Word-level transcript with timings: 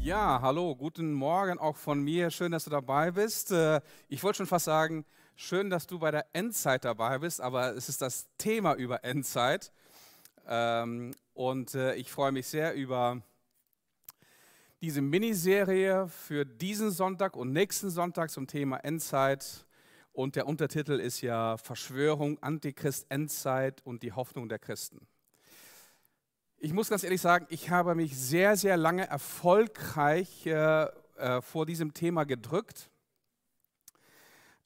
Ja, 0.00 0.40
hallo, 0.40 0.74
guten 0.74 1.12
Morgen 1.12 1.58
auch 1.58 1.76
von 1.76 2.00
mir. 2.00 2.30
Schön, 2.30 2.50
dass 2.50 2.64
du 2.64 2.70
dabei 2.70 3.10
bist. 3.10 3.52
Äh, 3.52 3.82
ich 4.08 4.22
wollte 4.22 4.38
schon 4.38 4.46
fast 4.46 4.64
sagen, 4.64 5.04
schön, 5.36 5.68
dass 5.68 5.86
du 5.86 5.98
bei 5.98 6.10
der 6.10 6.24
Endzeit 6.32 6.86
dabei 6.86 7.18
bist, 7.18 7.42
aber 7.42 7.76
es 7.76 7.90
ist 7.90 8.00
das 8.00 8.26
Thema 8.38 8.72
über 8.72 9.04
Endzeit. 9.04 9.70
Ähm, 10.46 11.14
und 11.34 11.74
äh, 11.74 11.94
ich 11.96 12.10
freue 12.10 12.32
mich 12.32 12.46
sehr 12.46 12.74
über 12.74 13.20
diese 14.80 15.02
Miniserie 15.02 16.08
für 16.08 16.46
diesen 16.46 16.90
Sonntag 16.90 17.36
und 17.36 17.52
nächsten 17.52 17.90
Sonntag 17.90 18.30
zum 18.30 18.46
Thema 18.46 18.78
Endzeit. 18.78 19.66
Und 20.12 20.36
der 20.36 20.46
Untertitel 20.46 20.98
ist 21.00 21.20
ja 21.20 21.58
Verschwörung, 21.58 22.42
Antichrist, 22.42 23.06
Endzeit 23.10 23.84
und 23.84 24.02
die 24.02 24.12
Hoffnung 24.12 24.48
der 24.48 24.58
Christen. 24.58 25.06
Ich 26.60 26.72
muss 26.72 26.88
ganz 26.90 27.04
ehrlich 27.04 27.20
sagen, 27.20 27.46
ich 27.50 27.70
habe 27.70 27.94
mich 27.94 28.18
sehr, 28.18 28.56
sehr 28.56 28.76
lange 28.76 29.06
erfolgreich 29.06 30.44
äh, 30.44 30.86
äh, 31.16 31.40
vor 31.40 31.66
diesem 31.66 31.94
Thema 31.94 32.24
gedrückt. 32.24 32.90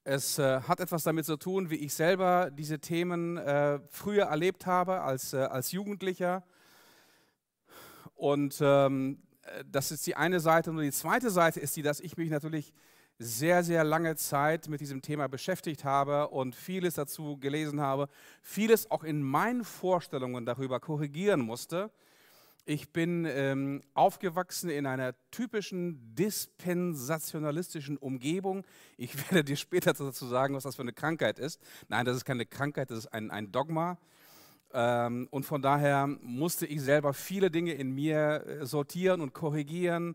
Es 0.03 0.39
äh, 0.39 0.63
hat 0.63 0.81
etwas 0.81 1.03
damit 1.03 1.27
zu 1.27 1.37
tun, 1.37 1.69
wie 1.69 1.77
ich 1.77 1.93
selber 1.93 2.51
diese 2.51 2.79
Themen 2.79 3.37
äh, 3.37 3.79
früher 3.91 4.25
erlebt 4.25 4.65
habe 4.65 5.03
als, 5.03 5.35
äh, 5.35 5.41
als 5.41 5.73
Jugendlicher. 5.73 6.43
Und 8.15 8.57
ähm, 8.63 9.23
das 9.67 9.93
ist 9.93 10.07
die 10.07 10.17
eine 10.17 10.41
Seite. 10.41 10.71
Und 10.71 10.79
die 10.79 10.93
zweite 10.93 11.29
Seite 11.29 11.61
ist 11.61 11.77
die, 11.77 11.83
dass 11.83 12.01
ich 12.01 12.17
mich 12.17 12.31
natürlich 12.31 12.73
sehr, 13.23 13.63
sehr 13.63 13.85
lange 13.85 14.17
Zeit 14.17 14.69
mit 14.69 14.81
diesem 14.81 15.01
Thema 15.03 15.29
beschäftigt 15.29 15.85
habe 15.85 16.29
und 16.29 16.55
vieles 16.55 16.95
dazu 16.95 17.39
gelesen 17.39 17.81
habe, 17.81 18.09
vieles 18.43 18.91
auch 18.91 19.05
in 19.05 19.23
meinen 19.23 19.65
Vorstellungen 19.65 20.45
darüber 20.45 20.81
korrigieren 20.81 21.41
musste. 21.41 21.91
Ich 22.65 22.91
bin 22.91 23.25
ähm, 23.29 23.83
aufgewachsen 23.95 24.71
in 24.71 24.87
einer 24.87 25.15
typischen 25.33 26.15
dispensationalistischen 26.15 27.97
Umgebung. 27.97 28.65
Ich 28.97 29.17
werde 29.31 29.45
dir 29.45 29.57
später 29.57 29.93
dazu 29.93 30.27
sagen, 30.27 30.55
was 30.55 30.63
das 30.63 30.77
für 30.77 30.83
eine 30.83 30.93
Krankheit 30.93 31.39
ist. 31.39 31.61
Nein, 31.89 32.05
das 32.05 32.17
ist 32.17 32.25
keine 32.25 32.47
Krankheit, 32.47 32.91
das 32.91 32.99
ist 32.99 33.13
ein, 33.13 33.31
ein 33.31 33.51
Dogma. 33.51 33.99
Ähm, 34.73 35.27
und 35.31 35.45
von 35.45 35.61
daher 35.61 36.07
musste 36.07 36.67
ich 36.67 36.81
selber 36.81 37.15
viele 37.15 37.51
Dinge 37.51 37.73
in 37.73 37.95
mir 37.95 38.47
äh, 38.47 38.67
sortieren 38.67 39.21
und 39.21 39.33
korrigieren 39.33 40.15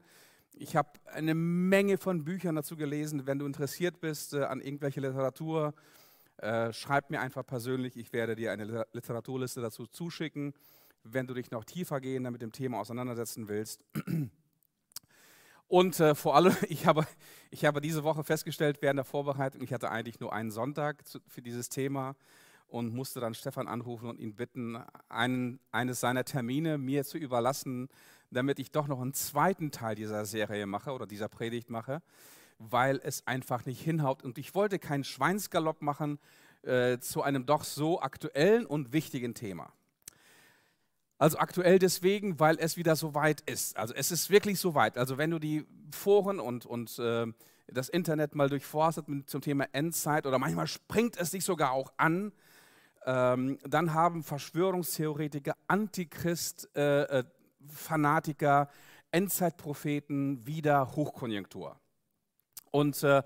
ich 0.59 0.75
habe 0.75 0.89
eine 1.05 1.35
Menge 1.35 1.97
von 1.97 2.23
Büchern 2.23 2.55
dazu 2.55 2.75
gelesen. 2.75 3.25
Wenn 3.27 3.39
du 3.39 3.45
interessiert 3.45 3.99
bist 3.99 4.33
äh, 4.33 4.43
an 4.43 4.61
irgendwelche 4.61 4.99
Literatur, 4.99 5.73
äh, 6.37 6.71
schreib 6.73 7.09
mir 7.09 7.21
einfach 7.21 7.45
persönlich. 7.45 7.97
Ich 7.97 8.13
werde 8.13 8.35
dir 8.35 8.51
eine 8.51 8.85
Literaturliste 8.93 9.61
dazu 9.61 9.87
zuschicken, 9.87 10.53
wenn 11.03 11.27
du 11.27 11.33
dich 11.33 11.51
noch 11.51 11.63
tiefer 11.63 11.99
gehen 12.01 12.23
mit 12.23 12.41
dem 12.41 12.51
Thema 12.51 12.79
auseinandersetzen 12.79 13.47
willst. 13.47 13.83
Und 15.67 15.99
äh, 15.99 16.15
vor 16.15 16.35
allem, 16.35 16.55
ich 16.69 16.85
habe, 16.85 17.05
ich 17.51 17.65
habe 17.65 17.81
diese 17.81 18.03
Woche 18.03 18.23
festgestellt 18.23 18.77
während 18.81 18.97
der 18.97 19.05
Vorbereitung, 19.05 19.61
ich 19.61 19.73
hatte 19.73 19.91
eigentlich 19.91 20.19
nur 20.19 20.33
einen 20.33 20.51
Sonntag 20.51 21.07
zu, 21.07 21.19
für 21.27 21.41
dieses 21.41 21.69
Thema 21.69 22.15
und 22.67 22.93
musste 22.93 23.19
dann 23.19 23.33
Stefan 23.33 23.67
anrufen 23.67 24.09
und 24.09 24.19
ihn 24.19 24.35
bitten, 24.35 24.77
einen, 25.09 25.59
eines 25.71 26.01
seiner 26.01 26.25
Termine 26.25 26.77
mir 26.77 27.05
zu 27.05 27.17
überlassen, 27.17 27.89
damit 28.31 28.59
ich 28.59 28.71
doch 28.71 28.87
noch 28.87 29.01
einen 29.01 29.13
zweiten 29.13 29.71
Teil 29.71 29.95
dieser 29.95 30.25
Serie 30.25 30.65
mache 30.65 30.91
oder 30.91 31.05
dieser 31.05 31.29
Predigt 31.29 31.69
mache, 31.69 32.01
weil 32.59 32.99
es 33.03 33.25
einfach 33.27 33.65
nicht 33.65 33.81
hinhaut. 33.81 34.23
Und 34.23 34.37
ich 34.37 34.55
wollte 34.55 34.79
keinen 34.79 35.03
Schweinsgalopp 35.03 35.81
machen 35.81 36.19
äh, 36.63 36.99
zu 36.99 37.21
einem 37.21 37.45
doch 37.45 37.63
so 37.63 38.01
aktuellen 38.01 38.65
und 38.65 38.93
wichtigen 38.93 39.33
Thema. 39.33 39.71
Also 41.19 41.39
aktuell 41.39 41.79
deswegen, 41.79 42.39
weil 42.39 42.57
es 42.59 42.77
wieder 42.77 42.95
so 42.95 43.15
weit 43.15 43.41
ist. 43.41 43.77
Also 43.77 43.93
es 43.95 44.11
ist 44.11 44.29
wirklich 44.29 44.59
so 44.59 44.75
weit. 44.75 44.97
Also 44.97 45.17
wenn 45.17 45.31
du 45.31 45.39
die 45.39 45.65
Foren 45.91 46.39
und, 46.39 46.65
und 46.65 46.99
äh, 46.99 47.25
das 47.67 47.89
Internet 47.89 48.35
mal 48.35 48.49
durchforstet 48.49 49.07
zum 49.27 49.41
Thema 49.41 49.65
Endzeit 49.71 50.27
oder 50.27 50.37
manchmal 50.37 50.67
springt 50.67 51.17
es 51.17 51.31
dich 51.31 51.43
sogar 51.43 51.71
auch 51.71 51.91
an, 51.97 52.31
ähm, 53.05 53.57
dann 53.67 53.93
haben 53.93 54.23
Verschwörungstheoretiker, 54.23 55.55
Antichrist, 55.67 56.69
äh, 56.75 57.03
äh 57.03 57.23
Fanatiker, 57.69 58.69
Endzeitpropheten 59.11 60.45
wieder 60.45 60.95
Hochkonjunktur. 60.95 61.79
Und 62.71 63.01
äh, 63.03 63.23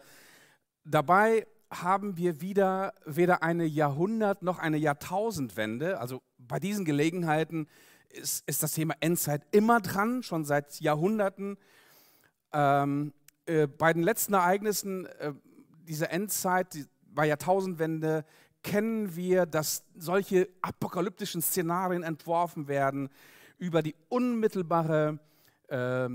dabei 0.84 1.48
haben 1.72 2.18
wir 2.18 2.42
wieder 2.42 2.94
weder 3.06 3.44
eine 3.44 3.66
Jahrhundert- 3.66 4.44
noch 4.44 4.60
eine 4.60 4.78
Jahrtausendwende. 4.78 6.00
Also 6.00 6.22
bei 6.38 6.60
diesen 6.60 6.86
Gelegenheiten 6.86 7.68
ist, 8.10 8.48
ist 8.48 8.62
das 8.62 8.74
Thema 8.74 8.94
Endzeit 9.00 9.44
immer 9.52 9.80
dran, 9.80 10.22
schon 10.22 10.44
seit 10.44 10.80
Jahrhunderten. 10.82 11.58
Ähm, 12.52 13.14
äh, 13.46 13.68
bei 13.68 13.94
den 13.94 14.04
letzten 14.04 14.34
Ereignissen 14.34 15.06
äh, 15.06 15.34
dieser 15.84 16.12
Endzeit, 16.12 16.74
die, 16.74 16.86
bei 17.06 17.26
Jahrtausendwende, 17.26 18.26
kennen 18.64 19.16
wir, 19.16 19.46
dass 19.46 19.84
solche 19.96 20.48
apokalyptischen 20.62 21.42
Szenarien 21.42 22.04
entworfen 22.04 22.68
werden 22.68 23.10
über 23.62 23.84
die 23.84 23.96
unmittelbare 24.10 25.20
äh, 25.68 26.10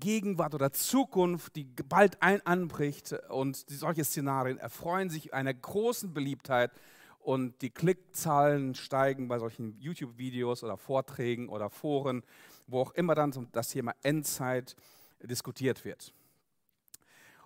Gegenwart 0.00 0.52
oder 0.52 0.72
Zukunft, 0.72 1.54
die 1.54 1.64
bald 1.64 2.20
ein 2.20 2.44
anbricht. 2.44 3.12
Und 3.28 3.56
solche 3.68 4.02
Szenarien 4.02 4.58
erfreuen 4.58 5.08
sich 5.08 5.32
einer 5.32 5.54
großen 5.54 6.12
Beliebtheit 6.12 6.72
und 7.20 7.62
die 7.62 7.70
Klickzahlen 7.70 8.74
steigen 8.74 9.28
bei 9.28 9.38
solchen 9.38 9.78
YouTube-Videos 9.78 10.64
oder 10.64 10.76
Vorträgen 10.76 11.48
oder 11.48 11.70
Foren, 11.70 12.24
wo 12.66 12.80
auch 12.80 12.90
immer 12.94 13.14
dann 13.14 13.48
das 13.52 13.68
Thema 13.68 13.94
Endzeit 14.02 14.74
diskutiert 15.22 15.84
wird. 15.84 16.12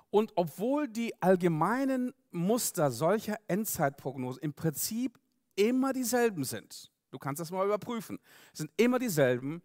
Und 0.09 0.33
obwohl 0.35 0.89
die 0.89 1.13
allgemeinen 1.23 2.15
Muster 2.31 2.91
solcher 2.91 3.37
Endzeitprognosen 3.49 4.43
im 4.43 4.55
Prinzip 4.55 5.21
immer 5.57 5.93
dieselben 5.93 6.45
sind, 6.45 6.91
Du 7.11 7.19
kannst 7.19 7.41
das 7.41 7.51
mal 7.51 7.67
überprüfen. 7.67 8.19
Es 8.53 8.59
sind 8.59 8.71
immer 8.77 8.99
dieselben. 8.99 9.63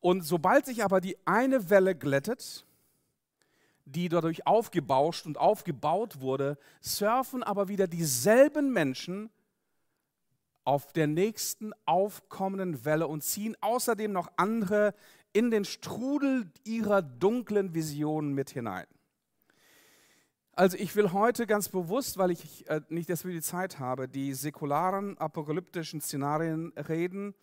Und 0.00 0.22
sobald 0.22 0.66
sich 0.66 0.84
aber 0.84 1.00
die 1.00 1.16
eine 1.24 1.70
Welle 1.70 1.94
glättet, 1.94 2.66
die 3.84 4.08
dadurch 4.08 4.46
aufgebauscht 4.46 5.26
und 5.26 5.38
aufgebaut 5.38 6.20
wurde, 6.20 6.58
surfen 6.80 7.42
aber 7.42 7.68
wieder 7.68 7.86
dieselben 7.86 8.72
Menschen 8.72 9.30
auf 10.64 10.92
der 10.92 11.06
nächsten 11.06 11.72
aufkommenden 11.86 12.84
Welle 12.84 13.08
und 13.08 13.24
ziehen 13.24 13.56
außerdem 13.60 14.12
noch 14.12 14.30
andere 14.36 14.94
in 15.32 15.50
den 15.50 15.64
Strudel 15.64 16.50
ihrer 16.64 17.02
dunklen 17.02 17.74
Visionen 17.74 18.34
mit 18.34 18.50
hinein. 18.50 18.86
Also 20.60 20.76
ich 20.76 20.94
will 20.94 21.12
heute 21.12 21.46
ganz 21.46 21.70
bewusst, 21.70 22.18
weil 22.18 22.30
ich 22.30 22.68
äh, 22.68 22.82
nicht 22.90 23.08
dass 23.08 23.24
wir 23.24 23.32
die 23.32 23.40
Zeit 23.40 23.78
habe, 23.78 24.08
die 24.08 24.34
säkularen 24.34 25.16
apokalyptischen 25.16 26.02
Szenarien 26.02 26.74
reden. 26.76 27.34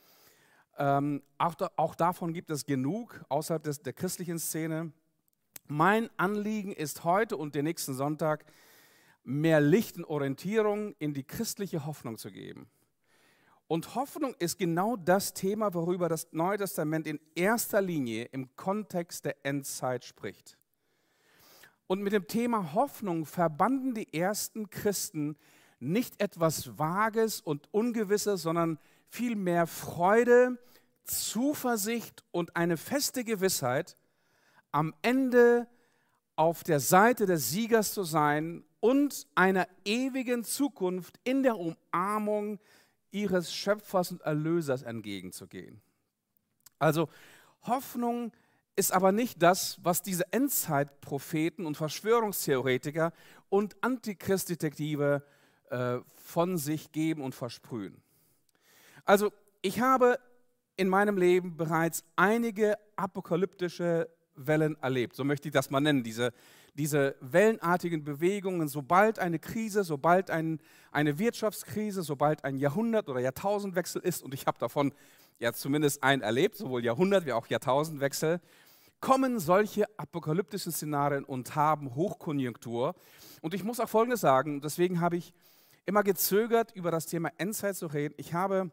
Ähm, 0.78 1.24
auch, 1.40 1.56
da, 1.56 1.72
auch, 1.78 1.96
davon 1.96 2.32
gibt 2.32 2.52
es 2.52 2.68
genug 2.68 3.26
außerhalb 3.30 3.64
des, 3.64 3.82
der 3.82 3.94
christlichen 3.94 4.38
Szene. 4.38 4.92
Mein 5.66 6.12
Anliegen 6.18 6.72
ist 6.72 7.06
heute 7.06 7.38
und 7.38 7.56
den 7.56 7.66
nächsten 7.66 7.96
Sonntag 7.96 8.46
mehr 9.24 9.62
Licht 9.62 9.98
und 9.98 10.06
Orientierung 10.06 10.94
in 11.00 11.16
die 11.16 11.24
christliche 11.24 11.88
Hoffnung 11.88 12.20
zu 12.20 12.32
geben. 12.32 12.70
Und 13.66 13.96
Hoffnung 13.96 14.36
ist 14.38 14.60
genau 14.60 14.96
das 14.96 15.34
Thema, 15.34 15.74
worüber 15.74 16.08
das 16.08 16.28
Neue 16.34 16.60
Testament 16.60 17.08
in 17.08 17.20
erster 17.34 17.82
Linie 17.82 18.26
im 18.26 18.56
Kontext 18.56 19.26
der 19.26 19.44
Endzeit 19.44 20.06
spricht. 20.06 20.56
Und 21.88 22.02
mit 22.02 22.14
dem 22.14 22.28
Thema 22.28 22.74
Hoffnung 22.74 23.26
verbanden 23.26 23.94
die 23.94 24.14
ersten 24.14 24.70
Christen 24.70 25.38
nicht 25.80 26.22
etwas 26.22 26.78
Vages 26.78 27.40
und 27.40 27.74
Ungewisses, 27.74 28.42
sondern 28.42 28.78
vielmehr 29.08 29.68
Freude, 29.68 30.58
Zuversicht 31.06 32.24
und 32.32 32.56
eine 32.56 32.78
feste 32.78 33.24
Gewissheit, 33.24 33.98
am 34.72 34.94
Ende 35.02 35.68
auf 36.36 36.64
der 36.64 36.80
Seite 36.80 37.26
des 37.26 37.50
Siegers 37.50 37.94
zu 37.94 38.04
sein 38.04 38.64
und 38.80 39.28
einer 39.34 39.68
ewigen 39.86 40.44
Zukunft 40.44 41.20
in 41.24 41.44
der 41.44 41.58
Umarmung 41.58 42.60
ihres 43.12 43.54
Schöpfers 43.54 44.12
und 44.12 44.22
Erlösers 44.22 44.84
entgegenzugehen. 44.84 45.82
Also 46.80 47.10
Hoffnung 47.64 48.32
ist 48.78 48.94
aber 48.94 49.12
nicht 49.12 49.42
das, 49.42 49.80
was 49.82 50.04
diese 50.04 50.32
Endzeitpropheten 50.32 51.66
und 51.66 51.76
Verschwörungstheoretiker 51.76 53.12
und 53.50 53.76
Antichristdetektive 53.82 55.24
äh, 55.70 55.98
von 56.16 56.58
sich 56.58 56.92
geben 56.92 57.24
und 57.24 57.34
versprühen. 57.34 58.02
Also 59.04 59.34
ich 59.62 59.82
habe 59.82 60.20
in 60.76 60.90
meinem 60.90 61.18
Leben 61.18 61.58
bereits 61.58 62.04
einige 62.16 62.78
apokalyptische 62.96 64.10
Wellen 64.36 64.78
erlebt, 64.82 65.16
so 65.16 65.24
möchte 65.24 65.48
ich 65.48 65.54
das 65.54 65.72
mal 65.72 65.82
nennen, 65.82 66.04
diese, 66.04 66.32
diese 66.76 67.16
wellenartigen 67.20 68.04
Bewegungen, 68.04 68.68
sobald 68.68 69.18
eine 69.18 69.40
Krise, 69.40 69.84
sobald 69.84 70.30
ein, 70.30 70.60
eine 70.92 71.18
Wirtschaftskrise, 71.18 72.04
sobald 72.04 72.44
ein 72.44 72.58
Jahrhundert- 72.58 73.10
oder 73.10 73.20
Jahrtausendwechsel 73.20 74.04
ist, 74.04 74.22
und 74.22 74.36
ich 74.36 74.46
habe 74.46 74.60
davon 74.60 74.94
ja 75.40 75.54
zumindest 75.54 76.04
einen 76.04 76.22
erlebt, 76.22 76.56
sowohl 76.56 76.84
Jahrhundert- 76.84 77.26
wie 77.26 77.34
auch 77.34 77.48
Jahrtausendwechsel, 77.48 78.40
kommen 79.00 79.40
solche 79.40 79.86
apokalyptischen 79.98 80.72
Szenarien 80.72 81.24
und 81.24 81.56
haben 81.56 81.96
Hochkonjunktur. 81.96 82.96
Und 83.42 83.54
ich 83.54 83.64
muss 83.64 83.80
auch 83.80 83.90
Folgendes 83.90 84.22
sagen, 84.22 84.62
deswegen 84.62 85.02
habe 85.02 85.18
ich 85.18 85.34
immer 85.86 86.04
gezögert, 86.04 86.72
über 86.76 86.92
das 86.92 87.06
Thema 87.06 87.32
Endzeit 87.38 87.76
zu 87.76 87.88
reden. 87.88 88.14
Ich 88.18 88.34
habe, 88.34 88.72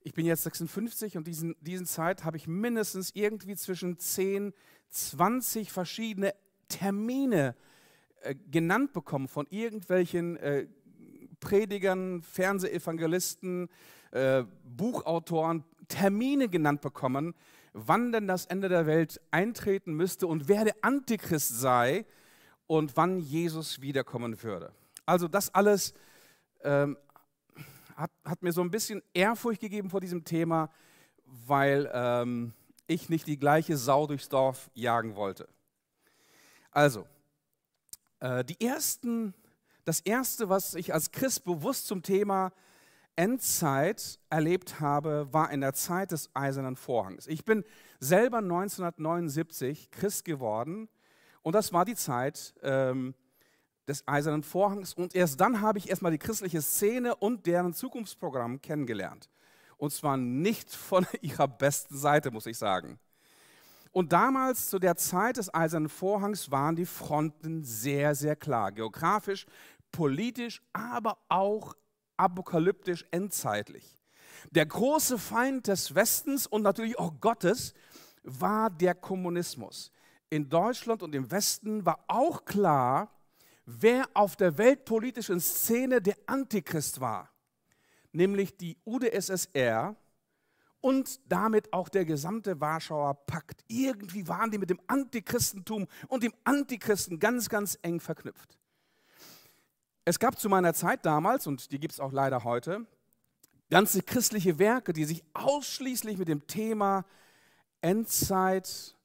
ich 0.00 0.12
bin 0.12 0.26
jetzt 0.26 0.42
56 0.42 1.16
und 1.16 1.26
diesen, 1.26 1.56
diesen 1.60 1.86
Zeit 1.86 2.24
habe 2.24 2.36
ich 2.36 2.46
mindestens 2.46 3.10
irgendwie 3.14 3.56
zwischen 3.56 3.98
10, 3.98 4.52
20 4.90 5.72
verschiedene 5.72 6.34
Termine 6.68 7.54
äh, 8.22 8.34
genannt 8.50 8.92
bekommen 8.92 9.28
von 9.28 9.46
irgendwelchen 9.50 10.36
äh, 10.36 10.66
Predigern, 11.40 12.22
Fernsehevangelisten, 12.22 13.68
äh, 14.12 14.44
Buchautoren, 14.64 15.64
Termine 15.88 16.48
genannt 16.48 16.80
bekommen, 16.82 17.34
wann 17.72 18.12
denn 18.12 18.26
das 18.26 18.46
Ende 18.46 18.68
der 18.68 18.86
Welt 18.86 19.20
eintreten 19.30 19.94
müsste 19.94 20.26
und 20.26 20.48
wer 20.48 20.64
der 20.64 20.76
Antichrist 20.82 21.58
sei 21.60 22.04
und 22.66 22.96
wann 22.96 23.18
Jesus 23.18 23.80
wiederkommen 23.80 24.42
würde. 24.42 24.72
Also 25.06 25.28
das 25.28 25.54
alles 25.54 25.94
ähm, 26.62 26.96
hat, 27.96 28.10
hat, 28.24 28.42
mir 28.42 28.52
so 28.52 28.62
ein 28.62 28.70
bisschen 28.70 29.02
Ehrfurcht 29.14 29.60
gegeben 29.60 29.90
vor 29.90 30.00
diesem 30.00 30.24
Thema, 30.24 30.70
weil 31.24 31.90
ähm, 31.92 32.52
ich 32.86 33.08
nicht 33.08 33.26
die 33.26 33.38
gleiche 33.38 33.76
Sau 33.76 34.06
durchs 34.06 34.28
Dorf 34.28 34.70
jagen 34.74 35.16
wollte. 35.16 35.48
Also, 36.70 37.06
äh, 38.20 38.44
die 38.44 38.64
ersten, 38.64 39.34
das 39.84 40.00
Erste, 40.00 40.48
was 40.48 40.74
ich 40.74 40.94
als 40.94 41.10
Christ 41.10 41.44
bewusst 41.44 41.86
zum 41.86 42.02
Thema 42.02 42.52
Endzeit 43.16 44.18
erlebt 44.30 44.80
habe, 44.80 45.28
war 45.32 45.50
in 45.50 45.60
der 45.60 45.74
Zeit 45.74 46.12
des 46.12 46.30
Eisernen 46.34 46.76
Vorhangs. 46.76 47.26
Ich 47.26 47.44
bin 47.44 47.64
selber 48.00 48.38
1979 48.38 49.90
Christ 49.90 50.24
geworden 50.24 50.88
und 51.42 51.54
das 51.54 51.72
war 51.72 51.84
die 51.84 51.94
Zeit 51.94 52.54
ähm, 52.62 53.14
des 53.86 54.06
Eisernen 54.06 54.42
Vorhangs 54.42 54.94
und 54.94 55.14
erst 55.14 55.40
dann 55.40 55.60
habe 55.60 55.78
ich 55.78 55.90
erstmal 55.90 56.12
die 56.12 56.18
christliche 56.18 56.62
Szene 56.62 57.14
und 57.16 57.46
deren 57.46 57.74
Zukunftsprogramm 57.74 58.60
kennengelernt. 58.60 59.28
Und 59.76 59.92
zwar 59.92 60.16
nicht 60.16 60.70
von 60.74 61.06
ihrer 61.20 61.48
besten 61.48 61.96
Seite, 61.96 62.30
muss 62.30 62.46
ich 62.46 62.56
sagen. 62.56 62.98
Und 63.90 64.12
damals, 64.12 64.70
zu 64.70 64.78
der 64.78 64.96
Zeit 64.96 65.36
des 65.36 65.52
Eisernen 65.52 65.90
Vorhangs, 65.90 66.50
waren 66.50 66.76
die 66.76 66.86
Fronten 66.86 67.62
sehr, 67.62 68.14
sehr 68.14 68.36
klar. 68.36 68.72
Geografisch, 68.72 69.44
politisch, 69.90 70.62
aber 70.72 71.18
auch 71.28 71.74
apokalyptisch 72.22 73.04
endzeitlich. 73.10 73.98
Der 74.50 74.66
große 74.66 75.18
Feind 75.18 75.68
des 75.68 75.94
Westens 75.94 76.46
und 76.46 76.62
natürlich 76.62 76.98
auch 76.98 77.20
Gottes 77.20 77.74
war 78.22 78.70
der 78.70 78.94
Kommunismus. 78.94 79.92
In 80.30 80.48
Deutschland 80.48 81.02
und 81.02 81.14
im 81.14 81.30
Westen 81.30 81.84
war 81.84 82.04
auch 82.08 82.44
klar, 82.44 83.10
wer 83.66 84.08
auf 84.14 84.36
der 84.36 84.56
weltpolitischen 84.58 85.40
Szene 85.40 86.00
der 86.00 86.16
Antichrist 86.26 87.00
war, 87.00 87.30
nämlich 88.12 88.56
die 88.56 88.76
UdSSR 88.84 89.96
und 90.80 91.20
damit 91.30 91.72
auch 91.72 91.88
der 91.88 92.04
gesamte 92.04 92.60
Warschauer 92.60 93.14
Pakt. 93.26 93.62
Irgendwie 93.68 94.26
waren 94.26 94.50
die 94.50 94.58
mit 94.58 94.70
dem 94.70 94.80
Antichristentum 94.86 95.86
und 96.08 96.22
dem 96.22 96.34
Antichristen 96.44 97.18
ganz, 97.18 97.48
ganz 97.48 97.78
eng 97.82 98.00
verknüpft. 98.00 98.58
Es 100.04 100.18
gab 100.18 100.38
zu 100.38 100.48
meiner 100.48 100.74
Zeit 100.74 101.06
damals, 101.06 101.46
und 101.46 101.70
die 101.70 101.78
gibt 101.78 101.92
es 101.92 102.00
auch 102.00 102.12
leider 102.12 102.42
heute, 102.42 102.86
ganze 103.70 104.02
christliche 104.02 104.58
Werke, 104.58 104.92
die 104.92 105.04
sich 105.04 105.22
ausschließlich 105.32 106.18
mit 106.18 106.26
dem 106.26 106.46
Thema 106.48 107.04
Endzeit 107.82 108.96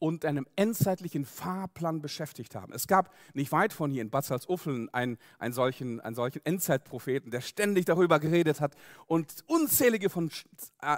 und 0.00 0.24
einem 0.24 0.46
endzeitlichen 0.56 1.24
Fahrplan 1.24 2.00
beschäftigt 2.00 2.56
haben. 2.56 2.72
Es 2.72 2.88
gab 2.88 3.14
nicht 3.34 3.52
weit 3.52 3.72
von 3.72 3.90
hier 3.92 4.02
in 4.02 4.10
Bad 4.10 4.24
Salzuffeln 4.24 4.92
einen, 4.92 5.18
einen, 5.38 5.52
solchen, 5.52 6.00
einen 6.00 6.16
solchen 6.16 6.44
Endzeitpropheten, 6.44 7.30
der 7.30 7.42
ständig 7.42 7.84
darüber 7.84 8.18
geredet 8.18 8.60
hat 8.60 8.74
und 9.06 9.44
unzählige 9.46 10.10
von 10.10 10.30
äh, 10.82 10.96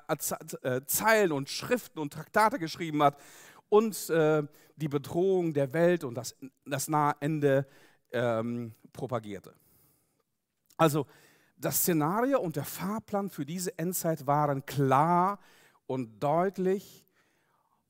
äh, 0.62 0.80
Zeilen 0.86 1.32
und 1.32 1.50
Schriften 1.50 1.98
und 1.98 2.12
Traktate 2.12 2.58
geschrieben 2.58 3.02
hat 3.02 3.18
und 3.68 4.08
äh, 4.08 4.44
die 4.76 4.88
Bedrohung 4.88 5.52
der 5.52 5.72
Welt 5.72 6.04
und 6.04 6.14
das, 6.14 6.36
das 6.64 6.88
nahe 6.88 7.16
Ende 7.20 7.66
ähm, 8.12 8.74
propagierte. 8.92 9.54
Also 10.76 11.06
das 11.56 11.78
Szenario 11.78 12.40
und 12.40 12.56
der 12.56 12.64
Fahrplan 12.64 13.30
für 13.30 13.46
diese 13.46 13.78
Endzeit 13.78 14.26
waren 14.26 14.66
klar 14.66 15.38
und 15.86 16.22
deutlich. 16.22 17.06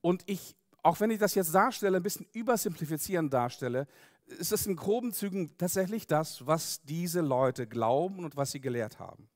Und 0.00 0.22
ich, 0.26 0.56
auch 0.82 1.00
wenn 1.00 1.10
ich 1.10 1.18
das 1.18 1.34
jetzt 1.34 1.54
darstelle, 1.54 1.96
ein 1.96 2.02
bisschen 2.02 2.26
übersimplifizierend 2.32 3.32
darstelle, 3.32 3.86
ist 4.26 4.52
es 4.52 4.66
in 4.66 4.76
groben 4.76 5.12
Zügen 5.12 5.56
tatsächlich 5.56 6.06
das, 6.06 6.46
was 6.46 6.82
diese 6.82 7.20
Leute 7.20 7.66
glauben 7.66 8.24
und 8.24 8.36
was 8.36 8.52
sie 8.52 8.60
gelehrt 8.60 8.98
haben. 8.98 9.28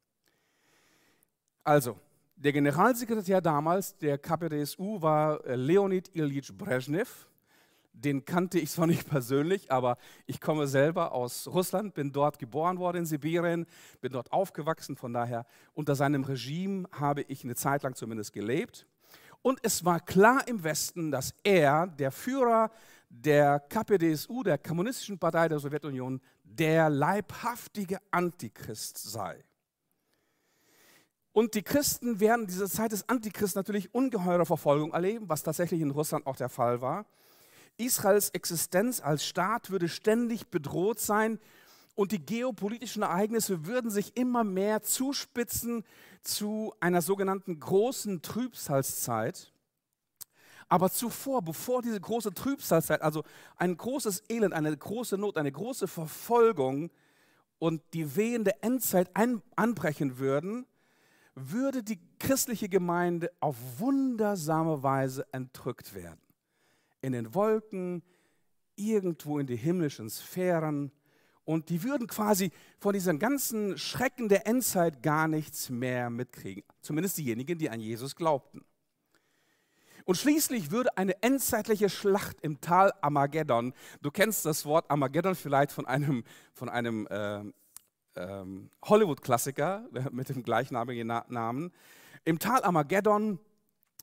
Also, 1.64 1.98
der 2.36 2.52
Generalsekretär 2.52 3.40
damals 3.40 3.96
der 3.96 4.18
KPDSU 4.18 5.00
war 5.00 5.44
äh, 5.46 5.56
Leonid 5.56 6.14
Ilyich 6.14 6.56
Brezhnev 6.56 7.26
den 7.96 8.24
kannte 8.24 8.58
ich 8.58 8.70
zwar 8.70 8.86
nicht 8.86 9.08
persönlich, 9.10 9.72
aber 9.72 9.96
ich 10.26 10.40
komme 10.40 10.66
selber 10.66 11.12
aus 11.12 11.48
Russland, 11.48 11.94
bin 11.94 12.12
dort 12.12 12.38
geboren 12.38 12.78
worden 12.78 12.98
in 12.98 13.06
Sibirien, 13.06 13.66
bin 14.00 14.12
dort 14.12 14.32
aufgewachsen, 14.32 14.96
von 14.96 15.12
daher 15.12 15.46
unter 15.74 15.94
seinem 15.94 16.24
Regime 16.24 16.88
habe 16.92 17.22
ich 17.22 17.44
eine 17.44 17.54
Zeit 17.54 17.82
lang 17.82 17.94
zumindest 17.94 18.32
gelebt. 18.32 18.86
Und 19.42 19.60
es 19.62 19.84
war 19.84 20.00
klar 20.00 20.46
im 20.48 20.64
Westen, 20.64 21.10
dass 21.10 21.34
er, 21.44 21.86
der 21.86 22.10
Führer 22.10 22.70
der 23.08 23.60
KPDSU, 23.60 24.42
der 24.42 24.58
Kommunistischen 24.58 25.18
Partei 25.18 25.48
der 25.48 25.58
Sowjetunion, 25.58 26.20
der 26.42 26.90
leibhaftige 26.90 27.98
Antichrist 28.10 28.98
sei. 28.98 29.44
Und 31.32 31.54
die 31.54 31.62
Christen 31.62 32.18
werden 32.18 32.42
in 32.42 32.46
dieser 32.46 32.68
Zeit 32.68 32.92
des 32.92 33.08
Antichristen 33.08 33.60
natürlich 33.60 33.94
ungeheure 33.94 34.46
Verfolgung 34.46 34.92
erleben, 34.92 35.28
was 35.28 35.42
tatsächlich 35.42 35.80
in 35.80 35.90
Russland 35.90 36.26
auch 36.26 36.36
der 36.36 36.48
Fall 36.48 36.80
war. 36.80 37.06
Israels 37.78 38.30
Existenz 38.30 39.00
als 39.00 39.24
Staat 39.26 39.70
würde 39.70 39.88
ständig 39.88 40.48
bedroht 40.48 40.98
sein 40.98 41.38
und 41.94 42.12
die 42.12 42.24
geopolitischen 42.24 43.02
Ereignisse 43.02 43.66
würden 43.66 43.90
sich 43.90 44.16
immer 44.16 44.44
mehr 44.44 44.82
zuspitzen 44.82 45.84
zu 46.22 46.74
einer 46.80 47.02
sogenannten 47.02 47.58
großen 47.58 48.22
Trübsalzeit. 48.22 49.52
Aber 50.68 50.90
zuvor, 50.90 51.42
bevor 51.42 51.80
diese 51.80 52.00
große 52.00 52.34
Trübsalzeit, 52.34 53.00
also 53.00 53.22
ein 53.56 53.76
großes 53.76 54.24
Elend, 54.28 54.52
eine 54.52 54.76
große 54.76 55.16
Not, 55.16 55.36
eine 55.36 55.52
große 55.52 55.86
Verfolgung 55.86 56.90
und 57.58 57.82
die 57.94 58.16
Wehen 58.16 58.44
der 58.44 58.64
Endzeit 58.64 59.08
ein, 59.14 59.42
anbrechen 59.54 60.18
würden, 60.18 60.66
würde 61.34 61.82
die 61.82 62.00
christliche 62.18 62.68
Gemeinde 62.68 63.30
auf 63.40 63.56
wundersame 63.78 64.82
Weise 64.82 65.26
entrückt 65.32 65.94
werden 65.94 66.25
in 67.00 67.12
den 67.12 67.34
Wolken, 67.34 68.02
irgendwo 68.76 69.38
in 69.38 69.46
die 69.46 69.56
himmlischen 69.56 70.10
Sphären. 70.10 70.92
Und 71.44 71.68
die 71.68 71.82
würden 71.82 72.06
quasi 72.06 72.50
von 72.78 72.92
diesen 72.92 73.18
ganzen 73.18 73.78
Schrecken 73.78 74.28
der 74.28 74.46
Endzeit 74.46 75.02
gar 75.02 75.28
nichts 75.28 75.70
mehr 75.70 76.10
mitkriegen. 76.10 76.64
Zumindest 76.80 77.18
diejenigen, 77.18 77.58
die 77.58 77.70
an 77.70 77.80
Jesus 77.80 78.16
glaubten. 78.16 78.64
Und 80.04 80.16
schließlich 80.16 80.70
würde 80.70 80.96
eine 80.96 81.20
endzeitliche 81.22 81.88
Schlacht 81.88 82.40
im 82.40 82.60
Tal 82.60 82.92
Armageddon, 83.00 83.74
du 84.02 84.12
kennst 84.12 84.46
das 84.46 84.64
Wort 84.64 84.88
Armageddon 84.88 85.34
vielleicht 85.34 85.72
von 85.72 85.84
einem, 85.84 86.22
von 86.54 86.68
einem 86.68 87.08
äh, 87.08 87.40
äh, 88.14 88.44
Hollywood-Klassiker 88.84 89.88
mit 90.12 90.28
dem 90.28 90.44
gleichnamigen 90.44 91.08
Namen. 91.08 91.72
Im 92.24 92.38
Tal 92.38 92.62
Armageddon 92.62 93.40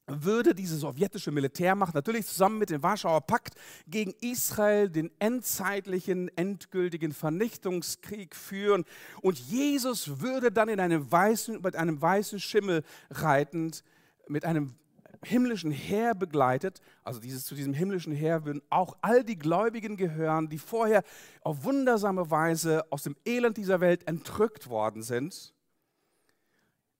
würde 0.07 0.53
diese 0.53 0.77
sowjetische 0.77 1.31
Militärmacht 1.31 1.93
natürlich 1.93 2.25
zusammen 2.25 2.59
mit 2.59 2.69
dem 2.69 2.83
Warschauer 2.83 3.21
Pakt 3.21 3.55
gegen 3.87 4.13
Israel 4.21 4.89
den 4.89 5.11
endzeitlichen, 5.19 6.29
endgültigen 6.37 7.13
Vernichtungskrieg 7.13 8.35
führen. 8.35 8.83
Und 9.21 9.39
Jesus 9.39 10.19
würde 10.19 10.51
dann 10.51 10.69
in 10.69 10.79
einem 10.79 11.09
weißen, 11.09 11.61
mit 11.61 11.75
einem 11.75 12.01
weißen 12.01 12.39
Schimmel 12.39 12.83
reitend, 13.09 13.83
mit 14.27 14.45
einem 14.45 14.75
himmlischen 15.23 15.71
Heer 15.71 16.15
begleitet, 16.15 16.81
also 17.03 17.21
dieses, 17.21 17.45
zu 17.45 17.55
diesem 17.55 17.73
himmlischen 17.73 18.13
Heer 18.13 18.43
würden 18.43 18.61
auch 18.69 18.97
all 19.01 19.23
die 19.23 19.37
Gläubigen 19.37 19.95
gehören, 19.95 20.49
die 20.49 20.57
vorher 20.57 21.03
auf 21.41 21.63
wundersame 21.63 22.29
Weise 22.29 22.83
aus 22.91 23.03
dem 23.03 23.15
Elend 23.25 23.55
dieser 23.55 23.79
Welt 23.79 24.05
entrückt 24.05 24.67
worden 24.69 25.01
sind 25.01 25.53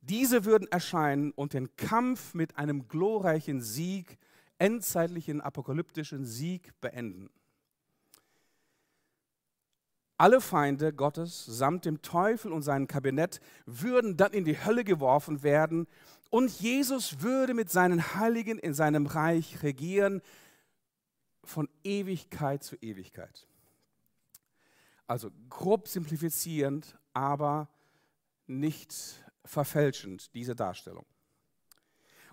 diese 0.03 0.45
würden 0.45 0.67
erscheinen 0.71 1.31
und 1.31 1.53
den 1.53 1.75
Kampf 1.75 2.33
mit 2.33 2.57
einem 2.57 2.87
glorreichen 2.87 3.61
Sieg, 3.61 4.17
endzeitlichen 4.57 5.41
apokalyptischen 5.41 6.25
Sieg 6.25 6.79
beenden. 6.79 7.29
alle 10.23 10.39
Feinde 10.39 10.93
Gottes 10.93 11.45
samt 11.45 11.83
dem 11.83 12.01
Teufel 12.01 12.53
und 12.53 12.61
seinem 12.61 12.87
Kabinett 12.87 13.41
würden 13.65 14.15
dann 14.15 14.31
in 14.31 14.45
die 14.45 14.63
Hölle 14.63 14.85
geworfen 14.85 15.43
werden 15.43 15.85
und 16.29 16.49
Jesus 16.49 17.21
würde 17.21 17.53
mit 17.53 17.69
seinen 17.69 18.15
Heiligen 18.15 18.57
in 18.57 18.73
seinem 18.73 19.05
Reich 19.05 19.63
regieren 19.63 20.21
von 21.43 21.67
Ewigkeit 21.83 22.63
zu 22.63 22.77
Ewigkeit. 22.77 23.47
Also 25.07 25.29
grob 25.49 25.89
simplifizierend, 25.89 26.97
aber 27.13 27.67
nicht 28.47 29.22
verfälschend, 29.45 30.33
diese 30.33 30.55
Darstellung. 30.55 31.05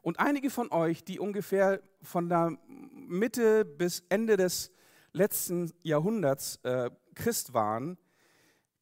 Und 0.02 0.19
einige 0.19 0.50
von 0.50 0.71
euch, 0.73 1.05
die 1.05 1.19
ungefähr 1.19 1.83
von 2.02 2.29
der 2.29 2.59
Mitte 2.69 3.64
bis 3.64 4.05
Ende 4.09 4.37
des 4.37 4.73
letzten 5.12 5.73
Jahrhunderts 5.83 6.57
äh, 6.62 6.90
Christ 7.14 7.52
waren, 7.52 7.99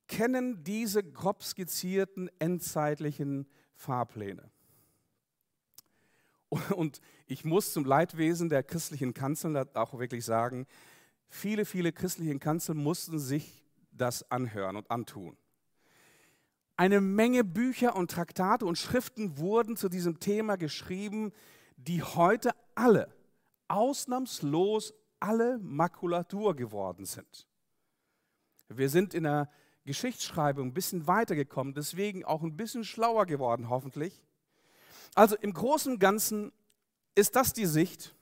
kennen 0.07 0.63
diese 0.65 1.03
grob 1.03 1.43
skizzierten 1.43 2.31
endzeitlichen 2.39 3.47
Fahrpläne. 3.75 4.51
Und 6.75 7.01
ich 7.27 7.45
muss 7.45 7.73
zum 7.73 7.85
Leidwesen 7.85 8.49
der 8.49 8.63
christlichen 8.63 9.13
Kanzeln 9.13 9.57
auch 9.75 9.99
wirklich 9.99 10.25
sagen, 10.25 10.67
viele, 11.29 11.65
viele 11.65 11.93
christliche 11.93 12.39
Kanzeln 12.39 12.79
mussten 12.79 13.19
sich 13.19 13.65
das 13.93 14.31
anhören 14.31 14.77
und 14.77 14.91
antun. 14.91 15.37
Eine 16.79 17.01
Menge 17.01 17.43
Bücher 17.43 17.97
und 17.97 18.13
Traktate 18.13 18.65
und 18.65 18.79
Schriften 18.79 19.37
wurden 19.37 19.77
zu 19.77 19.89
diesem 19.89 20.21
Thema 20.21 20.55
geschrieben, 20.55 21.33
die 21.77 22.05
heute 22.05 22.53
alle, 22.77 23.13
ausnahmslos 23.67 24.95
alle 25.19 25.59
Makulatur 25.59 26.55
geworden 26.55 27.05
sind. 27.05 27.49
Wir 28.69 28.89
sind 28.89 29.13
in 29.13 29.25
der 29.25 29.51
Geschichtsschreibung 29.87 30.69
ein 30.69 30.73
bisschen 30.73 31.09
weitergekommen, 31.09 31.75
deswegen 31.75 32.25
auch 32.25 32.45
ein 32.45 32.57
bisschen 32.57 32.85
schlauer 32.85 33.27
geworden, 33.27 33.71
hoffentlich. 33.71 34.23
Also 35.17 35.35
im 35.35 35.53
Großen 35.53 35.95
und 35.95 35.99
Ganzen 35.99 36.53
ist 37.17 37.35
das 37.35 37.53
die 37.53 37.67
Sicht, 37.67 38.15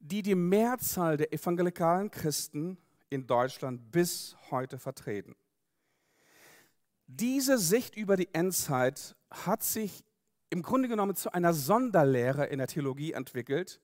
die 0.00 0.22
die 0.22 0.34
Mehrzahl 0.34 1.16
der 1.16 1.32
evangelikalen 1.32 2.10
Christen 2.10 2.76
in 3.08 3.24
Deutschland 3.28 3.92
bis 3.92 4.36
heute 4.50 4.80
vertreten. 4.80 5.36
Diese 7.06 7.58
Sicht 7.58 7.96
über 7.96 8.16
die 8.16 8.32
Endzeit 8.32 9.14
hat 9.30 9.62
sich 9.62 10.04
im 10.50 10.62
Grunde 10.62 10.88
genommen 10.88 11.16
zu 11.16 11.32
einer 11.32 11.52
Sonderlehre 11.52 12.46
in 12.46 12.58
der 12.58 12.66
Theologie 12.66 13.12
entwickelt, 13.12 13.80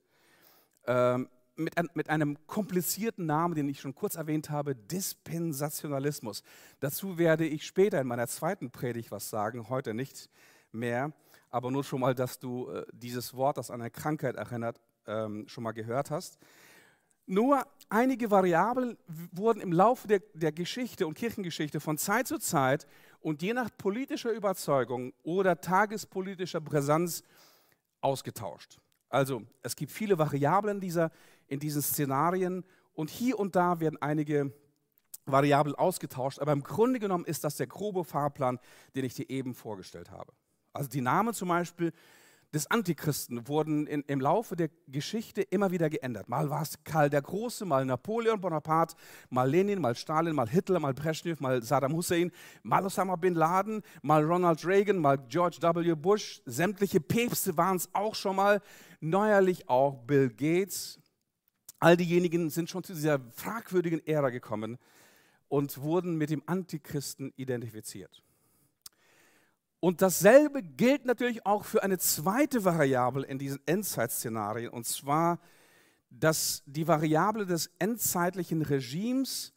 ähm, 0.87 1.29
mit, 1.57 1.77
ein, 1.77 1.89
mit, 1.95 2.09
einem 2.09 2.39
komplizierten 2.47 3.27
Namen, 3.27 3.55
den 3.55 3.69
ich 3.69 3.81
schon 3.81 3.95
kurz 3.95 4.15
erwähnt 4.15 4.49
habe, 4.49 4.75
Dispensationalismus. 4.75 6.43
Dazu 6.79 7.19
werde 7.19 7.47
ich 7.47 7.67
später 7.67 8.00
in 8.00 8.07
meiner 8.07 8.29
zweiten 8.29 8.71
Predigt 8.71 9.11
was 9.11 9.29
sagen, 9.29 9.69
heute 9.69 9.93
nicht 9.93 10.31
mehr, 10.73 11.12
aber 11.50 11.71
nur 11.71 11.85
schon 11.85 12.00
mal, 12.00 12.15
dass 12.15 12.39
du 12.39 12.71
äh, 12.71 12.87
dieses 12.93 13.35
Wort, 13.35 13.59
das 13.59 13.71
an 13.71 13.81
eine 13.81 13.91
Krankheit 13.91 14.37
erinnert, 14.37 14.81
ähm, 15.07 15.47
schon 15.49 15.65
mal 15.65 15.73
gehört 15.73 16.11
hast. 16.11 16.39
Nur 17.27 17.65
einige 17.89 18.31
Variablen 18.31 18.97
wurden 19.33 19.61
im 19.61 19.73
Laufe 19.73 20.09
der, 20.09 20.21
der 20.35 20.53
Geschichte 20.53 21.07
und 21.07 21.15
Kirchengeschichte 21.15 21.79
von 21.79 21.99
Zeit 21.99 22.27
zu 22.27 22.39
Zeit 22.39 22.87
und 23.21 23.43
je 23.43 23.53
nach 23.53 23.71
politischer 23.77 24.33
Überzeugung 24.33 25.12
oder 25.23 25.61
tagespolitischer 25.61 26.61
Brisanz 26.61 27.23
ausgetauscht. 28.00 28.79
Also 29.09 29.43
es 29.62 29.77
gibt 29.77 29.93
viele 29.93 30.19
Variablen 30.19 30.81
dieser, 30.81 31.11
in 31.47 31.59
diesen 31.61 31.83
Szenarien 31.83 32.65
und 32.93 33.11
hier 33.11 33.39
und 33.39 33.57
da 33.57 33.81
werden 33.81 34.00
einige 34.00 34.53
Variablen 35.27 35.75
ausgetauscht, 35.75 36.39
aber 36.39 36.53
im 36.53 36.62
Grunde 36.62 36.99
genommen 36.99 37.25
ist 37.25 37.45
das 37.45 37.57
der 37.57 37.67
grobe 37.67 38.05
Fahrplan, 38.05 38.59
den 38.95 39.05
ich 39.05 39.15
dir 39.15 39.29
eben 39.29 39.55
vorgestellt 39.55 40.11
habe. 40.11 40.33
Also 40.73 40.89
die 40.89 41.00
Namen 41.00 41.35
zum 41.35 41.49
Beispiel 41.49 41.93
des 42.52 42.71
Antichristen 42.71 43.47
wurden 43.47 43.87
in, 43.87 44.02
im 44.02 44.21
Laufe 44.21 44.57
der 44.57 44.71
Geschichte 44.88 45.42
immer 45.42 45.71
wieder 45.71 45.88
geändert. 45.88 46.28
Mal 46.28 46.50
war 46.50 46.62
es 46.62 46.83
Karl 46.83 47.09
der 47.09 47.23
Große, 47.23 47.64
mal 47.64 47.85
Napoleon 47.85 48.40
Bonaparte, 48.40 48.97
mal 49.28 49.49
Lenin, 49.49 49.80
mal 49.80 49.95
Stalin, 49.95 50.35
mal 50.35 50.49
Hitler, 50.49 50.80
mal 50.80 50.92
Brezhnev, 50.92 51.40
mal 51.40 51.62
Saddam 51.62 51.95
Hussein, 51.95 52.33
mal 52.62 52.85
Osama 52.85 53.16
bin 53.16 53.35
Laden, 53.35 53.83
mal 54.02 54.25
Ronald 54.25 54.64
Reagan, 54.66 54.99
mal 54.99 55.19
George 55.28 55.59
W. 55.61 55.95
Bush. 55.95 56.42
Sämtliche 56.45 57.00
Päpste 57.00 57.57
waren 57.57 57.76
es 57.76 57.88
auch 57.92 58.14
schon 58.14 58.37
mal. 58.37 58.61
Neuerlich 59.00 59.69
auch 59.69 59.99
Bill 60.04 60.28
Gates. 60.28 60.99
All 61.78 61.97
diejenigen 61.97 62.50
sind 62.50 62.69
schon 62.69 62.85
zu 62.85 62.92
dieser 62.92 63.21
fragwürdigen 63.30 64.07
Ära 64.07 64.30
gekommen 64.30 64.76
und 65.49 65.80
wurden 65.80 66.16
mit 66.16 66.30
dem 66.30 66.42
Antichristen 66.47 67.33
identifiziert. 67.37 68.23
Und 69.81 70.03
dasselbe 70.03 70.63
gilt 70.63 71.07
natürlich 71.07 71.45
auch 71.47 71.65
für 71.65 71.83
eine 71.83 71.99
zweite 71.99 72.65
Variable 72.65 73.25
in 73.25 73.39
diesen 73.39 73.61
Endzeitszenarien, 73.67 74.71
und 74.71 74.87
zwar 74.87 75.41
dass 76.11 76.63
die 76.67 76.87
Variable 76.87 77.47
des 77.47 77.71
endzeitlichen 77.79 78.63
Regimes, 78.63 79.55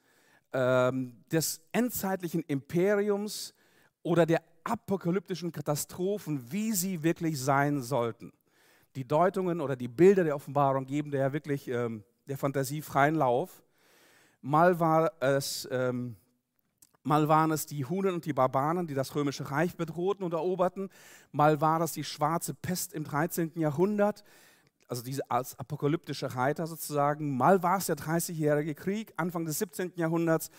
ähm, 0.53 1.23
des 1.31 1.61
endzeitlichen 1.71 2.43
Imperiums 2.43 3.55
oder 4.03 4.25
der 4.25 4.43
apokalyptischen 4.63 5.51
Katastrophen, 5.51 6.51
wie 6.51 6.71
sie 6.71 7.01
wirklich 7.01 7.41
sein 7.41 7.81
sollten. 7.81 8.31
Die 8.95 9.07
Deutungen 9.07 9.59
oder 9.59 9.75
die 9.75 9.87
Bilder 9.87 10.23
der 10.23 10.35
Offenbarung 10.35 10.85
geben 10.85 11.09
der 11.09 11.33
wirklich 11.33 11.67
ähm, 11.67 12.03
der 12.27 12.37
Fantasie 12.37 12.81
freien 12.81 13.15
Lauf. 13.15 13.63
Mal 14.41 14.79
war 14.79 15.11
es 15.21 15.67
ähm, 15.71 16.15
Mal 17.03 17.27
waren 17.27 17.51
es 17.51 17.65
die 17.65 17.85
Hunen 17.85 18.15
und 18.15 18.25
die 18.25 18.33
Barbaren, 18.33 18.87
die 18.87 18.93
das 18.93 19.13
römische 19.15 19.51
Reich 19.51 19.75
bedrohten 19.75 20.23
und 20.23 20.33
eroberten. 20.33 20.89
Mal 21.31 21.59
war 21.59 21.81
es 21.81 21.91
die 21.91 22.05
schwarze 22.05 22.53
Pest 22.53 22.93
im 22.93 23.03
13. 23.03 23.51
Jahrhundert, 23.55 24.23
also 24.87 25.03
diese 25.03 25.29
als 25.29 25.59
apokalyptische 25.59 26.35
Reiter 26.35 26.65
sozusagen. 26.65 27.35
Mal 27.35 27.61
war 27.61 27.77
es 27.77 27.87
der 27.87 27.97
30-jährige 27.97 28.73
Krieg, 28.73 29.13
Anfang 29.17 29.45
des 29.45 29.59
17. 29.59 29.93
Jahrhunderts. 29.95 30.49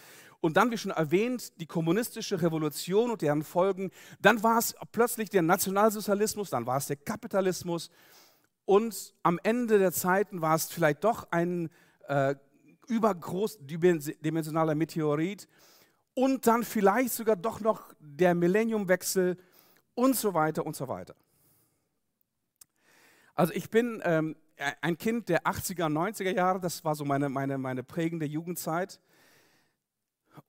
Und 0.41 0.59
dann, 0.59 0.71
wie 0.71 0.77
schon 0.77 0.91
erwähnt, 0.91 1.59
die 1.59 1.67
kommunistische 1.67 2.43
Revolution 2.43 3.11
und 3.11 3.23
deren 3.23 3.43
Folgen. 3.43 3.91
Dann 4.21 4.43
war 4.43 4.59
es 4.59 4.75
plötzlich 4.93 5.31
der 5.31 5.41
Nationalsozialismus, 5.41 6.51
dann 6.51 6.67
war 6.67 6.77
es 6.77 6.87
der 6.87 6.97
Kapitalismus. 6.97 7.91
Und 8.67 9.15
am 9.23 9.41
Ende 9.43 9.79
der 9.79 9.93
Zeiten 9.93 10.43
war 10.43 10.55
es 10.55 10.67
vielleicht 10.67 11.05
doch 11.05 11.29
ein 11.31 11.71
äh, 12.09 12.35
übergroßdimensionaler 12.89 14.75
Meteorit, 14.75 15.49
und 16.15 16.47
dann 16.47 16.63
vielleicht 16.63 17.13
sogar 17.13 17.37
doch 17.37 17.61
noch 17.61 17.93
der 17.99 18.35
Millenniumwechsel 18.35 19.37
und 19.95 20.17
so 20.17 20.35
weiter 20.35 20.65
und 20.65 20.77
so 20.77 20.89
weiter. 20.89 21.15
Also 23.35 23.53
ich 23.53 23.69
bin 23.69 24.01
ähm, 24.05 24.37
ein 24.81 24.97
Kind 24.97 25.29
der 25.29 25.45
80er, 25.45 25.87
90er 25.87 26.33
Jahre, 26.33 26.61
das 26.61 26.85
war 26.85 26.95
so 26.95 27.05
meine, 27.05 27.29
meine, 27.29 27.59
meine 27.59 27.83
prägende 27.83 28.27
Jugendzeit. 28.27 29.01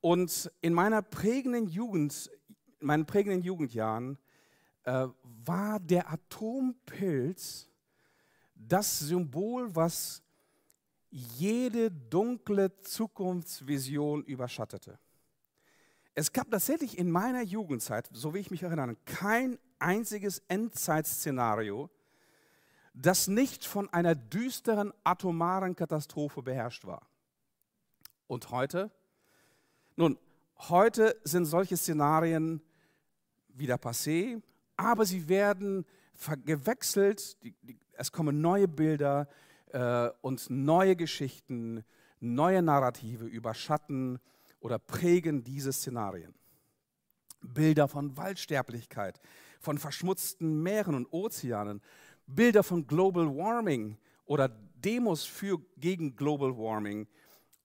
Und 0.01 0.51
in 0.61 0.73
meiner 0.73 1.01
prägenden 1.01 1.67
Jugend, 1.67 2.31
in 2.79 2.87
meinen 2.87 3.05
prägenden 3.05 3.41
Jugendjahren 3.41 4.17
äh, 4.83 5.07
war 5.23 5.79
der 5.79 6.11
Atompilz 6.11 7.67
das 8.53 8.99
Symbol, 8.99 9.75
was 9.75 10.23
jede 11.09 11.91
dunkle 11.91 12.79
Zukunftsvision 12.81 14.23
überschattete. 14.23 14.99
Es 16.17 16.31
gab 16.31 16.49
tatsächlich 16.49 16.97
in 16.97 17.11
meiner 17.11 17.41
Jugendzeit, 17.41 18.09
so 18.13 18.33
wie 18.33 18.39
ich 18.39 18.49
mich 18.49 18.63
erinnere, 18.63 18.95
kein 19.03 19.59
einziges 19.79 20.41
Endzeitszenario, 20.47 21.89
das 22.93 23.27
nicht 23.27 23.65
von 23.65 23.89
einer 23.91 24.15
düsteren 24.15 24.93
atomaren 25.03 25.75
Katastrophe 25.75 26.41
beherrscht 26.41 26.85
war. 26.85 27.05
Und 28.27 28.49
heute? 28.49 28.91
Nun, 29.97 30.17
heute 30.57 31.19
sind 31.25 31.45
solche 31.45 31.75
Szenarien 31.75 32.61
wieder 33.49 33.75
passé, 33.75 34.41
aber 34.77 35.05
sie 35.05 35.27
werden 35.27 35.85
gewechselt, 36.45 37.37
es 37.91 38.11
kommen 38.13 38.39
neue 38.39 38.69
Bilder 38.69 39.27
äh, 39.73 40.09
und 40.21 40.49
neue 40.49 40.95
Geschichten, 40.95 41.83
neue 42.21 42.61
Narrative 42.61 43.25
überschatten 43.25 44.21
oder 44.65 44.79
prägen 44.79 45.43
diese 45.43 45.71
Szenarien. 45.71 46.33
Bilder 47.41 47.87
von 47.87 48.17
Waldsterblichkeit, 48.17 49.21
von 49.59 49.77
verschmutzten 49.77 50.63
Meeren 50.63 50.95
und 50.95 51.13
Ozeanen, 51.13 51.83
Bilder 52.25 52.63
von 52.63 52.87
Global 52.87 53.27
Warming 53.27 53.99
oder 54.25 54.49
Demos 54.49 55.23
für, 55.23 55.59
gegen 55.77 56.15
Global 56.15 56.57
Warming 56.57 57.07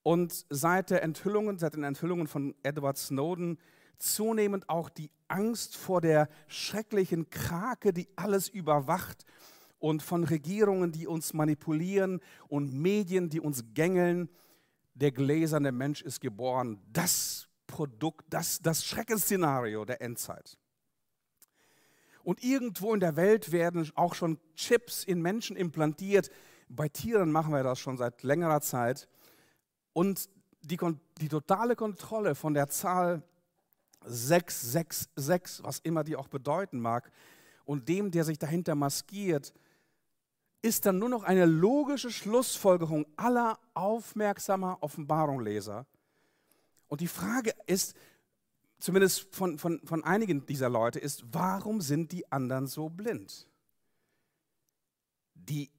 und 0.03 0.45
seit, 0.51 0.91
der 0.91 1.03
Enthüllungen, 1.03 1.59
seit 1.59 1.73
den 1.73 1.85
Enthüllungen 1.85 2.27
von 2.27 2.55
Edward 2.63 2.99
Snowden 2.99 3.57
zunehmend 3.97 4.69
auch 4.69 4.91
die 4.91 5.11
Angst 5.27 5.79
vor 5.79 6.03
der 6.03 6.29
schrecklichen 6.49 7.31
Krake, 7.31 7.95
die 7.95 8.11
alles 8.15 8.51
überwacht 8.51 9.25
und 9.79 10.03
von 10.03 10.25
Regierungen, 10.25 10.93
die 10.93 11.07
uns 11.07 11.33
manipulieren 11.33 12.21
und 12.49 12.75
Medien, 12.75 13.31
die 13.31 13.41
uns 13.41 13.65
gängeln 13.73 14.29
der 15.01 15.13
gläserne 15.13 15.73
Mensch 15.73 16.03
ist 16.03 16.21
geboren. 16.21 16.81
Das 16.93 17.49
Produkt, 17.67 18.27
das, 18.31 18.61
das 18.61 18.85
Schreckensszenario 18.85 19.85
der 19.85 20.03
Endzeit. 20.03 20.59
Und 22.23 22.43
irgendwo 22.43 22.93
in 22.93 23.01
der 23.01 23.17
Welt 23.17 23.51
werden 23.51 23.91
auch 23.95 24.15
schon 24.15 24.39
Chips 24.55 25.05
in 25.05 25.23
Menschen 25.23 25.57
implantiert. 25.57 26.31
Bei 26.69 26.89
Tieren 26.89 27.33
machen 27.33 27.53
wir 27.53 27.63
das 27.63 27.79
schon 27.79 27.97
seit 27.97 28.23
längerer 28.23 28.61
Zeit. 28.61 29.09
Und 29.93 30.29
die, 30.63 30.79
die 31.21 31.29
totale 31.29 31.77
Kontrolle 31.77 32.35
von 32.35 32.53
der 32.53 32.69
Zahl 32.69 33.23
666, 34.05 35.65
was 35.65 35.79
immer 35.81 36.05
die 36.05 36.17
auch 36.17 36.29
bedeuten 36.29 36.79
mag, 36.79 37.11
und 37.65 37.89
dem, 37.89 38.11
der 38.11 38.25
sich 38.25 38.39
dahinter 38.39 38.75
maskiert, 38.75 39.55
ist 40.63 40.87
dann 40.87 40.99
nur 40.99 41.09
noch 41.09 41.25
eine 41.25 41.47
logische 41.47 42.11
Schlussfolgerung 42.11 43.07
aller 43.17 43.59
aufmerksamer 43.75 44.79
Offenbarungleser. 44.81 45.87
Und 46.89 47.01
die 47.01 47.09
Frage 47.09 47.55
ist, 47.67 47.95
zumindest 48.79 49.35
von, 49.35 49.59
von, 49.59 49.81
von 49.85 50.05
einigen 50.05 50.45
dieser 50.47 50.69
Leute, 50.69 50.99
ist, 50.99 51.25
warum 51.33 51.81
sind 51.81 52.13
die 52.13 52.31
anderen 52.31 52.67
so 52.67 52.89
blind? 52.89 53.47
Die 55.35 55.71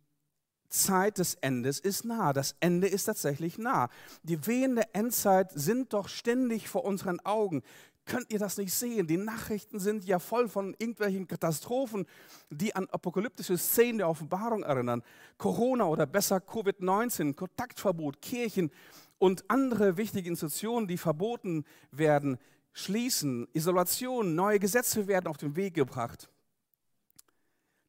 Zeit 0.71 1.17
des 1.17 1.35
Endes 1.35 1.79
ist 1.79 2.05
nah. 2.05 2.33
Das 2.33 2.55
Ende 2.59 2.87
ist 2.87 3.03
tatsächlich 3.03 3.57
nah. 3.57 3.89
Die 4.23 4.47
Wehen 4.47 4.75
der 4.75 4.95
Endzeit 4.95 5.51
sind 5.51 5.93
doch 5.93 6.07
ständig 6.07 6.69
vor 6.69 6.85
unseren 6.85 7.19
Augen. 7.19 7.61
Könnt 8.05 8.31
ihr 8.31 8.39
das 8.39 8.57
nicht 8.57 8.73
sehen? 8.73 9.07
Die 9.07 9.17
Nachrichten 9.17 9.79
sind 9.79 10.03
ja 10.05 10.19
voll 10.19 10.49
von 10.49 10.75
irgendwelchen 10.79 11.27
Katastrophen, 11.27 12.05
die 12.49 12.75
an 12.75 12.87
apokalyptische 12.89 13.57
Szenen 13.57 13.99
der 13.99 14.09
Offenbarung 14.09 14.63
erinnern. 14.63 15.03
Corona 15.37 15.85
oder 15.85 16.05
besser 16.05 16.37
Covid-19, 16.37 17.35
Kontaktverbot, 17.35 18.21
Kirchen 18.21 18.71
und 19.19 19.49
andere 19.49 19.97
wichtige 19.97 20.29
Institutionen, 20.29 20.87
die 20.87 20.97
verboten 20.97 21.63
werden, 21.91 22.37
schließen, 22.73 23.47
Isolation, 23.53 24.33
neue 24.33 24.59
Gesetze 24.59 25.07
werden 25.07 25.27
auf 25.27 25.37
den 25.37 25.55
Weg 25.55 25.75
gebracht. 25.75 26.29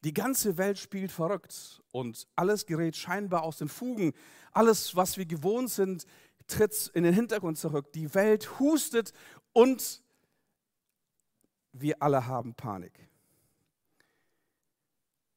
Die 0.04 0.12
ganze 0.12 0.58
Welt 0.58 0.78
spielt 0.78 1.12
verrückt 1.12 1.80
und 1.92 2.26
alles 2.34 2.66
gerät 2.66 2.96
scheinbar 2.96 3.44
aus 3.44 3.58
den 3.58 3.68
Fugen. 3.68 4.12
Alles, 4.50 4.96
was 4.96 5.16
wir 5.16 5.26
gewohnt 5.26 5.70
sind, 5.70 6.06
tritt 6.48 6.90
in 6.94 7.04
den 7.04 7.14
Hintergrund 7.14 7.56
zurück. 7.56 7.92
Die 7.92 8.12
Welt 8.14 8.58
hustet 8.58 9.12
und 9.52 10.01
wir 11.72 12.02
alle 12.02 12.26
haben 12.26 12.54
Panik. 12.54 12.92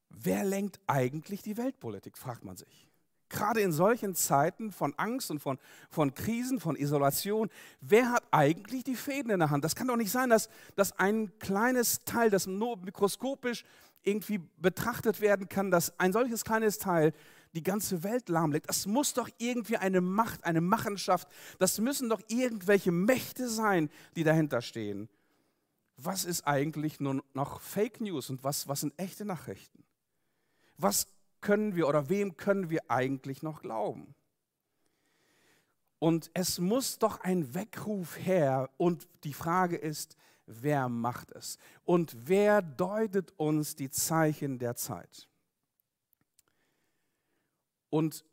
Wer 0.10 0.44
lenkt 0.44 0.80
eigentlich 0.88 1.42
die 1.42 1.58
Weltpolitik, 1.58 2.18
fragt 2.18 2.44
man 2.44 2.58
sich. 2.58 2.88
Gerade 3.28 3.62
in 3.62 3.72
solchen 3.72 4.16
Zeiten 4.16 4.72
von 4.72 4.94
Angst 4.98 5.32
und 5.32 5.40
von, 5.40 5.58
von 5.90 6.14
Krisen, 6.14 6.60
von 6.60 6.76
Isolation, 6.76 7.50
wer 7.82 8.12
hat 8.12 8.24
eigentlich 8.32 8.84
die 8.84 8.96
Fäden 8.96 9.32
in 9.32 9.40
der 9.40 9.50
Hand? 9.50 9.64
Das 9.64 9.76
kann 9.76 9.88
doch 9.88 9.98
nicht 9.98 10.12
sein, 10.12 10.30
dass, 10.30 10.48
dass 10.76 10.98
ein 11.00 11.38
kleines 11.40 12.04
Teil, 12.06 12.30
das 12.30 12.48
nur 12.48 12.78
mikroskopisch 12.78 13.66
irgendwie 14.04 14.40
betrachtet 14.58 15.22
werden 15.22 15.50
kann, 15.50 15.72
dass 15.72 16.00
ein 16.00 16.14
solches 16.14 16.46
kleines 16.46 16.78
Teil 16.78 17.14
die 17.54 17.64
ganze 17.64 18.04
Welt 18.04 18.30
lahmlegt. 18.30 18.70
Das 18.70 18.86
muss 18.86 19.14
doch 19.14 19.30
irgendwie 19.38 19.78
eine 19.78 20.02
Macht, 20.02 20.44
eine 20.46 20.62
Machenschaft, 20.62 21.28
das 21.58 21.80
müssen 21.80 22.10
doch 22.10 22.22
irgendwelche 22.28 22.92
Mächte 22.92 23.50
sein, 23.50 23.90
die 24.16 24.24
dahinter 24.24 24.62
stehen. 24.62 25.10
Was 25.98 26.26
ist 26.26 26.46
eigentlich 26.46 27.00
nur 27.00 27.24
noch 27.34 27.62
Fake 27.62 28.02
News 28.02 28.30
und 28.30 28.44
was, 28.44 28.68
was 28.68 28.82
sind 28.82 28.98
echte 29.00 29.26
Nachrichten? 29.26 29.84
Was 30.78 31.08
können 31.42 31.76
wir 31.76 31.88
oder 31.88 32.10
wem 32.10 32.38
können 32.38 32.70
wir 32.70 32.90
eigentlich 32.90 33.44
noch 33.44 33.62
glauben? 33.62 34.14
Und 36.00 36.30
es 36.34 36.60
muss 36.60 37.00
doch 37.00 37.22
ein 37.22 37.54
Weckruf 37.54 38.18
her 38.18 38.70
und 38.78 39.08
die 39.24 39.34
Frage 39.34 39.78
ist, 39.78 40.18
wer 40.46 40.90
macht 40.90 41.32
es? 41.32 41.58
Und 41.84 42.16
wer 42.28 42.62
deutet 42.62 43.34
uns 43.38 43.76
die 43.76 43.90
Zeichen 43.90 44.60
der 44.60 44.76
Zeit? 44.76 45.28
Und 47.90 48.26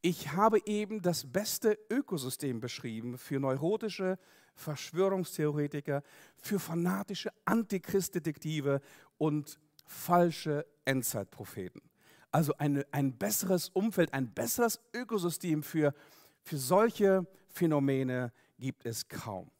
ich 0.00 0.32
habe 0.32 0.64
eben 0.66 1.02
das 1.02 1.30
beste 1.30 1.78
Ökosystem 1.90 2.60
beschrieben 2.60 3.18
für 3.18 3.40
neurotische 3.40 4.18
Verschwörungstheoretiker, 4.54 6.02
für 6.36 6.58
fanatische 6.58 7.30
Antichristdetektive 7.44 8.80
und 9.18 9.58
falsche 9.86 10.66
Endzeitpropheten. 10.84 11.82
Also 12.30 12.54
eine, 12.58 12.86
ein 12.92 13.16
besseres 13.18 13.68
Umfeld, 13.68 14.12
ein 14.14 14.32
besseres 14.32 14.80
Ökosystem 14.94 15.62
für, 15.62 15.94
für 16.42 16.56
solche 16.56 17.26
Phänomene 17.48 18.32
gibt 18.58 18.86
es 18.86 19.08
kaum. 19.08 19.50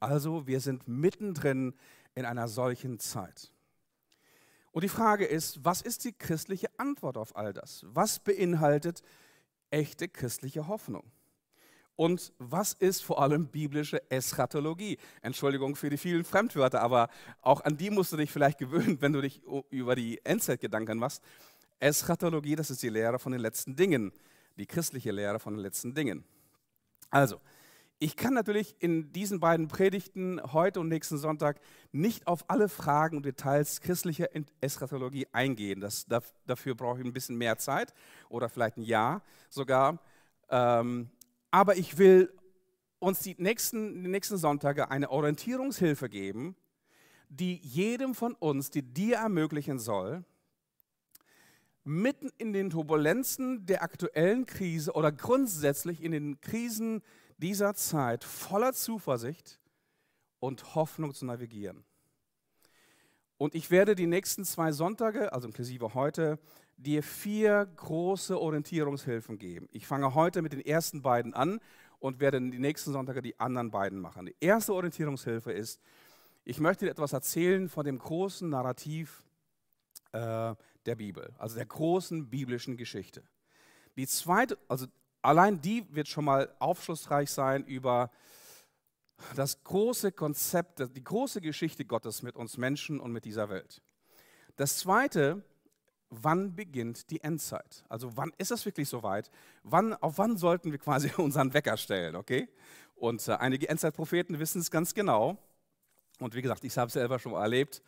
Also 0.00 0.46
wir 0.46 0.60
sind 0.60 0.88
mittendrin 0.88 1.74
in 2.14 2.24
einer 2.24 2.48
solchen 2.48 2.98
Zeit. 2.98 3.52
Und 4.72 4.82
die 4.82 4.88
Frage 4.88 5.24
ist, 5.24 5.64
was 5.64 5.82
ist 5.82 6.04
die 6.04 6.12
christliche 6.12 6.68
Antwort 6.78 7.16
auf 7.16 7.36
all 7.36 7.52
das? 7.52 7.84
Was 7.86 8.18
beinhaltet 8.18 9.02
echte 9.70 10.08
christliche 10.08 10.66
Hoffnung? 10.66 11.04
Und 11.96 12.32
was 12.38 12.72
ist 12.72 13.04
vor 13.04 13.22
allem 13.22 13.46
biblische 13.46 14.10
Eschatologie? 14.10 14.98
Entschuldigung 15.22 15.76
für 15.76 15.90
die 15.90 15.96
vielen 15.96 16.24
Fremdwörter, 16.24 16.80
aber 16.80 17.08
auch 17.40 17.60
an 17.60 17.76
die 17.76 17.90
musst 17.90 18.12
du 18.12 18.16
dich 18.16 18.32
vielleicht 18.32 18.58
gewöhnen, 18.58 19.00
wenn 19.00 19.12
du 19.12 19.20
dich 19.20 19.42
über 19.70 19.94
die 19.94 20.20
Endzeit 20.24 20.60
Gedanken 20.60 20.98
machst. 20.98 21.22
Eschatologie, 21.78 22.56
das 22.56 22.70
ist 22.70 22.82
die 22.82 22.88
Lehre 22.88 23.18
von 23.18 23.32
den 23.32 23.40
letzten 23.40 23.76
Dingen, 23.76 24.12
die 24.56 24.66
christliche 24.66 25.12
Lehre 25.12 25.38
von 25.38 25.54
den 25.54 25.62
letzten 25.62 25.94
Dingen. 25.94 26.24
Also, 27.10 27.40
ich 28.00 28.16
kann 28.16 28.34
natürlich 28.34 28.74
in 28.80 29.12
diesen 29.12 29.38
beiden 29.38 29.68
Predigten 29.68 30.40
heute 30.52 30.80
und 30.80 30.88
nächsten 30.88 31.16
Sonntag 31.16 31.60
nicht 31.92 32.26
auf 32.26 32.44
alle 32.48 32.68
Fragen 32.68 33.16
und 33.16 33.24
Details 33.24 33.80
christlicher 33.80 34.28
Eschatologie 34.60 35.28
eingehen. 35.32 35.80
Das, 35.80 36.06
dafür 36.44 36.74
brauche 36.74 36.98
ich 36.98 37.04
ein 37.06 37.12
bisschen 37.12 37.36
mehr 37.36 37.56
Zeit 37.56 37.94
oder 38.28 38.48
vielleicht 38.48 38.78
ein 38.78 38.82
Jahr 38.82 39.22
sogar. 39.48 40.00
Ähm, 40.50 41.08
aber 41.54 41.76
ich 41.76 41.98
will 41.98 42.32
uns 42.98 43.20
die 43.20 43.36
nächsten, 43.38 44.02
die 44.02 44.10
nächsten 44.10 44.38
Sonntage 44.38 44.90
eine 44.90 45.08
Orientierungshilfe 45.08 46.08
geben, 46.08 46.56
die 47.28 47.54
jedem 47.58 48.16
von 48.16 48.34
uns, 48.34 48.72
die 48.72 48.82
dir 48.82 49.18
ermöglichen 49.18 49.78
soll, 49.78 50.24
mitten 51.84 52.28
in 52.38 52.52
den 52.52 52.70
Turbulenzen 52.70 53.66
der 53.66 53.84
aktuellen 53.84 54.46
Krise 54.46 54.94
oder 54.94 55.12
grundsätzlich 55.12 56.02
in 56.02 56.10
den 56.10 56.40
Krisen 56.40 57.02
dieser 57.38 57.74
Zeit 57.74 58.24
voller 58.24 58.72
Zuversicht 58.72 59.60
und 60.40 60.74
Hoffnung 60.74 61.14
zu 61.14 61.24
navigieren. 61.24 61.84
Und 63.36 63.54
ich 63.54 63.70
werde 63.70 63.94
die 63.94 64.08
nächsten 64.08 64.44
zwei 64.44 64.72
Sonntage, 64.72 65.32
also 65.32 65.46
inklusive 65.46 65.94
heute, 65.94 66.40
dir 66.76 67.02
vier 67.02 67.66
große 67.76 68.38
Orientierungshilfen 68.38 69.38
geben. 69.38 69.68
Ich 69.72 69.86
fange 69.86 70.14
heute 70.14 70.42
mit 70.42 70.52
den 70.52 70.60
ersten 70.60 71.02
beiden 71.02 71.34
an 71.34 71.60
und 71.98 72.20
werde 72.20 72.40
die 72.40 72.58
nächsten 72.58 72.92
Sonntage 72.92 73.22
die 73.22 73.38
anderen 73.40 73.70
beiden 73.70 73.98
machen. 73.98 74.26
Die 74.26 74.36
erste 74.40 74.74
Orientierungshilfe 74.74 75.52
ist, 75.52 75.80
ich 76.44 76.60
möchte 76.60 76.84
dir 76.84 76.90
etwas 76.90 77.12
erzählen 77.12 77.68
von 77.68 77.86
dem 77.86 77.98
großen 77.98 78.48
Narrativ 78.48 79.24
äh, 80.12 80.54
der 80.84 80.96
Bibel, 80.96 81.32
also 81.38 81.56
der 81.56 81.66
großen 81.66 82.28
biblischen 82.28 82.76
Geschichte. 82.76 83.22
Die 83.96 84.06
zweite, 84.06 84.58
also 84.68 84.86
allein 85.22 85.60
die 85.60 85.86
wird 85.94 86.08
schon 86.08 86.26
mal 86.26 86.54
aufschlussreich 86.58 87.30
sein 87.30 87.64
über 87.64 88.10
das 89.36 89.62
große 89.64 90.12
Konzept, 90.12 90.82
die 90.94 91.04
große 91.04 91.40
Geschichte 91.40 91.84
Gottes 91.84 92.22
mit 92.22 92.36
uns 92.36 92.58
Menschen 92.58 93.00
und 93.00 93.12
mit 93.12 93.24
dieser 93.24 93.48
Welt. 93.48 93.82
Das 94.56 94.78
zweite, 94.78 95.42
wann 96.22 96.54
beginnt 96.54 97.10
die 97.10 97.22
Endzeit? 97.22 97.84
Also 97.88 98.16
wann 98.16 98.32
ist 98.38 98.50
es 98.50 98.64
wirklich 98.64 98.88
soweit? 98.88 99.30
Wann, 99.62 99.94
auf 99.94 100.18
wann 100.18 100.36
sollten 100.36 100.70
wir 100.70 100.78
quasi 100.78 101.10
unseren 101.16 101.54
Wecker 101.54 101.76
stellen, 101.76 102.16
okay? 102.16 102.48
Und 102.94 103.26
äh, 103.28 103.32
einige 103.32 103.68
Endzeitpropheten 103.68 104.38
wissen 104.38 104.60
es 104.60 104.70
ganz 104.70 104.94
genau. 104.94 105.38
Und 106.20 106.34
wie 106.34 106.42
gesagt, 106.42 106.64
ich 106.64 106.76
habe 106.78 106.88
es 106.88 106.94
selber 106.94 107.18
schon 107.18 107.32
mal 107.32 107.42
erlebt. 107.42 107.82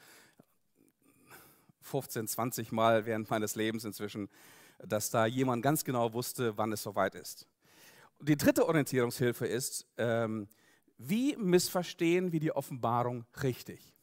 15, 1.82 2.26
20 2.26 2.72
Mal 2.72 3.06
während 3.06 3.30
meines 3.30 3.54
Lebens 3.54 3.84
inzwischen 3.84 4.28
dass 4.78 5.10
da 5.10 5.26
jemand 5.26 5.62
ganz 5.62 5.84
genau 5.84 6.12
wusste, 6.12 6.56
wann 6.56 6.72
es 6.72 6.82
soweit 6.82 7.14
ist. 7.14 7.46
Die 8.20 8.36
dritte 8.36 8.66
Orientierungshilfe 8.66 9.46
ist, 9.46 9.86
ähm, 9.98 10.48
wie 10.98 11.36
missverstehen 11.36 12.32
wir 12.32 12.40
die 12.40 12.52
Offenbarung 12.52 13.26
richtig? 13.42 13.94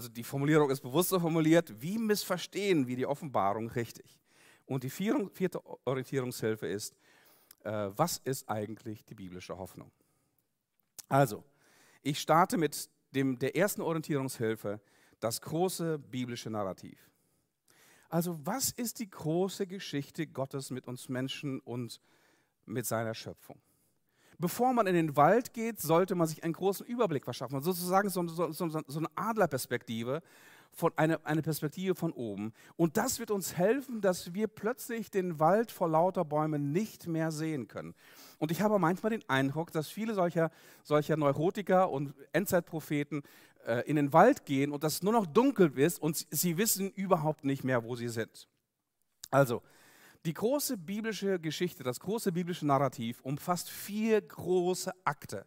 Also 0.00 0.08
die 0.08 0.24
Formulierung 0.24 0.70
ist 0.70 0.80
bewusst 0.80 1.10
so 1.10 1.20
formuliert, 1.20 1.78
wie 1.82 1.98
missverstehen 1.98 2.86
wir 2.86 2.96
die 2.96 3.04
Offenbarung 3.04 3.68
richtig? 3.68 4.18
Und 4.64 4.82
die 4.82 4.88
vierte 4.88 5.60
Orientierungshilfe 5.84 6.66
ist, 6.66 6.96
äh, 7.64 7.90
was 7.94 8.16
ist 8.16 8.48
eigentlich 8.48 9.04
die 9.04 9.14
biblische 9.14 9.58
Hoffnung? 9.58 9.92
Also, 11.10 11.44
ich 12.00 12.18
starte 12.18 12.56
mit 12.56 12.88
dem, 13.10 13.38
der 13.38 13.54
ersten 13.54 13.82
Orientierungshilfe, 13.82 14.80
das 15.18 15.38
große 15.42 15.98
biblische 15.98 16.48
Narrativ. 16.48 17.10
Also 18.08 18.40
was 18.46 18.70
ist 18.70 19.00
die 19.00 19.10
große 19.10 19.66
Geschichte 19.66 20.26
Gottes 20.26 20.70
mit 20.70 20.88
uns 20.88 21.10
Menschen 21.10 21.60
und 21.60 22.00
mit 22.64 22.86
seiner 22.86 23.12
Schöpfung. 23.12 23.60
Bevor 24.40 24.72
man 24.72 24.86
in 24.86 24.94
den 24.94 25.16
Wald 25.16 25.52
geht, 25.52 25.80
sollte 25.80 26.14
man 26.14 26.26
sich 26.26 26.42
einen 26.44 26.54
großen 26.54 26.86
Überblick 26.86 27.24
verschaffen, 27.24 27.60
sozusagen 27.60 28.08
so, 28.08 28.26
so, 28.26 28.50
so, 28.52 28.68
so 28.68 28.98
eine 28.98 29.08
Adlerperspektive, 29.14 30.22
von 30.72 30.92
eine, 30.96 31.24
eine 31.26 31.42
Perspektive 31.42 31.94
von 31.94 32.12
oben. 32.12 32.52
Und 32.76 32.96
das 32.96 33.18
wird 33.18 33.30
uns 33.30 33.56
helfen, 33.56 34.00
dass 34.00 34.34
wir 34.34 34.46
plötzlich 34.46 35.10
den 35.10 35.38
Wald 35.38 35.70
vor 35.70 35.88
lauter 35.88 36.24
Bäumen 36.24 36.72
nicht 36.72 37.06
mehr 37.06 37.30
sehen 37.32 37.68
können. 37.68 37.94
Und 38.38 38.50
ich 38.50 38.62
habe 38.62 38.78
manchmal 38.78 39.10
den 39.10 39.28
Eindruck, 39.28 39.72
dass 39.72 39.88
viele 39.88 40.14
solcher, 40.14 40.50
solcher 40.82 41.16
Neurotiker 41.16 41.90
und 41.90 42.14
Endzeitpropheten 42.32 43.22
äh, 43.66 43.82
in 43.88 43.96
den 43.96 44.12
Wald 44.12 44.44
gehen 44.44 44.72
und 44.72 44.84
das 44.84 45.02
nur 45.02 45.12
noch 45.12 45.26
dunkel 45.26 45.76
ist 45.78 46.00
und 46.00 46.26
sie 46.30 46.56
wissen 46.56 46.90
überhaupt 46.90 47.44
nicht 47.44 47.64
mehr, 47.64 47.84
wo 47.84 47.96
sie 47.96 48.08
sind. 48.08 48.48
Also, 49.30 49.62
die 50.26 50.34
große 50.34 50.76
biblische 50.76 51.38
Geschichte, 51.38 51.82
das 51.82 52.00
große 52.00 52.32
biblische 52.32 52.66
Narrativ 52.66 53.20
umfasst 53.22 53.70
vier 53.70 54.20
große 54.20 54.92
Akte. 55.04 55.46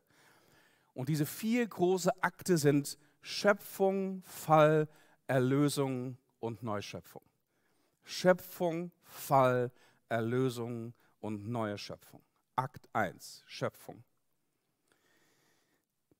Und 0.94 1.10
diese 1.10 1.26
vier 1.26 1.68
große 1.68 2.12
Akte 2.24 2.58
sind 2.58 2.98
Schöpfung, 3.22 4.24
Fall, 4.26 4.88
Erlösung 5.28 6.18
und 6.40 6.64
Neuschöpfung. 6.64 7.24
Schöpfung, 8.04 8.92
Fall, 9.04 9.72
Erlösung 10.10 10.94
und 11.22 11.48
neue 11.48 11.78
Schöpfung. 11.78 12.22
Akt 12.56 12.88
1, 12.94 13.44
Schöpfung. 13.48 14.04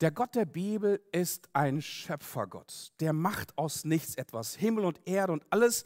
Der 0.02 0.12
Gott 0.12 0.36
der 0.36 0.46
Bibel 0.46 1.02
ist 1.12 1.50
ein 1.54 1.82
Schöpfergott. 1.82 2.92
Der 3.00 3.14
macht 3.14 3.58
aus 3.58 3.86
nichts 3.86 4.16
etwas. 4.16 4.56
Himmel 4.56 4.86
und 4.86 5.00
Erde 5.08 5.34
und 5.34 5.46
alles, 5.50 5.86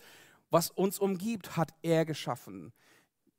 was 0.49 0.69
uns 0.69 0.99
umgibt, 0.99 1.57
hat 1.57 1.73
er 1.81 2.05
geschaffen. 2.05 2.73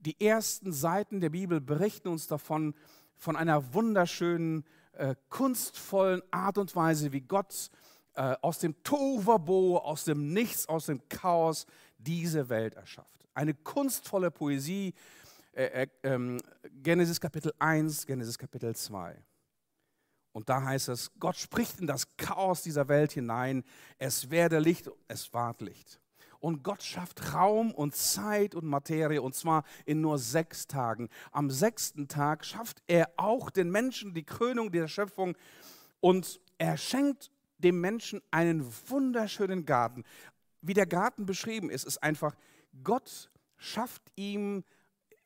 Die 0.01 0.21
ersten 0.21 0.73
Seiten 0.73 1.21
der 1.21 1.31
Bibel 1.31 1.61
berichten 1.61 2.09
uns 2.09 2.27
davon, 2.27 2.75
von 3.17 3.37
einer 3.37 3.75
wunderschönen, 3.75 4.65
äh, 4.93 5.17
kunstvollen 5.29 6.23
Art 6.31 6.57
und 6.59 6.75
Weise, 6.77 7.13
wie 7.13 7.21
Gott 7.21 7.71
äh, 8.15 8.37
aus 8.43 8.59
dem 8.59 8.81
Tovabo, 8.83 9.79
aus 9.79 10.05
dem 10.05 10.33
Nichts, 10.33 10.69
aus 10.69 10.87
dem 10.87 11.09
Chaos 11.09 11.67
diese 11.99 12.49
Welt 12.49 12.75
erschafft. 12.75 13.29
Eine 13.35 13.55
kunstvolle 13.55 14.31
Poesie, 14.31 14.95
äh, 15.53 15.83
äh, 15.83 15.89
ähm, 16.05 16.41
Genesis 16.83 17.21
Kapitel 17.21 17.53
1, 17.59 18.07
Genesis 18.07 18.39
Kapitel 18.39 18.75
2. 18.75 19.21
Und 20.33 20.49
da 20.49 20.63
heißt 20.63 20.89
es, 20.91 21.11
Gott 21.19 21.37
spricht 21.37 21.81
in 21.81 21.87
das 21.89 22.17
Chaos 22.17 22.63
dieser 22.63 22.87
Welt 22.89 23.13
hinein, 23.13 23.65
es 23.99 24.31
werde 24.31 24.61
Licht, 24.61 24.89
es 25.09 25.33
ward 25.33 25.61
Licht. 25.61 26.01
Und 26.41 26.63
Gott 26.63 26.83
schafft 26.83 27.35
Raum 27.35 27.73
und 27.73 27.95
Zeit 27.95 28.55
und 28.55 28.65
Materie 28.65 29.21
und 29.21 29.35
zwar 29.35 29.65
in 29.87 30.01
nur 30.01 30.19
sechs 30.19 30.67
Tagen. 30.67 31.09
Am 31.33 31.51
sechsten 31.51 32.09
Tag 32.09 32.45
schafft 32.45 32.83
er 32.87 33.11
auch 33.17 33.51
den 33.51 33.71
Menschen 33.71 34.15
die 34.15 34.25
Krönung 34.25 34.71
der 34.71 34.89
Schöpfung 34.89 35.37
und 36.01 36.41
er 36.59 36.77
schenkt 36.77 37.31
dem 37.59 37.81
Menschen 37.81 38.23
einen 38.31 38.65
wunderschönen 38.89 39.65
Garten. 39.65 40.05
Wie 40.61 40.75
der 40.75 40.87
Garten 40.87 41.27
beschrieben 41.27 41.71
ist, 41.71 41.85
ist 41.85 42.03
einfach, 42.03 42.35
Gott 42.85 43.31
schafft 43.57 44.03
ihm 44.17 44.65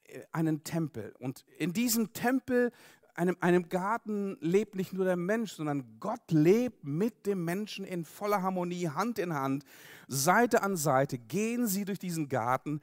äh, 0.04 0.22
einen 0.32 0.64
Tempel. 0.64 1.14
Und 1.18 1.44
in 1.58 1.72
diesem 1.72 2.12
Tempel 2.12 2.72
einem, 3.14 3.36
einem 3.40 3.68
Garten 3.68 4.36
lebt 4.40 4.74
nicht 4.74 4.92
nur 4.92 5.04
der 5.04 5.16
Mensch, 5.16 5.52
sondern 5.52 5.98
Gott 6.00 6.30
lebt 6.30 6.84
mit 6.84 7.26
dem 7.26 7.44
Menschen 7.44 7.84
in 7.84 8.04
voller 8.04 8.42
Harmonie, 8.42 8.88
Hand 8.88 9.18
in 9.18 9.34
Hand, 9.34 9.64
Seite 10.08 10.62
an 10.62 10.76
Seite. 10.76 11.18
Gehen 11.18 11.66
sie 11.66 11.84
durch 11.84 11.98
diesen 11.98 12.28
Garten, 12.28 12.80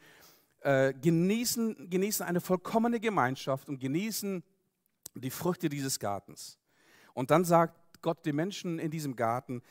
äh, 0.61 0.93
genießen, 0.93 1.89
genießen 1.89 2.25
eine 2.25 2.41
vollkommene 2.41 2.99
Gemeinschaft 2.99 3.69
und 3.69 3.79
genießen 3.79 4.43
die 5.15 5.29
Früchte 5.29 5.69
dieses 5.69 5.99
Gartens. 5.99 6.57
Und 7.13 7.31
dann 7.31 7.43
sagt 7.43 8.01
Gott 8.01 8.25
den 8.25 8.35
Menschen 8.35 8.79
in 8.79 8.91
diesem 8.91 9.15
Garten, 9.15 9.61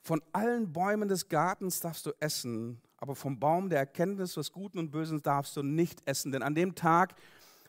von 0.00 0.20
allen 0.32 0.72
Bäumen 0.72 1.08
des 1.08 1.28
Gartens 1.28 1.80
darfst 1.80 2.06
du 2.06 2.10
essen, 2.18 2.80
aber 2.96 3.14
vom 3.14 3.38
Baum 3.38 3.68
der 3.68 3.78
Erkenntnis 3.78 4.34
des 4.34 4.52
Guten 4.52 4.78
und 4.78 4.90
Bösen 4.90 5.22
darfst 5.22 5.56
du 5.56 5.62
nicht 5.62 6.02
essen, 6.06 6.32
denn 6.32 6.42
an 6.42 6.54
dem 6.54 6.74
Tag, 6.74 7.14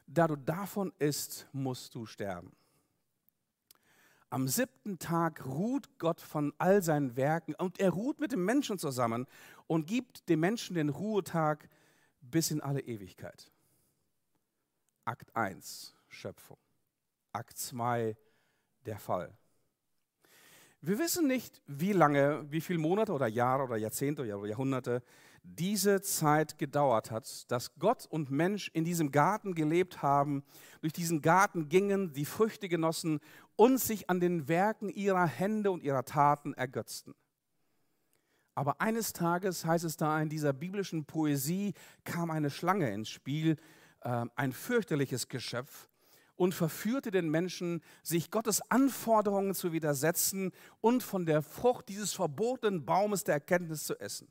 da 0.07 0.27
du 0.27 0.35
davon 0.35 0.91
isst, 0.99 1.47
musst 1.51 1.95
du 1.95 2.05
sterben. 2.05 2.51
Am 4.29 4.47
siebten 4.47 4.97
Tag 4.97 5.45
ruht 5.45 5.99
Gott 5.99 6.19
von 6.19 6.53
all 6.57 6.81
seinen 6.81 7.15
Werken 7.15 7.53
und 7.53 7.79
er 7.79 7.91
ruht 7.91 8.19
mit 8.19 8.31
dem 8.31 8.43
Menschen 8.45 8.79
zusammen 8.79 9.27
und 9.67 9.85
gibt 9.85 10.27
dem 10.27 10.39
Menschen 10.39 10.75
den 10.75 10.89
Ruhetag 10.89 11.69
bis 12.19 12.49
in 12.49 12.59
alle 12.59 12.81
Ewigkeit. 12.81 13.51
Akt 15.05 15.35
1, 15.35 15.93
Schöpfung. 16.07 16.57
Akt 17.31 17.57
2, 17.57 18.17
der 18.85 18.97
Fall. 18.97 19.37
Wir 20.81 20.99
wissen 20.99 21.27
nicht, 21.27 21.61
wie 21.67 21.93
lange, 21.93 22.45
wie 22.51 22.59
viele 22.59 22.79
Monate 22.79 23.13
oder 23.13 23.27
Jahre 23.27 23.63
oder 23.63 23.77
Jahrzehnte 23.77 24.23
oder 24.23 24.47
Jahrhunderte 24.47 25.03
diese 25.43 26.01
Zeit 26.01 26.57
gedauert 26.57 27.11
hat, 27.11 27.51
dass 27.51 27.75
Gott 27.75 28.05
und 28.05 28.31
Mensch 28.31 28.69
in 28.73 28.85
diesem 28.85 29.11
Garten 29.11 29.53
gelebt 29.53 30.01
haben, 30.01 30.43
durch 30.81 30.93
diesen 30.93 31.21
Garten 31.21 31.69
gingen, 31.69 32.13
die 32.13 32.25
Früchte 32.25 32.69
genossen 32.69 33.19
und 33.55 33.77
sich 33.77 34.09
an 34.09 34.19
den 34.19 34.47
Werken 34.47 34.89
ihrer 34.89 35.27
Hände 35.27 35.71
und 35.71 35.83
ihrer 35.83 36.05
Taten 36.05 36.53
ergötzten. 36.53 37.13
Aber 38.55 38.79
eines 38.81 39.13
Tages, 39.13 39.65
heißt 39.65 39.83
es 39.83 39.97
da 39.97 40.21
in 40.21 40.29
dieser 40.29 40.53
biblischen 40.53 41.05
Poesie, 41.05 41.73
kam 42.03 42.31
eine 42.31 42.49
Schlange 42.49 42.91
ins 42.91 43.09
Spiel, 43.09 43.57
äh, 44.01 44.25
ein 44.35 44.53
fürchterliches 44.53 45.27
Geschöpf, 45.27 45.89
und 46.35 46.53
verführte 46.53 47.11
den 47.11 47.29
Menschen, 47.29 47.81
sich 48.01 48.31
Gottes 48.31 48.61
Anforderungen 48.71 49.53
zu 49.53 49.71
widersetzen 49.71 50.51
und 50.81 51.03
von 51.03 51.25
der 51.25 51.41
Frucht 51.41 51.89
dieses 51.89 52.13
verbotenen 52.13 52.85
Baumes 52.85 53.23
der 53.23 53.35
Erkenntnis 53.35 53.85
zu 53.85 53.99
essen. 53.99 54.27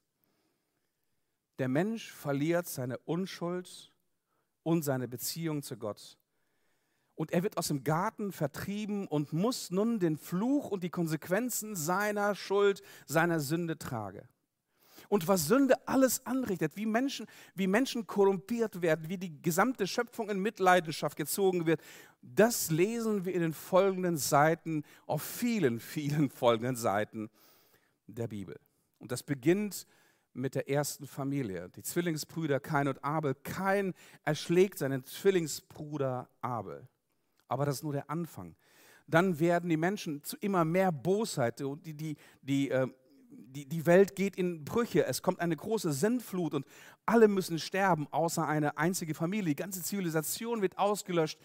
Der 1.59 1.69
Mensch 1.69 2.12
verliert 2.12 2.67
seine 2.67 2.99
Unschuld 2.99 3.93
und 4.62 4.83
seine 4.83 5.09
Beziehung 5.09 5.62
zu 5.62 5.77
Gott. 5.77 6.19
Und 7.15 7.33
er 7.33 7.43
wird 7.43 7.59
aus 7.59 7.69
dem 7.69 7.85
Garten 7.85 8.33
vertrieben 8.33 9.07
und 9.07 9.33
muss 9.33 9.71
nun 9.71 9.99
den 9.99 10.17
Fluch 10.17 10.71
und 10.71 10.83
die 10.83 10.91
Konsequenzen 10.91 11.77
seiner 11.77 12.35
Schuld, 12.35 12.83
seiner 13.07 13.38
Sünde 13.38 13.79
tragen. 13.79 14.27
Und 15.09 15.29
was 15.29 15.47
Sünde 15.47 15.77
alles 15.87 16.25
anrichtet, 16.25 16.77
wie 16.77 16.87
Menschen, 16.87 17.27
wie 17.55 17.67
Menschen 17.67 18.07
korrumpiert 18.07 18.81
werden, 18.81 19.09
wie 19.09 19.19
die 19.19 19.43
gesamte 19.43 19.87
Schöpfung 19.87 20.31
in 20.31 20.41
Mitleidenschaft 20.41 21.17
gezogen 21.17 21.67
wird, 21.67 21.83
das 22.23 22.71
lesen 22.71 23.25
wir 23.25 23.35
in 23.35 23.43
den 23.43 23.53
folgenden 23.53 24.17
Seiten, 24.17 24.85
auf 25.07 25.23
vielen, 25.23 25.81
vielen 25.81 26.31
folgenden 26.31 26.77
Seiten 26.77 27.31
der 28.07 28.29
Bibel. 28.29 28.59
Und 28.99 29.12
das 29.12 29.23
beginnt 29.23 29.75
mit 29.75 30.02
der 30.35 30.68
ersten 30.68 31.07
Familie, 31.07 31.68
die 31.71 31.83
Zwillingsbrüder 31.83 32.61
Kain 32.61 32.88
und 32.88 33.03
Abel. 33.05 33.35
Kain 33.35 33.95
erschlägt 34.25 34.79
seinen 34.79 35.05
Zwillingsbruder 35.05 36.29
Abel. 36.40 36.88
Aber 37.49 37.66
das 37.66 37.77
ist 37.77 37.83
nur 37.83 37.92
der 37.92 38.09
Anfang. 38.09 38.57
Dann 39.07 39.38
werden 39.40 39.68
die 39.68 39.77
Menschen 39.77 40.23
zu 40.25 40.37
immer 40.38 40.64
mehr 40.64 40.90
Bosheit. 40.90 41.61
Die, 41.61 41.95
die, 41.95 42.16
die, 42.40 42.71
äh, 42.71 42.87
die, 43.29 43.68
die 43.68 43.87
Welt 43.87 44.16
geht 44.16 44.37
in 44.37 44.64
Brüche. 44.64 45.05
Es 45.05 45.23
kommt 45.23 45.40
eine 45.40 45.57
große 45.57 45.92
Sintflut 45.92 46.55
und 46.55 46.66
alle 47.05 47.29
müssen 47.29 47.59
sterben, 47.59 48.07
außer 48.11 48.47
eine 48.47 48.79
einzige 48.79 49.14
Familie. 49.14 49.51
Die 49.51 49.62
ganze 49.62 49.83
Zivilisation 49.83 50.62
wird 50.62 50.79
ausgelöscht. 50.79 51.38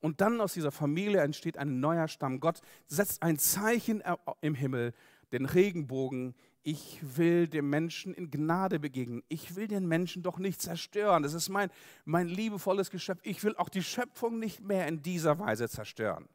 Und 0.00 0.20
dann 0.20 0.40
aus 0.40 0.54
dieser 0.54 0.72
Familie 0.72 1.20
entsteht 1.20 1.56
ein 1.56 1.78
neuer 1.78 2.08
Stamm. 2.08 2.40
Gott 2.40 2.60
setzt 2.88 3.22
ein 3.22 3.38
Zeichen 3.38 4.02
im 4.40 4.54
Himmel, 4.54 4.94
den 5.30 5.46
Regenbogen 5.46 6.34
ich 6.62 7.00
will 7.16 7.48
dem 7.48 7.68
Menschen 7.70 8.14
in 8.14 8.30
Gnade 8.30 8.78
begegnen. 8.78 9.22
Ich 9.28 9.56
will 9.56 9.66
den 9.66 9.86
Menschen 9.86 10.22
doch 10.22 10.38
nicht 10.38 10.62
zerstören. 10.62 11.22
Das 11.24 11.34
ist 11.34 11.48
mein, 11.48 11.70
mein 12.04 12.28
liebevolles 12.28 12.90
Geschöpf. 12.90 13.20
Ich 13.24 13.42
will 13.42 13.56
auch 13.56 13.68
die 13.68 13.82
Schöpfung 13.82 14.38
nicht 14.38 14.60
mehr 14.60 14.86
in 14.86 15.02
dieser 15.02 15.38
Weise 15.40 15.68
zerstören. 15.68 16.28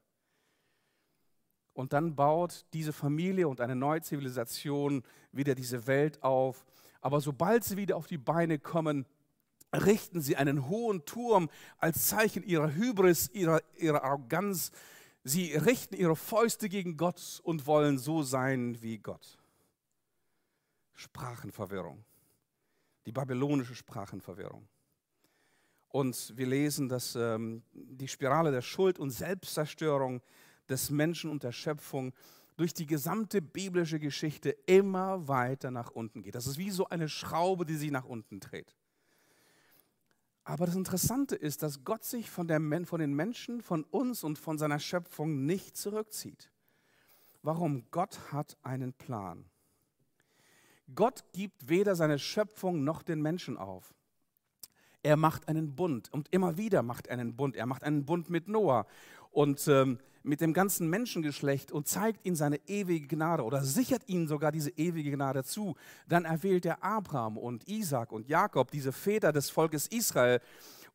Und 1.73 1.93
dann 1.93 2.15
baut 2.15 2.65
diese 2.73 2.91
Familie 2.91 3.47
und 3.47 3.61
eine 3.61 3.75
neue 3.75 4.01
Zivilisation 4.01 5.03
wieder 5.31 5.55
diese 5.55 5.87
Welt 5.87 6.21
auf. 6.23 6.65
Aber 6.99 7.21
sobald 7.21 7.63
sie 7.63 7.77
wieder 7.77 7.95
auf 7.95 8.07
die 8.07 8.17
Beine 8.17 8.59
kommen, 8.59 9.05
richten 9.73 10.19
sie 10.19 10.35
einen 10.35 10.67
hohen 10.67 11.05
Turm 11.05 11.49
als 11.77 12.07
Zeichen 12.07 12.43
ihrer 12.43 12.73
Hybris, 12.73 13.29
ihrer, 13.31 13.61
ihrer 13.75 14.03
Arroganz. 14.03 14.71
Sie 15.23 15.53
richten 15.53 15.95
ihre 15.95 16.15
Fäuste 16.15 16.67
gegen 16.67 16.97
Gott 16.97 17.39
und 17.43 17.67
wollen 17.67 17.97
so 17.97 18.23
sein 18.23 18.81
wie 18.81 18.97
Gott. 18.97 19.37
Sprachenverwirrung, 20.97 22.03
die 23.05 23.11
babylonische 23.11 23.75
Sprachenverwirrung. 23.75 24.67
Und 25.89 26.33
wir 26.35 26.47
lesen, 26.47 26.89
dass 26.89 27.15
ähm, 27.15 27.63
die 27.71 28.07
Spirale 28.07 28.51
der 28.51 28.61
Schuld 28.61 28.99
und 28.99 29.11
Selbstzerstörung 29.11 30.21
des 30.67 30.89
Menschen 30.89 31.29
und 31.29 31.43
der 31.43 31.51
Schöpfung 31.51 32.13
durch 32.57 32.73
die 32.73 32.87
gesamte 32.87 33.41
biblische 33.41 33.99
Geschichte 33.99 34.49
immer 34.65 35.27
weiter 35.27 35.69
nach 35.69 35.91
unten 35.91 36.23
geht. 36.23 36.33
Das 36.33 36.47
ist 36.47 36.57
wie 36.57 36.71
so 36.71 36.89
eine 36.89 37.07
Schraube, 37.07 37.65
die 37.65 37.75
sich 37.75 37.91
nach 37.91 38.05
unten 38.05 38.39
dreht. 38.39 38.75
Aber 40.43 40.65
das 40.65 40.75
Interessante 40.75 41.35
ist, 41.35 41.61
dass 41.61 41.83
Gott 41.83 42.03
sich 42.03 42.31
von, 42.31 42.47
der, 42.47 42.59
von 42.85 42.99
den 42.99 43.13
Menschen, 43.13 43.61
von 43.61 43.83
uns 43.83 44.23
und 44.23 44.39
von 44.39 44.57
seiner 44.57 44.79
Schöpfung 44.79 45.45
nicht 45.45 45.77
zurückzieht. 45.77 46.51
Warum? 47.43 47.85
Gott 47.91 48.31
hat 48.31 48.57
einen 48.63 48.93
Plan. 48.93 49.45
Gott 50.95 51.23
gibt 51.33 51.67
weder 51.69 51.95
seine 51.95 52.19
Schöpfung 52.19 52.83
noch 52.83 53.03
den 53.03 53.21
Menschen 53.21 53.57
auf. 53.57 53.93
Er 55.03 55.17
macht 55.17 55.47
einen 55.47 55.75
Bund 55.75 56.11
und 56.11 56.27
immer 56.31 56.57
wieder 56.57 56.81
macht 56.83 57.07
er 57.07 57.13
einen 57.13 57.35
Bund. 57.35 57.55
Er 57.55 57.65
macht 57.65 57.83
einen 57.83 58.05
Bund 58.05 58.29
mit 58.29 58.47
Noah 58.47 58.85
und 59.31 59.67
ähm, 59.67 59.99
mit 60.23 60.41
dem 60.41 60.53
ganzen 60.53 60.89
Menschengeschlecht 60.89 61.71
und 61.71 61.87
zeigt 61.87 62.25
ihnen 62.25 62.35
seine 62.35 62.59
ewige 62.67 63.07
Gnade 63.07 63.43
oder 63.43 63.63
sichert 63.63 64.03
ihnen 64.07 64.27
sogar 64.27 64.51
diese 64.51 64.71
ewige 64.71 65.11
Gnade 65.11 65.43
zu. 65.43 65.75
Dann 66.07 66.25
erwählt 66.25 66.65
er 66.65 66.83
Abraham 66.83 67.37
und 67.37 67.67
Isaac 67.67 68.11
und 68.11 68.27
Jakob, 68.27 68.71
diese 68.71 68.91
Väter 68.91 69.31
des 69.31 69.49
Volkes 69.49 69.87
Israel, 69.87 70.41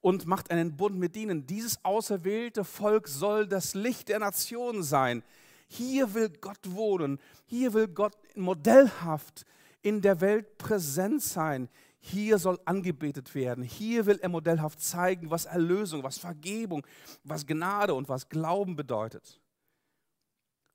und 0.01 0.27
macht 0.27 0.51
einen 0.51 0.77
Bund 0.77 0.99
mit 0.99 1.17
ihnen. 1.17 1.47
Dieses 1.47 1.83
auserwählte 1.85 2.65
Volk 2.65 3.09
soll 3.09 3.47
das 3.47 3.75
Licht 3.75 4.09
der 4.09 4.19
Nation 4.19 4.83
sein. 4.83 5.23
Hier 5.69 6.13
will 6.13 6.29
Gott 6.29 6.59
wohnen. 6.65 7.19
Hier 7.47 7.73
will 7.73 7.89
Gott 7.89 8.17
modellhaft 8.35 9.47
in 9.83 10.01
der 10.01 10.21
Welt 10.21 10.59
präsent 10.59 11.23
sein. 11.23 11.69
Hier 11.99 12.39
soll 12.39 12.59
angebetet 12.65 13.35
werden. 13.35 13.63
Hier 13.63 14.07
will 14.07 14.19
er 14.21 14.29
modellhaft 14.29 14.81
zeigen, 14.81 15.31
was 15.31 15.45
Erlösung, 15.45 16.03
was 16.03 16.19
Vergebung, 16.19 16.85
was 17.23 17.47
Gnade 17.47 17.95
und 17.95 18.09
was 18.09 18.29
Glauben 18.29 18.75
bedeutet. 18.75 19.41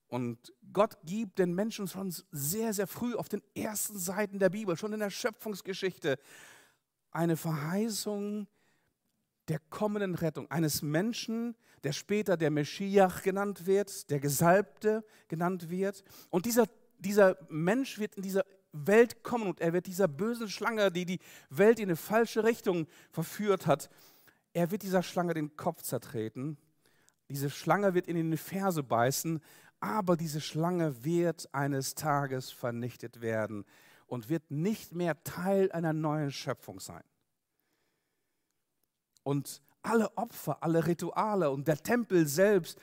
Und 0.07 0.53
Gott 0.71 0.97
gibt 1.03 1.37
den 1.37 1.53
Menschen 1.53 1.87
schon 1.87 2.13
sehr, 2.31 2.73
sehr 2.73 2.87
früh 2.87 3.13
auf 3.15 3.27
den 3.27 3.41
ersten 3.55 3.99
Seiten 3.99 4.39
der 4.39 4.49
Bibel, 4.49 4.77
schon 4.77 4.93
in 4.93 5.01
der 5.01 5.09
Schöpfungsgeschichte, 5.09 6.17
eine 7.11 7.35
Verheißung 7.35 8.47
der 9.49 9.59
kommenden 9.69 10.15
Rettung 10.15 10.49
eines 10.49 10.81
Menschen, 10.81 11.55
der 11.83 11.91
später 11.91 12.37
der 12.37 12.51
Meschiach 12.51 13.21
genannt 13.21 13.65
wird, 13.65 14.09
der 14.09 14.19
Gesalbte 14.19 15.05
genannt 15.27 15.69
wird. 15.69 16.03
Und 16.29 16.45
dieser, 16.45 16.67
dieser 16.99 17.37
Mensch 17.49 17.99
wird 17.99 18.15
in 18.15 18.23
dieser 18.23 18.45
Welt 18.85 19.23
kommen 19.23 19.47
und 19.47 19.61
er 19.61 19.73
wird 19.73 19.87
dieser 19.87 20.07
bösen 20.07 20.49
Schlange, 20.49 20.91
die 20.91 21.05
die 21.05 21.19
Welt 21.49 21.79
in 21.79 21.85
eine 21.85 21.95
falsche 21.95 22.43
Richtung 22.43 22.87
verführt 23.11 23.65
hat, 23.65 23.89
er 24.53 24.71
wird 24.71 24.83
dieser 24.83 25.03
Schlange 25.03 25.33
den 25.33 25.55
Kopf 25.55 25.81
zertreten. 25.83 26.57
Diese 27.29 27.49
Schlange 27.49 27.93
wird 27.93 28.07
in 28.07 28.31
die 28.31 28.37
Ferse 28.37 28.83
beißen, 28.83 29.41
aber 29.79 30.17
diese 30.17 30.41
Schlange 30.41 31.03
wird 31.03 31.53
eines 31.53 31.95
Tages 31.95 32.51
vernichtet 32.51 33.21
werden 33.21 33.65
und 34.07 34.29
wird 34.29 34.49
nicht 34.49 34.93
mehr 34.93 35.23
Teil 35.23 35.71
einer 35.71 35.93
neuen 35.93 36.31
Schöpfung 36.31 36.79
sein. 36.79 37.03
Und 39.23 39.61
alle 39.81 40.17
Opfer, 40.17 40.63
alle 40.63 40.87
Rituale 40.87 41.51
und 41.51 41.67
der 41.67 41.77
Tempel 41.77 42.27
selbst 42.27 42.79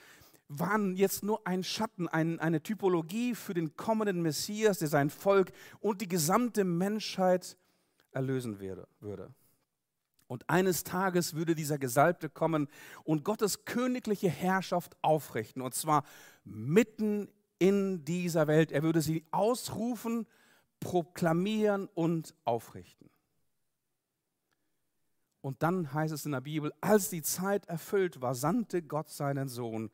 waren 0.48 0.96
jetzt 0.96 1.22
nur 1.22 1.46
ein 1.46 1.64
Schatten, 1.64 2.08
ein, 2.08 2.38
eine 2.38 2.62
Typologie 2.62 3.34
für 3.34 3.54
den 3.54 3.76
kommenden 3.76 4.22
Messias, 4.22 4.78
der 4.78 4.88
sein 4.88 5.10
Volk 5.10 5.52
und 5.80 6.00
die 6.00 6.08
gesamte 6.08 6.64
Menschheit 6.64 7.56
erlösen 8.12 8.58
würde. 8.58 9.34
Und 10.26 10.48
eines 10.48 10.84
Tages 10.84 11.34
würde 11.34 11.54
dieser 11.54 11.78
Gesalbte 11.78 12.28
kommen 12.28 12.68
und 13.04 13.24
Gottes 13.24 13.64
königliche 13.64 14.28
Herrschaft 14.28 14.96
aufrichten, 15.02 15.62
und 15.62 15.74
zwar 15.74 16.04
mitten 16.44 17.28
in 17.58 18.04
dieser 18.04 18.46
Welt. 18.46 18.72
Er 18.72 18.82
würde 18.82 19.00
sie 19.00 19.24
ausrufen, 19.30 20.26
proklamieren 20.80 21.88
und 21.94 22.34
aufrichten. 22.44 23.10
Und 25.40 25.62
dann 25.62 25.92
heißt 25.92 26.12
es 26.12 26.24
in 26.24 26.32
der 26.32 26.40
Bibel, 26.40 26.72
als 26.80 27.10
die 27.10 27.22
Zeit 27.22 27.66
erfüllt 27.66 28.22
war, 28.22 28.34
sandte 28.34 28.82
Gott 28.82 29.10
seinen 29.10 29.48
Sohn, 29.48 29.90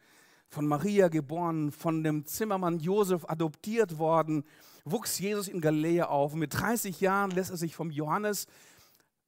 von 0.50 0.66
Maria 0.66 1.08
geboren, 1.08 1.70
von 1.70 2.02
dem 2.02 2.26
Zimmermann 2.26 2.80
Josef 2.80 3.24
adoptiert 3.28 3.98
worden, 3.98 4.44
wuchs 4.84 5.18
Jesus 5.18 5.46
in 5.48 5.60
Galiläa 5.60 6.06
auf. 6.06 6.34
Mit 6.34 6.54
30 6.54 7.00
Jahren 7.00 7.30
lässt 7.30 7.50
er 7.50 7.56
sich 7.56 7.76
vom 7.76 7.90
Johannes 7.90 8.46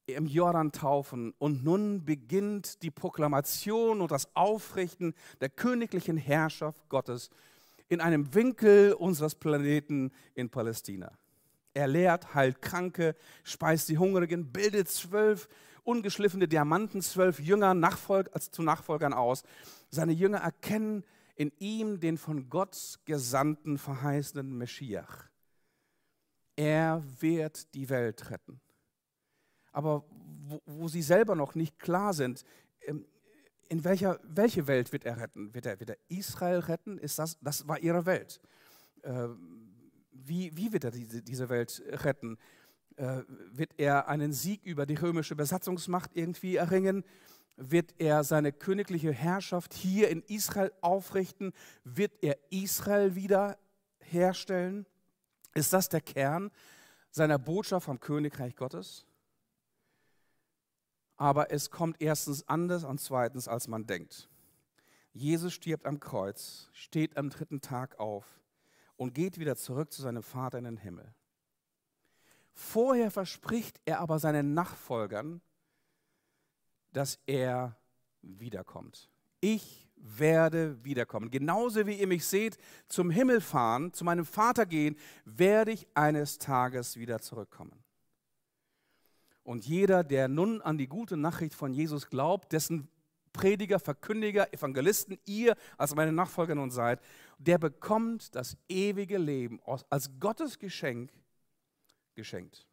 im 0.06 0.26
Jordan 0.26 0.72
taufen. 0.72 1.32
Und 1.38 1.64
nun 1.64 2.04
beginnt 2.04 2.82
die 2.82 2.90
Proklamation 2.90 4.00
und 4.00 4.10
das 4.10 4.34
Aufrichten 4.34 5.14
der 5.40 5.48
königlichen 5.48 6.16
Herrschaft 6.16 6.88
Gottes 6.88 7.30
in 7.88 8.00
einem 8.00 8.34
Winkel 8.34 8.94
unseres 8.94 9.36
Planeten 9.36 10.10
in 10.34 10.50
Palästina. 10.50 11.12
Er 11.74 11.86
lehrt, 11.86 12.34
heilt 12.34 12.60
Kranke, 12.60 13.14
speist 13.44 13.88
die 13.88 13.98
Hungrigen, 13.98 14.52
bildet 14.52 14.88
zwölf 14.88 15.48
ungeschliffene 15.84 16.48
Diamanten, 16.48 17.02
zwölf 17.02 17.40
Jünger 17.40 17.74
Nachfolg, 17.74 18.30
als 18.32 18.50
zu 18.50 18.62
Nachfolgern 18.62 19.12
aus. 19.12 19.42
Seine 19.90 20.12
Jünger 20.12 20.38
erkennen 20.38 21.04
in 21.36 21.52
ihm 21.58 22.00
den 22.00 22.18
von 22.18 22.48
Gott 22.48 23.00
gesandten, 23.04 23.78
verheißenen 23.78 24.56
Meschiach. 24.56 25.28
Er 26.56 27.02
wird 27.20 27.74
die 27.74 27.88
Welt 27.88 28.30
retten. 28.30 28.60
Aber 29.72 30.04
wo, 30.44 30.60
wo, 30.66 30.88
sie 30.88 31.02
selber 31.02 31.34
noch 31.34 31.54
nicht 31.54 31.78
klar 31.78 32.12
sind, 32.12 32.44
ähm, 32.82 33.06
in 33.68 33.84
welcher 33.84 34.20
welche 34.22 34.66
Welt 34.66 34.92
wird 34.92 35.06
er 35.06 35.16
retten? 35.16 35.54
Wird 35.54 35.64
er, 35.64 35.80
wird 35.80 35.90
er 35.90 35.96
Israel 36.08 36.58
retten? 36.58 36.98
Ist 36.98 37.18
das, 37.18 37.38
das 37.40 37.66
war 37.66 37.78
ihre 37.78 38.04
Welt. 38.04 38.40
Äh, 39.00 39.28
wie, 40.10 40.54
wie 40.54 40.72
wird 40.72 40.84
er 40.84 40.90
diese, 40.90 41.22
diese 41.22 41.48
Welt 41.48 41.82
retten? 41.86 42.36
Äh, 42.96 43.22
wird 43.52 43.72
er 43.78 44.08
einen 44.08 44.32
Sieg 44.32 44.64
über 44.64 44.86
die 44.86 44.94
römische 44.94 45.36
Besatzungsmacht 45.36 46.10
irgendwie 46.14 46.56
erringen? 46.56 47.04
wird 47.56 47.94
er 47.98 48.24
seine 48.24 48.52
königliche 48.52 49.12
Herrschaft 49.12 49.74
hier 49.74 50.08
in 50.08 50.22
Israel 50.22 50.72
aufrichten? 50.80 51.52
Wird 51.84 52.12
er 52.22 52.38
Israel 52.50 53.14
wieder 53.14 53.58
herstellen? 54.00 54.86
Ist 55.54 55.72
das 55.72 55.88
der 55.88 56.00
Kern 56.00 56.50
seiner 57.10 57.38
Botschaft 57.38 57.86
vom 57.86 58.00
Königreich 58.00 58.56
Gottes? 58.56 59.06
Aber 61.16 61.52
es 61.52 61.70
kommt 61.70 62.00
erstens 62.00 62.48
anders 62.48 62.84
und 62.84 63.00
zweitens, 63.00 63.48
als 63.48 63.68
man 63.68 63.86
denkt. 63.86 64.28
Jesus 65.12 65.52
stirbt 65.52 65.84
am 65.84 66.00
Kreuz, 66.00 66.70
steht 66.72 67.16
am 67.18 67.28
dritten 67.28 67.60
Tag 67.60 68.00
auf 68.00 68.40
und 68.96 69.14
geht 69.14 69.38
wieder 69.38 69.56
zurück 69.56 69.92
zu 69.92 70.00
seinem 70.00 70.22
Vater 70.22 70.58
in 70.58 70.64
den 70.64 70.78
Himmel. 70.78 71.14
Vorher 72.54 73.10
verspricht 73.10 73.80
er 73.84 74.00
aber 74.00 74.18
seinen 74.18 74.54
Nachfolgern, 74.54 75.40
dass 76.92 77.18
er 77.26 77.76
wiederkommt. 78.20 79.10
Ich 79.40 79.88
werde 79.96 80.82
wiederkommen. 80.84 81.30
Genauso 81.30 81.86
wie 81.86 81.94
ihr 81.94 82.06
mich 82.06 82.26
seht, 82.26 82.58
zum 82.88 83.10
Himmel 83.10 83.40
fahren, 83.40 83.92
zu 83.92 84.04
meinem 84.04 84.24
Vater 84.24 84.66
gehen, 84.66 84.96
werde 85.24 85.72
ich 85.72 85.86
eines 85.94 86.38
Tages 86.38 86.96
wieder 86.96 87.20
zurückkommen. 87.20 87.82
Und 89.44 89.66
jeder, 89.66 90.04
der 90.04 90.28
nun 90.28 90.60
an 90.62 90.78
die 90.78 90.86
gute 90.86 91.16
Nachricht 91.16 91.54
von 91.54 91.72
Jesus 91.72 92.08
glaubt, 92.08 92.52
dessen 92.52 92.88
Prediger, 93.32 93.80
Verkündiger, 93.80 94.52
Evangelisten, 94.52 95.18
ihr 95.24 95.56
als 95.78 95.94
meine 95.94 96.12
Nachfolger 96.12 96.54
nun 96.54 96.70
seid, 96.70 97.00
der 97.38 97.58
bekommt 97.58 98.34
das 98.34 98.56
ewige 98.68 99.18
Leben 99.18 99.60
als 99.88 100.10
Gottes 100.20 100.58
Geschenk 100.58 101.10
geschenkt. 102.14 102.66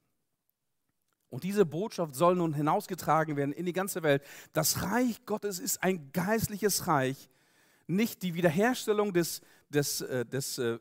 Und 1.30 1.44
diese 1.44 1.66
Botschaft 1.66 2.16
soll 2.16 2.36
nun 2.36 2.54
hinausgetragen 2.54 3.36
werden 3.36 3.52
in 3.52 3.66
die 3.66 3.74
ganze 3.74 4.02
Welt. 4.02 4.24
Das 4.54 4.82
Reich 4.82 5.26
Gottes 5.26 5.60
ist 5.60 5.84
ein 5.84 6.12
geistliches 6.12 6.88
Reich, 6.88 7.30
nicht 7.88 8.24
die 8.24 8.34
Wiederherstellung 8.34 9.14
des, 9.14 9.42
des, 9.70 10.02
äh, 10.02 10.26
des, 10.26 10.58
äh, 10.58 10.80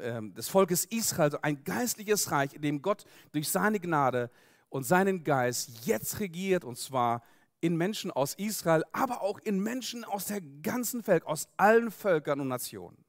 äh, 0.00 0.22
des 0.32 0.48
Volkes 0.48 0.86
Israel, 0.86 1.38
ein 1.42 1.62
geistliches 1.64 2.30
Reich, 2.30 2.54
in 2.54 2.62
dem 2.62 2.82
Gott 2.82 3.04
durch 3.32 3.48
seine 3.48 3.78
Gnade 3.78 4.30
und 4.70 4.84
seinen 4.84 5.22
Geist 5.22 5.86
jetzt 5.86 6.20
regiert, 6.20 6.64
und 6.64 6.78
zwar 6.78 7.22
in 7.60 7.76
Menschen 7.76 8.10
aus 8.10 8.34
Israel, 8.34 8.84
aber 8.92 9.22
auch 9.22 9.38
in 9.38 9.58
Menschen 9.58 10.04
aus 10.04 10.26
der 10.26 10.40
ganzen 10.40 11.06
Welt, 11.06 11.24
aus 11.26 11.48
allen 11.56 11.90
Völkern 11.90 12.40
und 12.40 12.48
Nationen. 12.48 13.04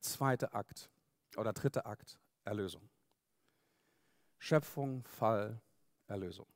Zweiter 0.00 0.54
Akt 0.54 0.88
oder 1.36 1.52
dritter 1.52 1.86
Akt, 1.86 2.18
Erlösung. 2.44 2.88
Schöpfung, 4.38 5.04
Fall, 5.04 5.60
Erlösung. 6.06 6.46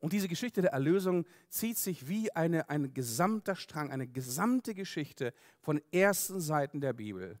Und 0.00 0.12
diese 0.12 0.28
Geschichte 0.28 0.60
der 0.60 0.72
Erlösung 0.72 1.24
zieht 1.48 1.78
sich 1.78 2.08
wie 2.08 2.30
eine, 2.32 2.68
ein 2.68 2.92
gesamter 2.92 3.56
Strang, 3.56 3.90
eine 3.90 4.06
gesamte 4.06 4.74
Geschichte 4.74 5.32
von 5.60 5.80
ersten 5.92 6.40
Seiten 6.40 6.80
der 6.80 6.92
Bibel 6.92 7.38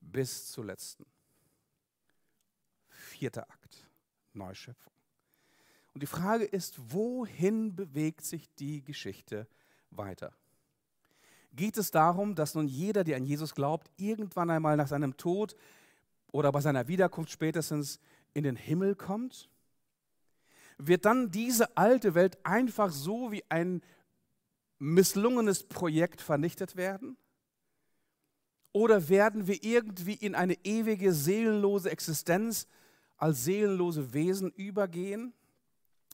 bis 0.00 0.50
zur 0.50 0.64
letzten. 0.64 1.06
Vierter 2.88 3.48
Akt, 3.48 3.88
Neuschöpfung. 4.32 4.92
Und 5.94 6.02
die 6.02 6.08
Frage 6.08 6.44
ist, 6.44 6.92
wohin 6.92 7.76
bewegt 7.76 8.24
sich 8.24 8.52
die 8.54 8.82
Geschichte 8.82 9.46
weiter? 9.90 10.32
Geht 11.54 11.76
es 11.76 11.90
darum, 11.90 12.34
dass 12.34 12.54
nun 12.54 12.66
jeder, 12.66 13.04
der 13.04 13.16
an 13.16 13.24
Jesus 13.24 13.54
glaubt, 13.54 13.90
irgendwann 13.96 14.50
einmal 14.50 14.76
nach 14.76 14.88
seinem 14.88 15.16
Tod 15.16 15.54
oder 16.32 16.50
bei 16.50 16.62
seiner 16.62 16.88
Wiederkunft 16.88 17.30
spätestens 17.30 18.00
in 18.34 18.44
den 18.44 18.56
Himmel 18.56 18.94
kommt? 18.94 19.48
wird 20.86 21.04
dann 21.04 21.30
diese 21.30 21.76
alte 21.76 22.14
Welt 22.14 22.38
einfach 22.44 22.90
so 22.90 23.32
wie 23.32 23.42
ein 23.48 23.82
misslungenes 24.78 25.64
Projekt 25.64 26.20
vernichtet 26.20 26.76
werden? 26.76 27.16
Oder 28.72 29.08
werden 29.08 29.46
wir 29.46 29.62
irgendwie 29.62 30.14
in 30.14 30.34
eine 30.34 30.54
ewige 30.64 31.12
seelenlose 31.12 31.90
Existenz 31.90 32.66
als 33.16 33.44
seelenlose 33.44 34.12
Wesen 34.14 34.50
übergehen? 34.50 35.34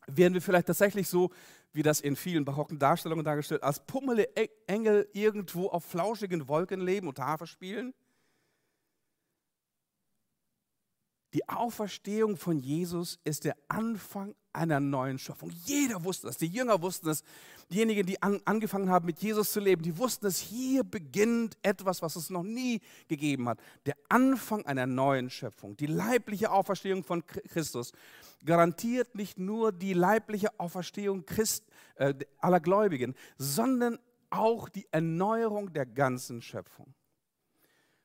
Werden 0.07 0.35
wir 0.35 0.42
vielleicht 0.42 0.66
tatsächlich 0.66 1.09
so, 1.09 1.31
wie 1.72 1.83
das 1.83 2.00
in 2.00 2.16
vielen 2.16 2.44
barocken 2.44 2.78
Darstellungen 2.78 3.24
dargestellt, 3.24 3.62
als 3.62 3.81
pummele 3.81 4.28
Engel 4.66 5.09
irgendwo 5.12 5.68
auf 5.68 5.85
flauschigen 5.85 6.48
Wolken 6.48 6.81
leben 6.81 7.07
und 7.07 7.18
Harfe 7.18 7.46
spielen? 7.46 7.94
Die 11.34 11.46
Auferstehung 11.48 12.36
von 12.36 12.58
Jesus 12.58 13.18
ist 13.24 13.44
der 13.44 13.56
Anfang 13.68 14.34
einer 14.52 14.80
neuen 14.80 15.18
Schöpfung. 15.18 15.50
Jeder 15.64 16.02
wusste 16.02 16.26
das, 16.26 16.38
die 16.38 16.46
Jünger 16.46 16.80
wussten 16.80 17.10
es, 17.10 17.22
diejenigen, 17.70 18.06
die 18.06 18.22
an, 18.22 18.40
angefangen 18.46 18.88
haben, 18.88 19.04
mit 19.04 19.20
Jesus 19.20 19.52
zu 19.52 19.60
leben, 19.60 19.82
die 19.82 19.98
wussten 19.98 20.26
es, 20.26 20.38
hier 20.38 20.84
beginnt 20.84 21.58
etwas, 21.62 22.00
was 22.00 22.16
es 22.16 22.30
noch 22.30 22.42
nie 22.42 22.80
gegeben 23.08 23.48
hat. 23.48 23.60
Der 23.84 23.96
Anfang 24.08 24.64
einer 24.64 24.86
neuen 24.86 25.28
Schöpfung. 25.28 25.76
Die 25.76 25.86
leibliche 25.86 26.50
Auferstehung 26.50 27.04
von 27.04 27.24
Christus 27.26 27.92
garantiert 28.44 29.14
nicht 29.14 29.38
nur 29.38 29.70
die 29.70 29.92
leibliche 29.92 30.58
Auferstehung 30.58 31.26
Christ, 31.26 31.64
äh, 31.96 32.14
aller 32.38 32.60
Gläubigen, 32.60 33.14
sondern 33.36 33.98
auch 34.30 34.68
die 34.70 34.86
Erneuerung 34.90 35.72
der 35.72 35.84
ganzen 35.84 36.40
Schöpfung. 36.40 36.94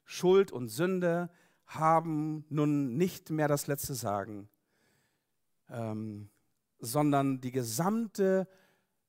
Schuld 0.05 0.51
und 0.51 0.67
Sünde 0.67 1.29
haben 1.65 2.45
nun 2.49 2.97
nicht 2.97 3.29
mehr 3.29 3.47
das 3.47 3.67
letzte 3.67 3.95
Sagen, 3.95 4.49
ähm, 5.69 6.29
sondern 6.79 7.41
die 7.41 7.51
gesamte 7.51 8.47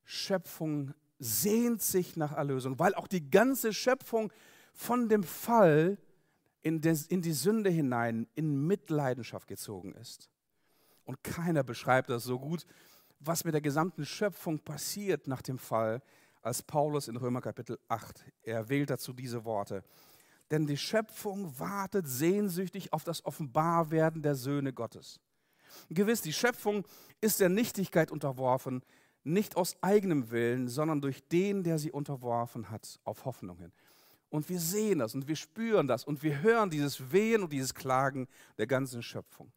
Schöpfung 0.03 0.93
sehnt 1.19 1.81
sich 1.81 2.15
nach 2.17 2.33
Erlösung, 2.33 2.79
weil 2.79 2.95
auch 2.95 3.07
die 3.07 3.29
ganze 3.29 3.73
Schöpfung 3.73 4.31
von 4.73 5.09
dem 5.09 5.23
Fall 5.23 5.97
in, 6.61 6.81
des, 6.81 7.07
in 7.07 7.21
die 7.21 7.33
Sünde 7.33 7.69
hinein 7.69 8.27
in 8.35 8.65
Mitleidenschaft 8.65 9.47
gezogen 9.47 9.93
ist. 9.93 10.29
Und 11.05 11.23
keiner 11.23 11.63
beschreibt 11.63 12.09
das 12.09 12.23
so 12.23 12.39
gut, 12.39 12.65
was 13.19 13.45
mit 13.45 13.53
der 13.53 13.61
gesamten 13.61 14.05
Schöpfung 14.05 14.59
passiert 14.59 15.27
nach 15.27 15.41
dem 15.41 15.57
Fall, 15.57 16.01
als 16.41 16.61
Paulus 16.61 17.07
in 17.07 17.17
Römer 17.17 17.41
Kapitel 17.41 17.79
8. 17.87 18.23
Er 18.43 18.69
wählt 18.69 18.89
dazu 18.89 19.13
diese 19.13 19.45
Worte 19.45 19.83
denn 20.51 20.67
die 20.67 20.77
Schöpfung 20.77 21.59
wartet 21.59 22.07
sehnsüchtig 22.07 22.93
auf 22.93 23.03
das 23.03 23.25
Offenbarwerden 23.25 24.21
der 24.21 24.35
Söhne 24.35 24.73
Gottes. 24.73 25.19
Gewiss, 25.89 26.21
die 26.21 26.33
Schöpfung 26.33 26.85
ist 27.21 27.39
der 27.39 27.49
Nichtigkeit 27.49 28.11
unterworfen, 28.11 28.81
nicht 29.23 29.57
aus 29.57 29.75
eigenem 29.81 30.29
Willen, 30.29 30.67
sondern 30.67 31.01
durch 31.01 31.27
den, 31.27 31.63
der 31.63 31.79
sie 31.79 31.91
unterworfen 31.91 32.69
hat, 32.69 32.99
auf 33.03 33.25
Hoffnung 33.25 33.57
hin. 33.57 33.71
Und 34.29 34.47
wir 34.49 34.59
sehen 34.59 34.99
das 34.99 35.15
und 35.15 35.27
wir 35.27 35.35
spüren 35.35 35.87
das 35.87 36.03
und 36.03 36.21
wir 36.21 36.41
hören 36.41 36.69
dieses 36.69 37.11
Wehen 37.11 37.43
und 37.43 37.51
dieses 37.51 37.73
Klagen 37.73 38.27
der 38.57 38.67
ganzen 38.67 39.01
Schöpfung. 39.01 39.51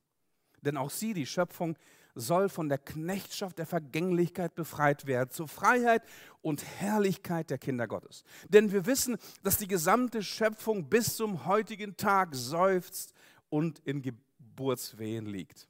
Denn 0.63 0.77
auch 0.77 0.91
sie, 0.91 1.15
die 1.15 1.27
Schöpfung, 1.27 1.77
soll 2.19 2.49
von 2.49 2.69
der 2.69 2.79
Knechtschaft 2.79 3.59
der 3.59 3.67
Vergänglichkeit 3.67 4.55
befreit 4.55 5.07
werden, 5.07 5.31
zur 5.31 5.49
Freiheit 5.49 6.03
und 6.43 6.65
Herrlichkeit 6.65 7.51
der 7.51 7.59
Kinder 7.59 7.87
Gottes. 7.87 8.25
Denn 8.49 8.73
wir 8.73 8.87
wissen, 8.87 9.17
dass 9.43 9.59
die 9.59 9.69
gesamte 9.69 10.23
Schöpfung 10.23 10.89
bis 10.89 11.17
zum 11.17 11.47
heutigen 11.47 11.97
Tag 11.97 12.35
seufzt 12.35 13.15
und 13.49 13.79
in 13.81 14.03
Geburtswehen 14.03 15.27
liegt. 15.27 15.69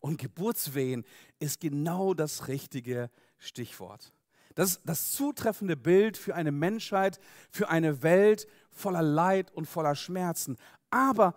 Und 0.00 0.18
Geburtswehen 0.18 1.04
ist 1.38 1.60
genau 1.60 2.14
das 2.14 2.48
richtige 2.48 3.10
Stichwort. 3.38 4.12
Das 4.54 4.70
ist 4.70 4.80
das 4.84 5.12
zutreffende 5.12 5.76
Bild 5.76 6.16
für 6.16 6.34
eine 6.34 6.52
Menschheit, 6.52 7.18
für 7.50 7.68
eine 7.68 8.02
Welt 8.02 8.46
voller 8.70 9.02
Leid 9.02 9.52
und 9.52 9.66
voller 9.66 9.94
Schmerzen. 9.94 10.56
Aber 10.90 11.34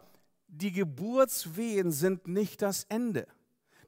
die 0.47 0.71
Geburtswehen 0.71 1.91
sind 1.91 2.27
nicht 2.27 2.61
das 2.61 2.85
Ende. 2.85 3.27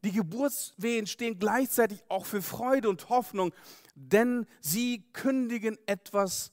Die 0.03 0.11
Geburtswehen 0.11 1.05
stehen 1.05 1.37
gleichzeitig 1.37 2.03
auch 2.09 2.25
für 2.25 2.41
Freude 2.41 2.89
und 2.89 3.09
Hoffnung, 3.09 3.53
denn 3.93 4.47
sie 4.59 5.03
kündigen 5.13 5.77
etwas 5.85 6.51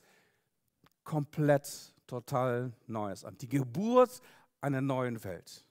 komplett, 1.05 1.95
total 2.07 2.73
Neues 2.87 3.25
an. 3.25 3.39
Die 3.39 3.49
Geburt 3.49 4.21
einer 4.61 4.83
neuen 4.83 5.23
Welt. 5.25 5.65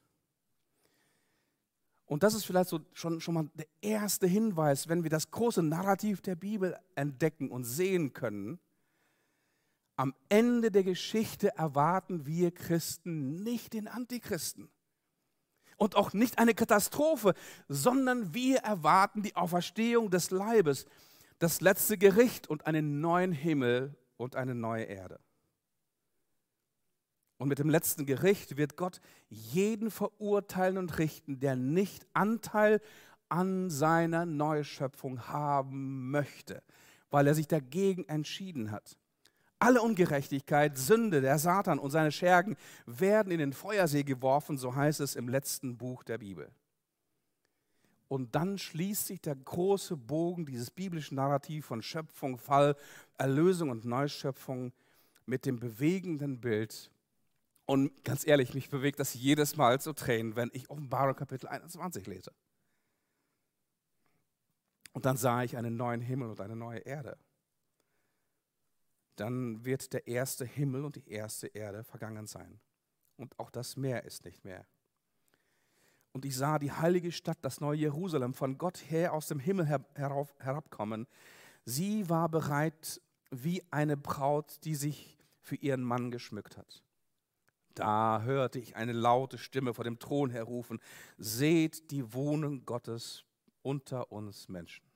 Und 2.06 2.24
das 2.24 2.34
ist 2.34 2.46
vielleicht 2.46 2.70
so 2.70 2.80
schon, 2.94 3.20
schon 3.20 3.34
mal 3.34 3.50
der 3.54 3.68
erste 3.82 4.28
Hinweis, 4.28 4.88
wenn 4.88 5.04
wir 5.04 5.10
das 5.10 5.30
große 5.30 5.62
Narrativ 5.62 6.22
der 6.22 6.36
Bibel 6.36 6.76
entdecken 6.96 7.52
und 7.52 7.66
sehen 7.66 8.14
können. 8.14 8.60
Am 9.98 10.16
Ende 10.30 10.72
der 10.72 10.84
Geschichte 10.84 11.50
erwarten 11.58 12.26
wir 12.26 12.52
Christen 12.52 13.44
nicht 13.44 13.74
den 13.74 13.88
Antichristen 13.88 14.70
und 15.78 15.96
auch 15.96 16.14
nicht 16.14 16.40
eine 16.40 16.54
Katastrophe, 16.54 17.34
sondern 17.68 18.34
wir 18.34 18.58
erwarten 18.60 19.22
die 19.22 19.36
Auferstehung 19.36 20.10
des 20.10 20.32
Leibes, 20.32 20.86
das 21.40 21.62
letzte 21.62 21.98
Gericht 21.98 22.48
und 22.48 22.68
einen 22.68 23.00
neuen 23.00 23.32
Himmel 23.32 23.96
und 24.18 24.36
eine 24.36 24.56
neue 24.56 24.84
Erde. 24.84 25.20
Und 27.38 27.50
mit 27.50 27.60
dem 27.60 27.70
letzten 27.70 28.08
Gericht 28.08 28.58
wird 28.58 28.76
Gott 28.78 29.00
jeden 29.30 29.92
verurteilen 29.92 30.78
und 30.80 30.98
richten, 30.98 31.40
der 31.40 31.56
nicht 31.56 32.08
Anteil 32.14 32.82
an 33.30 33.70
seiner 33.70 34.26
Neuschöpfung 34.26 35.28
haben 35.28 36.10
möchte, 36.10 36.64
weil 37.12 37.28
er 37.28 37.36
sich 37.36 37.48
dagegen 37.48 38.06
entschieden 38.06 38.72
hat. 38.72 38.98
Alle 39.60 39.82
Ungerechtigkeit, 39.82 40.78
Sünde, 40.78 41.22
der 41.22 41.40
Satan 41.40 41.80
und 41.80 41.90
seine 41.90 42.12
Schergen 42.12 42.56
werden 42.86 43.32
in 43.32 43.40
den 43.40 43.54
Feuersee 43.54 44.04
geworfen, 44.04 44.58
so 44.58 44.76
heißt 44.76 45.00
es 45.00 45.16
im 45.16 45.28
letzten 45.28 45.78
Buch 45.78 46.04
der 46.04 46.20
Bibel. 46.20 46.52
Und 48.08 48.36
dann 48.36 48.58
schließt 48.58 49.08
sich 49.08 49.20
der 49.20 49.36
große 49.36 49.98
Bogen 49.98 50.46
dieses 50.46 50.70
biblischen 50.70 51.16
Narrativ 51.16 51.66
von 51.66 51.82
Schöpfung, 51.82 52.38
Fall, 52.38 52.76
Erlösung 53.18 53.70
und 53.70 53.84
Neuschöpfung 53.84 54.74
mit 55.26 55.46
dem 55.46 55.60
bewegenden 55.60 56.40
Bild. 56.40 56.92
Und 57.66 58.06
ganz 58.06 58.26
ehrlich, 58.26 58.54
mich 58.54 58.70
bewegt 58.70 59.00
das 59.00 59.14
jedes 59.16 59.58
Mal 59.58 59.82
zu 59.82 59.92
Tränen, 59.92 60.36
wenn 60.36 60.52
ich 60.54 60.70
Offenbarung 60.70 61.16
Kapitel 61.16 61.48
21 61.48 62.06
lese. 62.06 62.32
Und 64.94 65.06
dann 65.06 65.18
sah 65.18 65.44
ich 65.44 65.58
einen 65.58 65.76
neuen 65.76 66.02
Himmel 66.02 66.30
und 66.30 66.40
eine 66.40 66.56
neue 66.56 66.80
Erde 66.80 67.18
dann 69.18 69.66
wird 69.66 69.94
der 69.94 70.08
erste 70.08 70.46
Himmel 70.46 70.86
und 70.86 70.96
die 70.96 71.10
erste 71.10 71.48
Erde 71.48 71.84
vergangen 71.84 72.28
sein. 72.28 72.60
Und 73.18 73.38
auch 73.40 73.50
das 73.50 73.76
Meer 73.76 74.06
ist 74.06 74.26
nicht 74.26 74.46
mehr. 74.46 74.66
Und 76.14 76.26
ich 76.26 76.36
sah 76.36 76.58
die 76.58 76.72
heilige 76.72 77.12
Stadt, 77.12 77.38
das 77.42 77.62
neue 77.62 77.78
Jerusalem, 77.78 78.34
von 78.34 78.58
Gott 78.58 78.78
her 78.90 79.14
aus 79.14 79.28
dem 79.28 79.40
Himmel 79.40 79.68
herauf, 79.94 80.34
herabkommen. 80.40 81.08
Sie 81.66 82.10
war 82.10 82.30
bereit 82.30 83.02
wie 83.30 83.62
eine 83.72 83.98
Braut, 83.98 84.64
die 84.64 84.76
sich 84.76 85.18
für 85.42 85.56
ihren 85.58 85.84
Mann 85.84 86.12
geschmückt 86.12 86.58
hat. 86.58 86.84
Da 87.74 88.22
hörte 88.24 88.58
ich 88.58 88.76
eine 88.76 88.94
laute 88.94 89.38
Stimme 89.38 89.74
vor 89.74 89.84
dem 89.84 90.00
Thron 90.00 90.32
herrufen, 90.32 90.80
seht 91.18 91.92
die 91.92 92.14
Wohnung 92.14 92.66
Gottes 92.66 93.24
unter 93.62 94.12
uns 94.12 94.50
Menschen. 94.50 94.87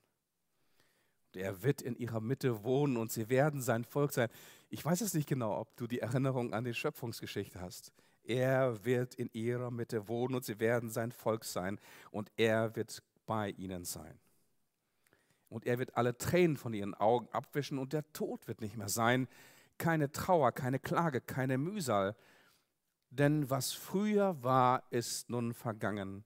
Er 1.35 1.63
wird 1.63 1.81
in 1.81 1.95
ihrer 1.95 2.19
Mitte 2.19 2.63
wohnen 2.63 2.97
und 2.97 3.11
sie 3.11 3.29
werden 3.29 3.61
sein 3.61 3.83
Volk 3.83 4.11
sein. 4.11 4.29
Ich 4.69 4.83
weiß 4.83 5.01
es 5.01 5.13
nicht 5.13 5.27
genau, 5.27 5.57
ob 5.57 5.75
du 5.77 5.87
die 5.87 5.99
Erinnerung 5.99 6.53
an 6.53 6.63
die 6.63 6.73
Schöpfungsgeschichte 6.73 7.61
hast. 7.61 7.91
Er 8.23 8.85
wird 8.85 9.15
in 9.15 9.29
ihrer 9.33 9.71
Mitte 9.71 10.07
wohnen 10.07 10.35
und 10.35 10.45
sie 10.45 10.59
werden 10.59 10.89
sein 10.89 11.11
Volk 11.11 11.43
sein 11.43 11.79
und 12.11 12.31
er 12.37 12.75
wird 12.75 13.01
bei 13.25 13.49
ihnen 13.51 13.85
sein. 13.85 14.19
Und 15.49 15.65
er 15.65 15.79
wird 15.79 15.97
alle 15.97 16.17
Tränen 16.17 16.55
von 16.55 16.73
ihren 16.73 16.93
Augen 16.93 17.27
abwischen 17.31 17.77
und 17.77 17.93
der 17.93 18.09
Tod 18.13 18.47
wird 18.47 18.61
nicht 18.61 18.77
mehr 18.77 18.89
sein. 18.89 19.27
Keine 19.77 20.11
Trauer, 20.11 20.51
keine 20.51 20.79
Klage, 20.79 21.19
keine 21.19 21.57
Mühsal. 21.57 22.15
Denn 23.09 23.49
was 23.49 23.73
früher 23.73 24.41
war, 24.41 24.83
ist 24.91 25.29
nun 25.29 25.53
vergangen. 25.53 26.23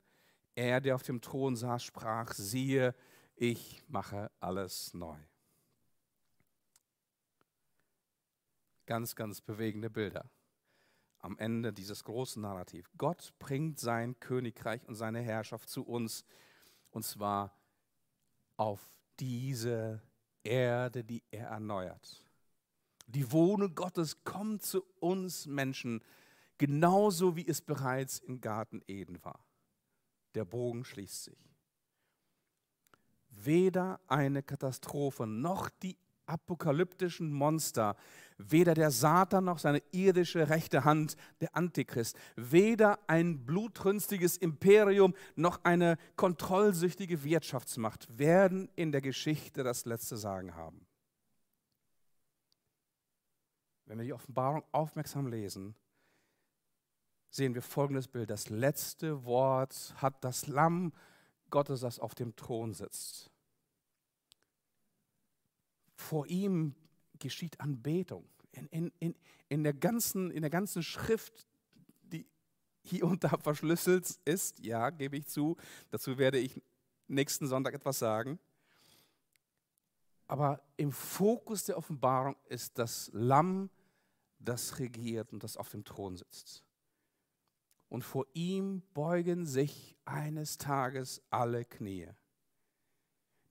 Er, 0.53 0.80
der 0.80 0.95
auf 0.95 1.03
dem 1.03 1.22
Thron 1.22 1.56
saß, 1.56 1.84
sprach, 1.84 2.34
siehe, 2.34 2.93
ich 3.36 3.83
mache 3.88 4.31
alles 4.39 4.93
neu. 4.93 5.17
Ganz, 8.86 9.15
ganz 9.15 9.41
bewegende 9.41 9.89
Bilder 9.89 10.29
am 11.25 11.38
Ende 11.39 11.73
dieses 11.73 12.03
großen 12.03 12.41
Narrativ. 12.41 12.88
Gott 12.97 13.33
bringt 13.39 13.79
sein 13.79 14.19
Königreich 14.19 14.88
und 14.88 14.93
seine 14.93 15.21
Herrschaft 15.21 15.67
zu 15.69 15.83
uns, 15.83 16.23
und 16.91 17.03
zwar 17.03 17.57
auf 18.57 18.91
diese 19.19 20.01
Erde, 20.43 21.03
die 21.03 21.23
er 21.31 21.47
erneuert. 21.47 22.23
Die 23.07 23.31
Wohnung 23.31 23.73
Gottes 23.73 24.23
kommt 24.23 24.61
zu 24.61 24.83
uns 24.99 25.47
Menschen, 25.47 26.03
genauso 26.59 27.36
wie 27.36 27.47
es 27.47 27.59
bereits 27.59 28.19
im 28.19 28.39
Garten 28.39 28.81
Eden 28.88 29.23
war. 29.25 29.43
Der 30.36 30.45
Bogen 30.45 30.86
schließt 30.86 31.23
sich. 31.23 31.45
Weder 33.43 33.99
eine 34.07 34.43
Katastrophe 34.43 35.27
noch 35.27 35.69
die 35.69 35.97
apokalyptischen 36.27 37.31
Monster, 37.31 37.95
weder 38.38 38.73
der 38.73 38.91
Satan 38.91 39.45
noch 39.45 39.59
seine 39.59 39.81
irdische 39.91 40.49
rechte 40.49 40.83
Hand, 40.83 41.15
der 41.39 41.55
Antichrist, 41.55 42.17
weder 42.36 42.99
ein 43.07 43.45
blutrünstiges 43.45 44.38
Imperium 44.38 45.13
noch 45.36 45.63
eine 45.63 45.97
kontrollsüchtige 46.15 47.23
Wirtschaftsmacht 47.23 48.17
werden 48.17 48.69
in 48.75 48.91
der 48.91 49.01
Geschichte 49.01 49.63
das 49.63 49.86
letzte 49.86 50.17
Sagen 50.17 50.55
haben. 50.55 50.86
Wenn 53.86 53.99
wir 53.99 54.05
die 54.05 54.13
Offenbarung 54.13 54.63
aufmerksam 54.71 55.27
lesen, 55.27 55.75
sehen 57.29 57.53
wir 57.53 57.61
folgendes 57.61 58.07
Bild. 58.07 58.29
Das 58.29 58.49
letzte 58.49 59.25
Wort 59.25 59.93
hat 59.97 60.23
das 60.23 60.47
Lamm 60.47 60.91
Gottes, 61.56 61.80
das 61.80 61.99
auf 61.99 62.14
dem 62.16 62.36
Thron 62.36 62.74
sitzt. 62.74 63.32
Vor 65.95 66.28
ihm 66.28 66.76
geschieht 67.18 67.62
Anbetung. 67.62 68.28
In, 68.51 68.68
in, 68.68 68.91
in, 68.99 69.16
in, 69.47 69.64
der 69.64 69.74
ganzen, 69.74 70.32
in 70.32 70.41
der 70.41 70.49
ganzen 70.49 70.84
Schrift, 70.84 71.47
die 72.03 72.28
hier 72.84 73.06
und 73.06 73.24
da 73.24 73.38
verschlüsselt 73.38 74.20
ist, 74.26 74.60
ja, 74.66 74.89
gebe 74.89 75.16
ich 75.16 75.28
zu, 75.28 75.56
dazu 75.91 76.18
werde 76.18 76.39
ich 76.39 76.62
nächsten 77.08 77.47
Sonntag 77.47 77.74
etwas 77.74 77.99
sagen. 77.99 78.38
Aber 80.28 80.62
im 80.76 80.91
Fokus 80.91 81.64
der 81.64 81.78
Offenbarung 81.78 82.36
ist 82.49 82.78
das 82.78 83.10
Lamm, 83.14 83.70
das 84.39 84.78
regiert 84.78 85.32
und 85.32 85.41
das 85.41 85.56
auf 85.56 85.70
dem 85.70 85.86
Thron 85.86 86.18
sitzt. 86.18 86.64
Und 87.96 88.04
vor 88.04 88.26
ihm 88.34 88.82
beugen 88.93 89.46
sich 89.46 89.96
eines 90.04 90.58
Tages 90.58 91.22
alle 91.30 91.64
Knie. 91.64 92.10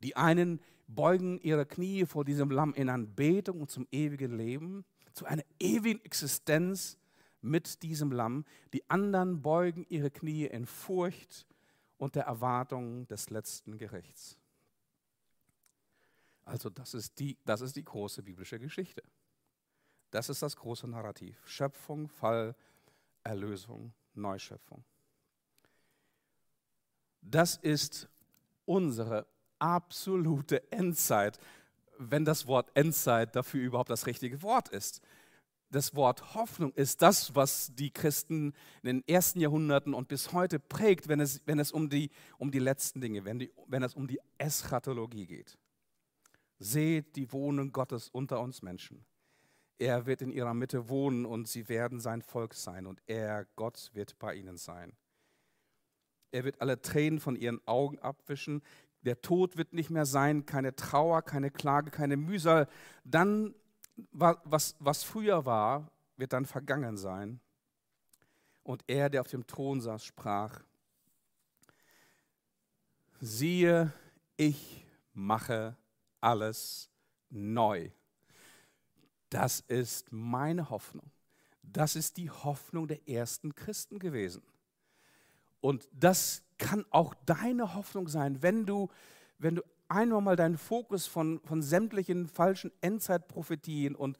Die 0.02 0.16
einen 0.16 0.60
beugen 0.86 1.40
ihre 1.40 1.64
Knie 1.64 2.04
vor 2.04 2.26
diesem 2.26 2.50
Lamm 2.50 2.74
in 2.74 2.90
Anbetung 2.90 3.62
und 3.62 3.70
zum 3.70 3.88
ewigen 3.90 4.36
Leben, 4.36 4.84
zu 5.14 5.24
einer 5.24 5.44
ewigen 5.58 6.04
Existenz 6.04 6.98
mit 7.40 7.82
diesem 7.82 8.12
Lamm. 8.12 8.44
Die 8.74 8.90
anderen 8.90 9.40
beugen 9.40 9.86
ihre 9.88 10.10
Knie 10.10 10.44
in 10.44 10.66
Furcht 10.66 11.46
und 11.96 12.14
der 12.14 12.24
Erwartung 12.24 13.06
des 13.06 13.30
letzten 13.30 13.78
Gerichts. 13.78 14.36
Also 16.44 16.68
das 16.68 16.92
ist 16.92 17.18
die, 17.18 17.38
das 17.46 17.62
ist 17.62 17.76
die 17.76 17.84
große 17.86 18.22
biblische 18.22 18.58
Geschichte. 18.58 19.02
Das 20.10 20.28
ist 20.28 20.42
das 20.42 20.54
große 20.54 20.86
Narrativ. 20.86 21.40
Schöpfung, 21.46 22.10
Fall, 22.10 22.54
Erlösung, 23.22 23.94
Neuschöpfung. 24.14 24.84
Das 27.20 27.56
ist 27.56 28.08
unsere 28.66 29.26
absolute 29.58 30.70
Endzeit, 30.70 31.38
wenn 31.98 32.24
das 32.24 32.46
Wort 32.46 32.70
Endzeit 32.74 33.34
dafür 33.34 33.62
überhaupt 33.62 33.90
das 33.90 34.06
richtige 34.06 34.42
Wort 34.42 34.68
ist. 34.68 35.00
Das 35.70 35.96
Wort 35.96 36.34
Hoffnung 36.34 36.72
ist 36.74 37.02
das, 37.02 37.34
was 37.34 37.74
die 37.74 37.90
Christen 37.90 38.52
in 38.82 38.86
den 38.86 39.08
ersten 39.08 39.40
Jahrhunderten 39.40 39.94
und 39.94 40.06
bis 40.08 40.32
heute 40.32 40.60
prägt, 40.60 41.08
wenn 41.08 41.18
es, 41.18 41.42
wenn 41.46 41.58
es 41.58 41.72
um, 41.72 41.88
die, 41.88 42.10
um 42.38 42.50
die 42.50 42.58
letzten 42.58 43.00
Dinge, 43.00 43.24
wenn, 43.24 43.38
die, 43.38 43.52
wenn 43.66 43.82
es 43.82 43.94
um 43.94 44.06
die 44.06 44.20
Eschatologie 44.38 45.26
geht. 45.26 45.58
Seht 46.58 47.16
die 47.16 47.32
Wohnung 47.32 47.72
Gottes 47.72 48.08
unter 48.08 48.40
uns 48.40 48.62
Menschen. 48.62 49.04
Er 49.78 50.06
wird 50.06 50.22
in 50.22 50.30
ihrer 50.30 50.54
Mitte 50.54 50.88
wohnen 50.88 51.26
und 51.26 51.48
sie 51.48 51.68
werden 51.68 52.00
sein 52.00 52.22
Volk 52.22 52.54
sein 52.54 52.86
und 52.86 53.02
er, 53.06 53.46
Gott, 53.56 53.90
wird 53.92 54.18
bei 54.18 54.34
ihnen 54.34 54.56
sein. 54.56 54.92
Er 56.30 56.44
wird 56.44 56.60
alle 56.60 56.80
Tränen 56.80 57.20
von 57.20 57.36
ihren 57.36 57.60
Augen 57.66 57.98
abwischen. 57.98 58.62
Der 59.02 59.20
Tod 59.20 59.56
wird 59.56 59.72
nicht 59.72 59.90
mehr 59.90 60.06
sein, 60.06 60.46
keine 60.46 60.74
Trauer, 60.74 61.22
keine 61.22 61.50
Klage, 61.50 61.90
keine 61.90 62.16
Mühsal. 62.16 62.68
Dann, 63.04 63.54
was, 64.10 64.76
was 64.78 65.04
früher 65.04 65.44
war, 65.44 65.90
wird 66.16 66.32
dann 66.32 66.46
vergangen 66.46 66.96
sein. 66.96 67.40
Und 68.62 68.82
er, 68.86 69.10
der 69.10 69.20
auf 69.20 69.28
dem 69.28 69.46
Thron 69.46 69.80
saß, 69.80 70.04
sprach, 70.04 70.62
siehe, 73.20 73.92
ich 74.36 74.86
mache 75.12 75.76
alles 76.20 76.90
neu. 77.28 77.90
Das 79.34 79.58
ist 79.66 80.12
meine 80.12 80.70
Hoffnung. 80.70 81.10
Das 81.64 81.96
ist 81.96 82.18
die 82.18 82.30
Hoffnung 82.30 82.86
der 82.86 83.08
ersten 83.08 83.56
Christen 83.56 83.98
gewesen. 83.98 84.42
Und 85.60 85.88
das 85.92 86.44
kann 86.56 86.84
auch 86.90 87.14
deine 87.26 87.74
Hoffnung 87.74 88.06
sein, 88.06 88.42
wenn 88.42 88.64
du, 88.64 88.90
wenn 89.38 89.56
du 89.56 89.62
einmal 89.88 90.20
mal 90.20 90.36
deinen 90.36 90.56
Fokus 90.56 91.08
von, 91.08 91.40
von 91.40 91.62
sämtlichen 91.62 92.28
falschen 92.28 92.70
Endzeitprophetien 92.80 93.96
und 93.96 94.18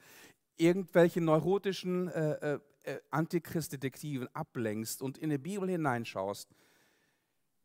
irgendwelchen 0.56 1.26
neurotischen 1.26 2.08
äh, 2.08 2.54
äh, 2.54 2.60
äh 2.82 3.00
Antichrist-Detektiven 3.12 4.26
ablenkst 4.34 5.00
und 5.00 5.16
in 5.18 5.30
die 5.30 5.38
Bibel 5.38 5.70
hineinschaust. 5.70 6.48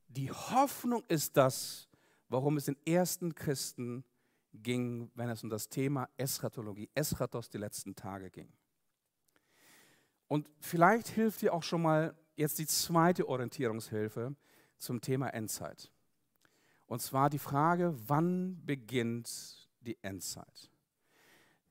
Die 0.08 0.30
Hoffnung 0.32 1.04
ist 1.08 1.36
das, 1.36 1.90
warum 2.28 2.58
es 2.58 2.66
den 2.66 2.78
ersten 2.86 3.34
Christen 3.34 4.04
ging, 4.54 5.12
wenn 5.16 5.30
es 5.30 5.44
um 5.44 5.50
das 5.50 5.70
Thema 5.70 6.10
Eschatologie, 6.18 6.90
Eschatos, 6.96 7.50
die 7.50 7.58
letzten 7.58 7.96
Tage 7.96 8.30
ging. 8.30 8.52
Und 10.28 10.50
vielleicht 10.60 11.08
hilft 11.08 11.42
dir 11.42 11.54
auch 11.54 11.64
schon 11.64 11.82
mal 11.82 12.16
jetzt 12.36 12.60
die 12.60 12.68
zweite 12.68 13.28
Orientierungshilfe 13.28 14.36
zum 14.78 15.02
Thema 15.02 15.30
Endzeit. 15.30 15.92
Und 16.88 17.02
zwar 17.02 17.30
die 17.30 17.40
Frage, 17.40 17.96
wann 18.08 18.66
beginnt 18.66 19.70
die 19.82 19.98
Endzeit? 20.02 20.72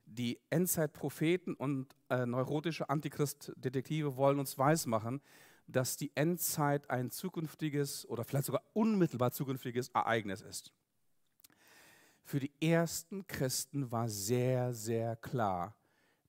Die 0.05 0.39
Endzeitpropheten 0.49 1.53
und 1.53 1.95
äh, 2.09 2.25
neurotische 2.25 2.89
Antichrist-Detektive 2.89 4.15
wollen 4.15 4.39
uns 4.39 4.57
weismachen, 4.57 5.21
dass 5.67 5.97
die 5.97 6.11
Endzeit 6.15 6.89
ein 6.89 7.11
zukünftiges 7.11 8.07
oder 8.09 8.23
vielleicht 8.23 8.45
sogar 8.45 8.63
unmittelbar 8.73 9.31
zukünftiges 9.31 9.89
Ereignis 9.89 10.41
ist. 10.41 10.73
Für 12.29 12.39
die 12.39 12.51
ersten 12.61 13.25
Christen 13.25 13.91
war 13.91 14.07
sehr, 14.07 14.71
sehr 14.71 15.15
klar, 15.15 15.75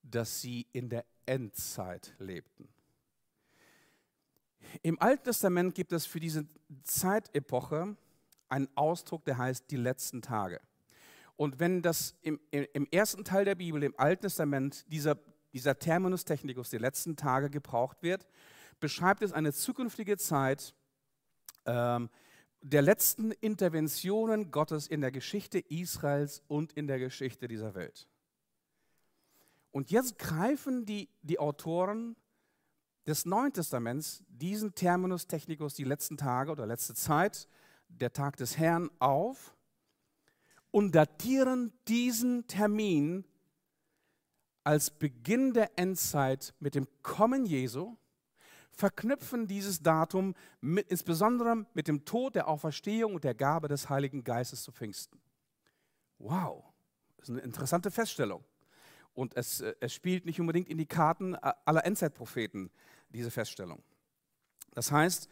dass 0.01 0.41
sie 0.41 0.65
in 0.71 0.89
der 0.89 1.05
Endzeit 1.27 2.15
lebten. 2.17 2.67
Im 4.81 4.99
Alten 4.99 5.25
Testament 5.25 5.75
gibt 5.75 5.93
es 5.93 6.07
für 6.07 6.19
diese 6.19 6.47
Zeitepoche 6.81 7.95
einen 8.49 8.67
Ausdruck, 8.73 9.25
der 9.25 9.37
heißt 9.37 9.69
die 9.69 9.75
letzten 9.75 10.23
Tage. 10.23 10.59
Und 11.35 11.59
wenn 11.59 11.83
das 11.83 12.15
im, 12.23 12.39
im 12.49 12.87
ersten 12.89 13.23
Teil 13.23 13.45
der 13.45 13.53
Bibel, 13.53 13.83
im 13.83 13.93
Alten 13.99 14.23
Testament, 14.23 14.91
dieser, 14.91 15.19
dieser 15.53 15.77
Terminus 15.77 16.25
technicus, 16.25 16.71
die 16.71 16.79
letzten 16.79 17.15
Tage 17.15 17.51
gebraucht 17.51 18.01
wird, 18.01 18.25
beschreibt 18.79 19.21
es 19.21 19.33
eine 19.33 19.53
zukünftige 19.53 20.17
Zeit 20.17 20.73
ähm, 21.67 22.09
der 22.61 22.81
letzten 22.81 23.31
Interventionen 23.31 24.51
Gottes 24.51 24.87
in 24.87 25.01
der 25.01 25.11
Geschichte 25.11 25.59
Israels 25.59 26.43
und 26.47 26.73
in 26.73 26.87
der 26.87 26.99
Geschichte 26.99 27.47
dieser 27.47 27.73
Welt. 27.73 28.07
Und 29.71 29.89
jetzt 29.89 30.19
greifen 30.19 30.85
die, 30.85 31.09
die 31.21 31.39
Autoren 31.39 32.15
des 33.07 33.25
Neuen 33.25 33.53
Testaments 33.53 34.23
diesen 34.27 34.75
Terminus 34.75 35.27
technicus, 35.27 35.73
die 35.73 35.83
letzten 35.83 36.17
Tage 36.17 36.51
oder 36.51 36.67
letzte 36.67 36.93
Zeit, 36.93 37.47
der 37.87 38.13
Tag 38.13 38.37
des 38.37 38.57
Herrn, 38.57 38.89
auf 38.99 39.55
und 40.69 40.93
datieren 40.93 41.73
diesen 41.87 42.47
Termin 42.47 43.25
als 44.63 44.91
Beginn 44.91 45.53
der 45.53 45.77
Endzeit 45.77 46.53
mit 46.59 46.75
dem 46.75 46.87
Kommen 47.01 47.45
Jesu, 47.45 47.97
verknüpfen 48.71 49.47
dieses 49.47 49.81
Datum 49.81 50.33
mit, 50.61 50.87
insbesondere 50.89 51.65
mit 51.73 51.87
dem 51.87 52.05
Tod, 52.05 52.35
der 52.35 52.47
Auferstehung 52.47 53.15
und 53.15 53.23
der 53.23 53.35
Gabe 53.35 53.67
des 53.67 53.89
Heiligen 53.89 54.23
Geistes 54.23 54.63
zu 54.63 54.71
Pfingsten. 54.71 55.19
Wow, 56.17 56.63
das 57.17 57.29
ist 57.29 57.35
eine 57.35 57.41
interessante 57.41 57.91
Feststellung. 57.91 58.43
Und 59.13 59.35
es, 59.35 59.61
äh, 59.61 59.75
es 59.79 59.93
spielt 59.93 60.25
nicht 60.25 60.39
unbedingt 60.39 60.69
in 60.69 60.77
die 60.77 60.85
Karten 60.85 61.35
aller 61.35 61.85
Endzeitpropheten, 61.85 62.71
diese 63.09 63.31
Feststellung. 63.31 63.83
Das 64.73 64.91
heißt, 64.91 65.27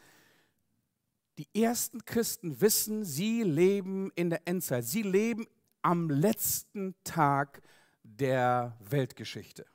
die 1.37 1.47
ersten 1.53 2.03
Christen 2.03 2.59
wissen, 2.59 3.05
sie 3.05 3.43
leben 3.43 4.11
in 4.15 4.29
der 4.29 4.41
Endzeit. 4.45 4.83
Sie 4.83 5.03
leben 5.03 5.47
am 5.81 6.09
letzten 6.09 6.95
Tag 7.05 7.61
der 8.03 8.77
Weltgeschichte. 8.81 9.65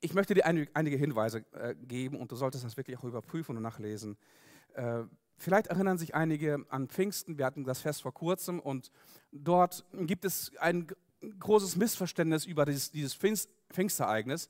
Ich 0.00 0.14
möchte 0.14 0.34
dir 0.34 0.46
einige 0.46 0.96
Hinweise 0.96 1.44
äh, 1.52 1.74
geben 1.74 2.16
und 2.16 2.30
du 2.30 2.36
solltest 2.36 2.64
das 2.64 2.76
wirklich 2.76 2.96
auch 2.98 3.04
überprüfen 3.04 3.56
und 3.56 3.62
nachlesen. 3.62 4.16
Äh, 4.74 5.02
vielleicht 5.36 5.68
erinnern 5.68 5.98
sich 5.98 6.14
einige 6.14 6.64
an 6.68 6.88
Pfingsten. 6.88 7.36
Wir 7.38 7.46
hatten 7.46 7.64
das 7.64 7.80
Fest 7.80 8.02
vor 8.02 8.14
kurzem 8.14 8.60
und 8.60 8.92
dort 9.32 9.84
gibt 9.92 10.24
es 10.24 10.52
ein 10.58 10.86
großes 11.40 11.76
Missverständnis 11.76 12.44
über 12.44 12.64
dieses, 12.64 13.18
Pfingstereignis. 13.70 14.48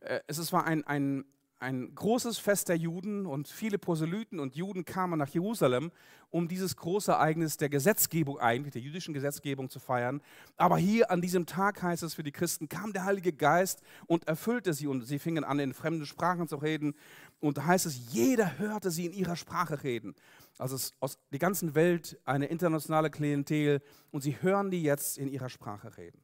Äh, 0.00 0.20
es 0.26 0.52
war 0.52 0.64
ein, 0.64 0.86
ein, 0.86 1.24
ein 1.60 1.94
großes 1.94 2.38
Fest 2.38 2.68
der 2.68 2.76
Juden 2.76 3.26
und 3.26 3.48
viele 3.48 3.78
Proselyten 3.78 4.38
und 4.38 4.54
Juden 4.54 4.84
kamen 4.84 5.18
nach 5.18 5.28
Jerusalem, 5.28 5.90
um 6.30 6.46
dieses 6.46 6.76
große 6.76 7.12
Ereignis 7.12 7.56
der 7.56 7.68
Gesetzgebung 7.68 8.38
eigentlich, 8.38 8.72
der 8.72 8.82
jüdischen 8.82 9.14
Gesetzgebung 9.14 9.68
zu 9.68 9.80
feiern. 9.80 10.20
Aber 10.56 10.78
hier 10.78 11.10
an 11.10 11.20
diesem 11.20 11.46
Tag 11.46 11.82
heißt 11.82 12.02
es 12.02 12.14
für 12.14 12.22
die 12.22 12.32
Christen, 12.32 12.68
kam 12.68 12.92
der 12.92 13.04
Heilige 13.04 13.32
Geist 13.32 13.82
und 14.06 14.28
erfüllte 14.28 14.72
sie 14.72 14.86
und 14.86 15.02
sie 15.02 15.18
fingen 15.18 15.44
an, 15.44 15.58
in 15.58 15.74
fremden 15.74 16.06
Sprachen 16.06 16.46
zu 16.46 16.56
reden. 16.56 16.94
Und 17.40 17.58
da 17.58 17.66
heißt 17.66 17.86
es, 17.86 18.12
jeder 18.12 18.58
hörte 18.58 18.90
sie 18.90 19.06
in 19.06 19.12
ihrer 19.12 19.36
Sprache 19.36 19.82
reden. 19.82 20.14
Also 20.58 20.76
es 20.76 20.84
ist 20.84 20.94
aus 21.00 21.18
der 21.32 21.38
ganzen 21.38 21.74
Welt 21.74 22.18
eine 22.24 22.46
internationale 22.46 23.10
Klientel 23.10 23.80
und 24.10 24.22
sie 24.22 24.40
hören 24.40 24.70
die 24.70 24.82
jetzt 24.82 25.18
in 25.18 25.28
ihrer 25.28 25.48
Sprache 25.48 25.96
reden. 25.96 26.22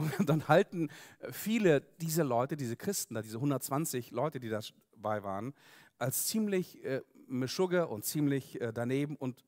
Und 0.00 0.12
dann 0.30 0.48
halten 0.48 0.88
viele 1.30 1.82
dieser 2.00 2.24
Leute, 2.24 2.56
diese 2.56 2.76
Christen, 2.76 3.20
diese 3.22 3.36
120 3.36 4.10
Leute, 4.12 4.40
die 4.40 4.48
dabei 4.48 5.22
waren, 5.22 5.52
als 5.98 6.26
ziemlich 6.26 6.82
äh, 6.84 7.02
Mischugge 7.26 7.86
und 7.86 8.04
ziemlich 8.04 8.60
äh, 8.60 8.72
daneben 8.72 9.16
und 9.16 9.44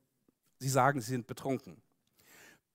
sie 0.59 0.69
sagen, 0.69 1.01
sie 1.01 1.09
sind 1.09 1.25
betrunken. 1.25 1.81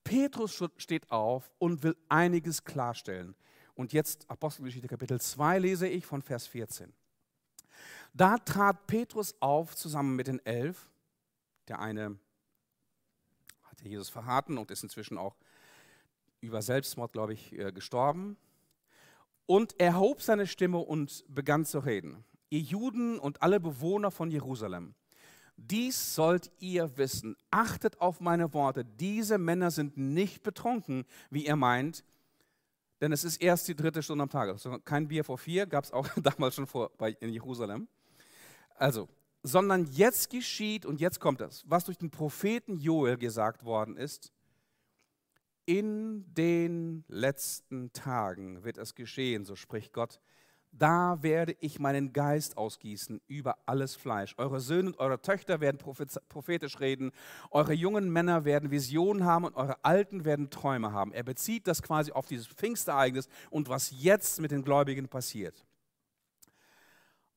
Petrus 0.03 0.61
steht 0.77 1.09
auf 1.11 1.51
und 1.57 1.83
will 1.83 1.95
einiges 2.09 2.63
klarstellen. 2.63 3.35
Und 3.75 3.93
jetzt 3.93 4.29
Apostelgeschichte 4.29 4.89
Kapitel 4.89 5.21
2 5.21 5.59
lese 5.59 5.87
ich 5.87 6.05
von 6.05 6.21
Vers 6.21 6.47
14. 6.47 6.93
Da 8.13 8.37
trat 8.39 8.87
Petrus 8.87 9.35
auf 9.39 9.75
zusammen 9.75 10.15
mit 10.17 10.27
den 10.27 10.45
elf. 10.45 10.89
Der 11.69 11.79
eine 11.79 12.19
hatte 13.63 13.87
Jesus 13.87 14.09
verraten 14.09 14.57
und 14.57 14.71
ist 14.71 14.83
inzwischen 14.83 15.17
auch 15.17 15.37
über 16.41 16.61
Selbstmord, 16.61 17.13
glaube 17.13 17.33
ich, 17.33 17.57
äh, 17.57 17.71
gestorben. 17.71 18.37
Und 19.45 19.75
er 19.79 19.99
hob 19.99 20.21
seine 20.21 20.47
Stimme 20.47 20.77
und 20.77 21.25
begann 21.27 21.65
zu 21.65 21.79
reden. 21.79 22.23
Ihr 22.49 22.61
Juden 22.61 23.19
und 23.19 23.41
alle 23.41 23.59
Bewohner 23.59 24.11
von 24.11 24.31
Jerusalem, 24.31 24.93
dies 25.57 26.15
sollt 26.15 26.51
ihr 26.59 26.97
wissen. 26.97 27.35
Achtet 27.51 27.99
auf 27.99 28.21
meine 28.21 28.53
Worte. 28.53 28.85
Diese 28.85 29.37
Männer 29.37 29.71
sind 29.71 29.97
nicht 29.97 30.43
betrunken, 30.43 31.05
wie 31.29 31.45
ihr 31.45 31.55
meint, 31.55 32.03
denn 33.01 33.11
es 33.11 33.23
ist 33.23 33.41
erst 33.41 33.67
die 33.67 33.75
dritte 33.75 34.03
Stunde 34.03 34.23
am 34.23 34.29
Tag. 34.29 34.49
Also 34.49 34.79
kein 34.79 35.07
Bier 35.07 35.23
vor 35.23 35.37
vier, 35.37 35.65
gab 35.65 35.83
es 35.83 35.91
auch 35.91 36.07
damals 36.21 36.55
schon 36.55 36.67
vor, 36.67 36.91
bei, 36.97 37.11
in 37.19 37.29
Jerusalem. 37.29 37.87
Also, 38.75 39.07
sondern 39.43 39.85
jetzt 39.91 40.29
geschieht, 40.29 40.85
und 40.85 40.99
jetzt 40.99 41.19
kommt 41.19 41.41
das, 41.41 41.63
was 41.67 41.85
durch 41.85 41.97
den 41.97 42.11
Propheten 42.11 42.77
Joel 42.77 43.17
gesagt 43.17 43.63
worden 43.63 43.97
ist, 43.97 44.31
in 45.69 46.25
den 46.33 47.03
letzten 47.09 47.93
Tagen 47.93 48.63
wird 48.63 48.79
es 48.79 48.95
geschehen, 48.95 49.45
so 49.45 49.55
spricht 49.55 49.93
Gott, 49.93 50.19
da 50.71 51.21
werde 51.21 51.55
ich 51.59 51.77
meinen 51.79 52.11
Geist 52.11 52.57
ausgießen 52.57 53.21
über 53.27 53.55
alles 53.67 53.95
Fleisch. 53.95 54.33
Eure 54.39 54.61
Söhne 54.61 54.89
und 54.89 54.97
eure 54.97 55.21
Töchter 55.21 55.61
werden 55.61 55.77
prophetisch 55.77 56.79
reden, 56.79 57.11
eure 57.51 57.73
jungen 57.73 58.09
Männer 58.09 58.45
werden 58.45 58.71
Visionen 58.71 59.25
haben 59.25 59.45
und 59.45 59.55
eure 59.55 59.77
Alten 59.85 60.25
werden 60.25 60.49
Träume 60.49 60.91
haben. 60.91 61.13
Er 61.13 61.21
bezieht 61.21 61.67
das 61.67 61.83
quasi 61.83 62.13
auf 62.13 62.25
dieses 62.25 62.47
Pfingstereignis 62.47 63.29
und 63.51 63.69
was 63.69 63.93
jetzt 63.95 64.41
mit 64.41 64.49
den 64.49 64.63
Gläubigen 64.63 65.07
passiert. 65.07 65.67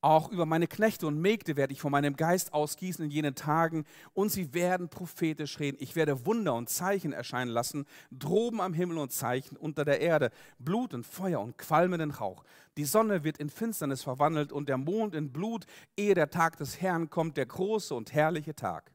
Auch 0.03 0.29
über 0.31 0.45
meine 0.45 0.67
Knechte 0.67 1.07
und 1.07 1.21
Mägde 1.21 1.55
werde 1.55 1.71
ich 1.71 1.79
von 1.79 1.93
meinem 1.93 2.17
Geist 2.17 2.51
ausgießen 2.53 3.05
in 3.05 3.09
jenen 3.09 3.35
Tagen 3.35 3.85
und 4.13 4.33
sie 4.33 4.53
werden 4.53 4.89
prophetisch 4.89 5.61
reden. 5.61 5.77
Ich 5.79 5.95
werde 5.95 6.25
Wunder 6.25 6.55
und 6.55 6.67
Zeichen 6.67 7.13
erscheinen 7.13 7.51
lassen, 7.51 7.85
droben 8.11 8.59
am 8.59 8.73
Himmel 8.73 8.97
und 8.97 9.13
Zeichen 9.13 9.55
unter 9.55 9.85
der 9.85 10.01
Erde, 10.01 10.31
Blut 10.59 10.93
und 10.93 11.05
Feuer 11.05 11.39
und 11.39 11.57
qualmenden 11.57 12.11
Rauch. 12.11 12.43
Die 12.75 12.83
Sonne 12.83 13.23
wird 13.23 13.37
in 13.37 13.49
Finsternis 13.49 14.03
verwandelt 14.03 14.51
und 14.51 14.67
der 14.67 14.77
Mond 14.77 15.15
in 15.15 15.31
Blut, 15.31 15.67
ehe 15.95 16.15
der 16.15 16.29
Tag 16.29 16.57
des 16.57 16.81
Herrn 16.81 17.09
kommt, 17.09 17.37
der 17.37 17.45
große 17.45 17.95
und 17.95 18.11
herrliche 18.11 18.55
Tag. 18.55 18.91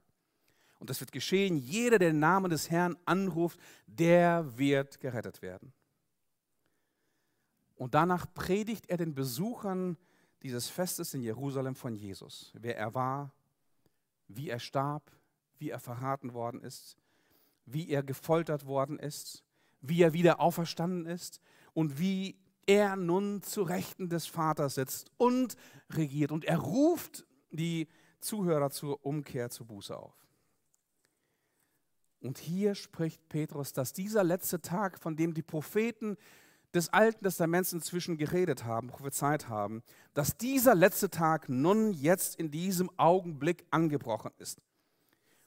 Und 0.79 0.91
das 0.91 1.01
wird 1.01 1.13
geschehen, 1.13 1.57
jeder, 1.57 1.99
der 1.99 2.11
den 2.11 2.21
Namen 2.21 2.51
des 2.51 2.71
Herrn 2.71 2.99
anruft, 3.07 3.59
der 3.87 4.59
wird 4.59 5.01
gerettet 5.01 5.41
werden. 5.41 5.73
Und 7.77 7.95
danach 7.95 8.27
predigt 8.35 8.91
er 8.91 8.99
den 8.99 9.15
Besuchern, 9.15 9.97
dieses 10.43 10.69
Festes 10.69 11.15
in 11.15 11.23
Jerusalem 11.23 11.75
von 11.75 11.95
Jesus, 11.95 12.53
wer 12.55 12.77
er 12.77 12.95
war, 12.95 13.33
wie 14.29 14.49
er 14.49 14.61
starb, 14.61 15.11
wie 15.59 15.71
er 15.71 15.81
verraten 15.81 16.33
worden 16.35 16.61
ist, 16.61 16.97
wie 17.67 17.89
er 17.91 18.03
gefoltert 18.03 18.67
worden 18.67 18.99
ist, 18.99 19.45
wie 19.81 20.03
er 20.03 20.13
wieder 20.13 20.41
auferstanden 20.41 21.07
ist 21.07 21.41
und 21.75 21.99
wie 21.99 22.39
er 22.67 22.97
nun 22.97 23.43
zu 23.43 23.63
Rechten 23.63 24.09
des 24.09 24.27
Vaters 24.27 24.75
sitzt 24.75 25.11
und 25.17 25.57
regiert. 25.91 26.31
Und 26.31 26.45
er 26.45 26.59
ruft 26.59 27.27
die 27.51 27.89
Zuhörer 28.21 28.71
zur 28.71 29.05
Umkehr, 29.05 29.51
zur 29.51 29.67
Buße 29.67 29.97
auf. 29.97 30.15
Und 32.21 32.39
hier 32.39 32.75
spricht 32.75 33.29
Petrus, 33.29 33.73
dass 33.73 33.93
dieser 33.93 34.25
letzte 34.25 34.61
Tag, 34.61 34.99
von 34.99 35.17
dem 35.17 35.35
die 35.35 35.43
Propheten 35.43 36.17
des 36.79 36.93
Alten 36.93 37.25
Testaments 37.25 37.73
inzwischen 37.73 38.17
geredet 38.17 38.65
haben, 38.65 38.89
prophezeit 38.89 39.49
haben, 39.49 39.83
dass 40.15 40.37
dieser 40.37 40.75
letzte 40.75 41.11
Tag 41.11 41.49
nun 41.49 41.93
jetzt 41.93 42.37
in 42.37 42.51
diesem 42.51 42.91
Augenblick 42.97 43.67
angebrochen 43.71 44.31
ist. 44.39 44.61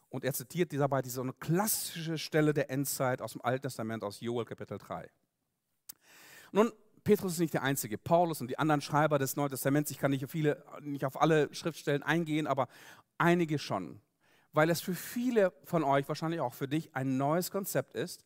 Und 0.10 0.26
er 0.26 0.34
zitiert 0.34 0.74
dabei 0.74 1.02
diese 1.02 1.24
klassische 1.40 2.18
Stelle 2.18 2.54
der 2.54 2.70
Endzeit 2.70 3.22
aus 3.22 3.32
dem 3.32 3.42
Alten 3.42 3.64
Testament, 3.64 4.04
aus 4.04 4.20
Joel 4.20 4.46
Kapitel 4.46 4.78
3. 4.78 5.10
Nun, 6.52 6.72
Petrus 7.04 7.34
ist 7.34 7.40
nicht 7.40 7.54
der 7.54 7.64
Einzige. 7.64 7.98
Paulus 7.98 8.42
und 8.42 8.48
die 8.50 8.60
anderen 8.60 8.82
Schreiber 8.82 9.18
des 9.18 9.36
Neuen 9.36 9.50
Testaments, 9.50 9.90
ich 9.90 9.98
kann 9.98 10.12
nicht 10.12 10.26
auf, 10.26 10.32
viele, 10.32 10.64
nicht 10.82 11.06
auf 11.06 11.20
alle 11.20 11.54
Schriftstellen 11.54 12.04
eingehen, 12.04 12.46
aber 12.46 12.68
einige 13.18 13.58
schon. 13.58 14.02
Weil 14.52 14.70
es 14.70 14.82
für 14.82 14.94
viele 14.94 15.54
von 15.64 15.84
euch, 15.84 16.08
wahrscheinlich 16.10 16.42
auch 16.42 16.54
für 16.54 16.68
dich, 16.68 16.94
ein 16.94 17.18
neues 17.18 17.50
Konzept 17.50 17.96
ist, 17.96 18.26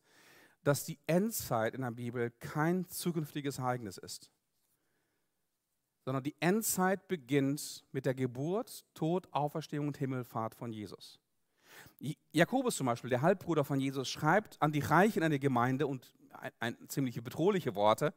dass 0.66 0.82
die 0.82 0.98
Endzeit 1.06 1.74
in 1.76 1.82
der 1.82 1.92
Bibel 1.92 2.32
kein 2.40 2.88
zukünftiges 2.88 3.58
Ereignis 3.58 3.98
ist, 3.98 4.32
sondern 6.04 6.24
die 6.24 6.34
Endzeit 6.40 7.06
beginnt 7.06 7.84
mit 7.92 8.04
der 8.04 8.14
Geburt, 8.14 8.84
Tod, 8.92 9.28
Auferstehung 9.30 9.86
und 9.86 9.96
Himmelfahrt 9.96 10.56
von 10.56 10.72
Jesus. 10.72 11.20
Jakobus 12.32 12.74
zum 12.74 12.86
Beispiel, 12.86 13.10
der 13.10 13.22
Halbbruder 13.22 13.62
von 13.62 13.78
Jesus, 13.78 14.08
schreibt 14.08 14.60
an 14.60 14.72
die 14.72 14.80
Reichen 14.80 15.22
in 15.22 15.30
der 15.30 15.38
Gemeinde 15.38 15.86
und 15.86 16.12
ein, 16.32 16.50
ein 16.58 16.88
ziemlich 16.88 17.22
bedrohliche 17.22 17.76
Worte, 17.76 18.12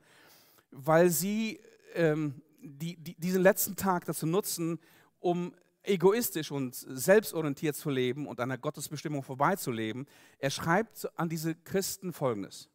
weil 0.72 1.12
sie 1.12 1.60
ähm, 1.94 2.42
die, 2.62 2.98
die, 2.98 3.14
diesen 3.14 3.44
letzten 3.44 3.76
Tag 3.76 4.06
dazu 4.06 4.26
nutzen, 4.26 4.80
um 5.20 5.54
egoistisch 5.90 6.52
und 6.52 6.76
selbstorientiert 6.76 7.76
zu 7.76 7.90
leben 7.90 8.28
und 8.28 8.40
an 8.40 8.50
der 8.50 8.58
Gottesbestimmung 8.58 9.24
vorbeizuleben. 9.24 10.08
Er 10.38 10.50
schreibt 10.50 11.10
an 11.18 11.30
diese 11.30 11.56
Christen 11.56 12.14
folgendes. 12.14 12.70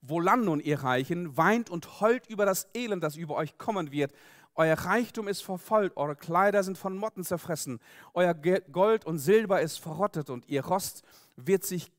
Wohlan 0.00 0.44
nun, 0.44 0.60
ihr 0.60 0.82
Reichen, 0.82 1.36
weint 1.36 1.70
und 1.70 2.00
heult 2.00 2.26
über 2.28 2.44
das 2.44 2.68
Elend, 2.74 3.02
das 3.02 3.16
über 3.16 3.36
euch 3.36 3.56
kommen 3.58 3.90
wird. 3.90 4.12
Euer 4.54 4.78
Reichtum 4.78 5.26
ist 5.26 5.42
verfolgt, 5.42 5.96
eure 5.96 6.14
Kleider 6.14 6.62
sind 6.62 6.78
von 6.78 6.96
Motten 6.96 7.24
zerfressen, 7.24 7.80
euer 8.12 8.34
Gold 8.34 9.04
und 9.04 9.18
Silber 9.18 9.60
ist 9.60 9.80
verrottet 9.80 10.30
und 10.30 10.48
ihr 10.48 10.64
Rost 10.64 11.02
wird, 11.36 11.64
sich, 11.64 11.90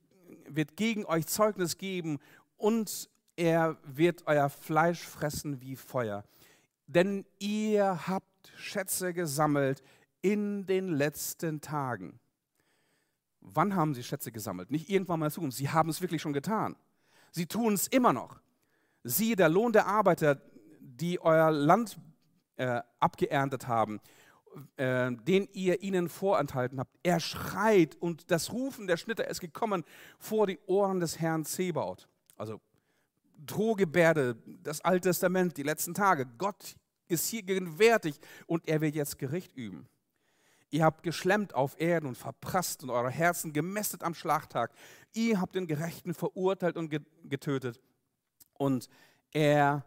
wird 0.47 0.77
gegen 0.77 1.05
euch 1.05 1.27
Zeugnis 1.27 1.77
geben 1.77 2.19
und 2.57 3.09
er 3.35 3.77
wird 3.83 4.23
euer 4.27 4.49
Fleisch 4.49 5.01
fressen 5.01 5.59
wie 5.61 5.75
Feuer. 5.75 6.23
Denn 6.87 7.25
ihr 7.39 8.07
habt 8.07 8.53
Schätze 8.55 9.13
gesammelt 9.13 9.83
in 10.25 10.65
den 10.65 10.87
letzten 10.87 11.61
Tagen. 11.61 12.19
Wann 13.41 13.75
haben 13.75 13.93
sie 13.93 14.01
Schätze 14.01 14.31
gesammelt? 14.31 14.71
Nicht 14.71 14.89
irgendwann 14.89 15.19
mal 15.19 15.29
Zukunft. 15.29 15.55
Sie 15.55 15.69
haben 15.69 15.87
es 15.89 16.01
wirklich 16.01 16.19
schon 16.19 16.33
getan. 16.33 16.75
Sie 17.31 17.45
tun 17.45 17.73
es 17.73 17.85
immer 17.85 18.11
noch. 18.11 18.41
Siehe, 19.03 19.35
der 19.35 19.49
Lohn 19.49 19.71
der 19.71 19.85
Arbeiter, 19.85 20.41
die 20.79 21.21
euer 21.21 21.51
Land 21.51 21.99
äh, 22.55 22.81
abgeerntet 22.99 23.67
haben, 23.67 24.01
äh, 24.77 25.11
den 25.11 25.47
ihr 25.53 25.83
ihnen 25.83 26.09
vorenthalten 26.09 26.79
habt, 26.79 26.97
er 27.03 27.19
schreit 27.19 27.95
und 27.95 28.31
das 28.31 28.51
Rufen 28.51 28.87
der 28.87 28.97
Schnitter 28.97 29.27
ist 29.27 29.41
gekommen 29.41 29.83
vor 30.17 30.47
die 30.47 30.57
Ohren 30.65 30.99
des 30.99 31.19
Herrn 31.19 31.45
Zebaut. 31.45 32.07
Also 32.35 32.59
Drohgebärde, 33.45 34.37
das 34.63 34.81
Alte 34.81 35.09
Testament, 35.09 35.55
die 35.57 35.63
letzten 35.63 35.93
Tage. 35.93 36.25
Gott 36.39 36.77
ist 37.07 37.27
hier 37.27 37.43
gegenwärtig 37.43 38.19
und 38.47 38.67
er 38.67 38.81
wird 38.81 38.95
jetzt 38.95 39.19
Gericht 39.19 39.55
üben. 39.55 39.87
Ihr 40.71 40.83
habt 40.83 41.03
geschlemmt 41.03 41.53
auf 41.53 41.79
Erden 41.79 42.07
und 42.07 42.17
verprasst 42.17 42.83
und 42.83 42.89
eure 42.89 43.09
Herzen 43.09 43.53
gemästet 43.53 44.03
am 44.03 44.13
Schlachtag. 44.13 44.71
Ihr 45.13 45.39
habt 45.39 45.55
den 45.55 45.67
Gerechten 45.67 46.13
verurteilt 46.13 46.77
und 46.77 46.89
getötet. 47.23 47.79
Und 48.53 48.89
er 49.31 49.85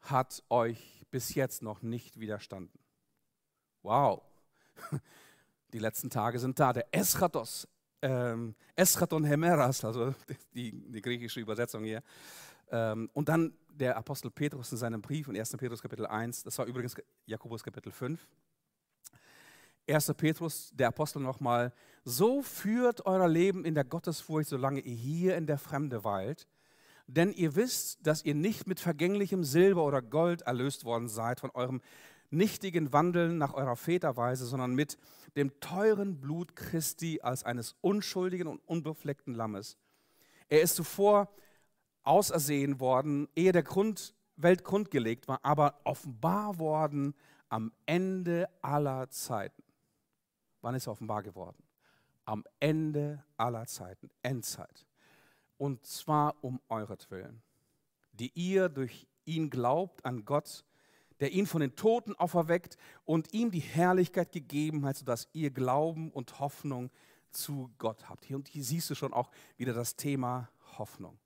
hat 0.00 0.42
euch 0.48 1.04
bis 1.10 1.34
jetzt 1.34 1.62
noch 1.62 1.82
nicht 1.82 2.20
widerstanden. 2.20 2.78
Wow. 3.82 4.22
Die 5.72 5.78
letzten 5.78 6.10
Tage 6.10 6.38
sind 6.38 6.58
da. 6.58 6.72
Der 6.72 6.86
Eschatos, 6.92 7.68
ähm, 8.02 8.54
Eschaton 8.74 9.24
Hemeras, 9.24 9.84
also 9.84 10.14
die, 10.54 10.72
die 10.72 11.02
griechische 11.02 11.40
Übersetzung 11.40 11.84
hier, 11.84 12.02
Ähm, 12.70 13.08
und 13.14 13.30
dann 13.30 13.54
der 13.70 13.96
Apostel 13.96 14.30
Petrus 14.30 14.70
in 14.72 14.78
seinem 14.78 15.00
Brief 15.00 15.28
in 15.28 15.38
1. 15.38 15.56
Petrus 15.56 15.80
Kapitel 15.80 16.06
1, 16.06 16.42
das 16.42 16.58
war 16.58 16.66
übrigens 16.66 16.94
Jakobus 17.24 17.62
Kapitel 17.62 17.90
5. 17.90 18.20
1. 19.88 20.14
Petrus, 20.16 20.70
der 20.74 20.88
Apostel 20.88 21.20
nochmal, 21.20 21.72
so 22.04 22.42
führt 22.42 23.06
euer 23.06 23.28
Leben 23.28 23.64
in 23.64 23.74
der 23.74 23.84
Gottesfurcht, 23.84 24.48
solange 24.48 24.80
ihr 24.80 24.94
hier 24.94 25.36
in 25.36 25.46
der 25.46 25.58
Fremde 25.58 26.04
weilt. 26.04 26.46
Denn 27.06 27.32
ihr 27.32 27.56
wisst, 27.56 28.06
dass 28.06 28.24
ihr 28.24 28.34
nicht 28.34 28.66
mit 28.66 28.80
vergänglichem 28.80 29.44
Silber 29.44 29.84
oder 29.84 30.02
Gold 30.02 30.42
erlöst 30.42 30.84
worden 30.84 31.08
seid 31.08 31.40
von 31.40 31.50
eurem 31.50 31.80
nichtigen 32.30 32.92
Wandeln 32.92 33.38
nach 33.38 33.54
eurer 33.54 33.76
Väterweise, 33.76 34.44
sondern 34.44 34.74
mit 34.74 34.98
dem 35.36 35.58
teuren 35.60 36.20
Blut 36.20 36.54
Christi 36.54 37.20
als 37.22 37.44
eines 37.44 37.74
unschuldigen 37.80 38.46
und 38.46 38.60
unbefleckten 38.66 39.34
Lammes. 39.34 39.78
Er 40.48 40.60
ist 40.60 40.76
zuvor 40.76 41.32
ausersehen 42.02 42.80
worden, 42.80 43.28
ehe 43.34 43.52
der 43.52 43.62
Grund, 43.62 44.14
Welt 44.36 44.64
grundgelegt 44.64 45.28
war, 45.28 45.40
aber 45.42 45.80
offenbar 45.84 46.58
worden 46.58 47.14
am 47.48 47.72
Ende 47.86 48.48
aller 48.62 49.08
Zeiten. 49.10 49.62
Wann 50.60 50.74
ist 50.74 50.86
er 50.86 50.92
offenbar 50.92 51.22
geworden? 51.22 51.62
Am 52.24 52.44
Ende 52.60 53.24
aller 53.36 53.66
Zeiten, 53.66 54.10
Endzeit. 54.22 54.86
Und 55.56 55.86
zwar 55.86 56.36
um 56.42 56.60
euretwillen, 56.68 57.42
die 58.12 58.32
ihr 58.34 58.68
durch 58.68 59.06
ihn 59.24 59.50
glaubt 59.50 60.04
an 60.04 60.24
Gott, 60.24 60.64
der 61.20 61.32
ihn 61.32 61.46
von 61.46 61.60
den 61.60 61.74
Toten 61.74 62.14
auferweckt 62.14 62.76
und 63.04 63.32
ihm 63.32 63.50
die 63.50 63.60
Herrlichkeit 63.60 64.32
gegeben 64.32 64.84
hat, 64.84 64.96
sodass 64.96 65.28
ihr 65.32 65.50
Glauben 65.50 66.10
und 66.12 66.38
Hoffnung 66.38 66.90
zu 67.30 67.70
Gott 67.78 68.08
habt. 68.08 68.24
Hier 68.24 68.36
und 68.36 68.48
hier 68.48 68.64
siehst 68.64 68.88
du 68.90 68.94
schon 68.94 69.12
auch 69.12 69.30
wieder 69.56 69.72
das 69.72 69.96
Thema 69.96 70.48
Hoffnung. 70.78 71.18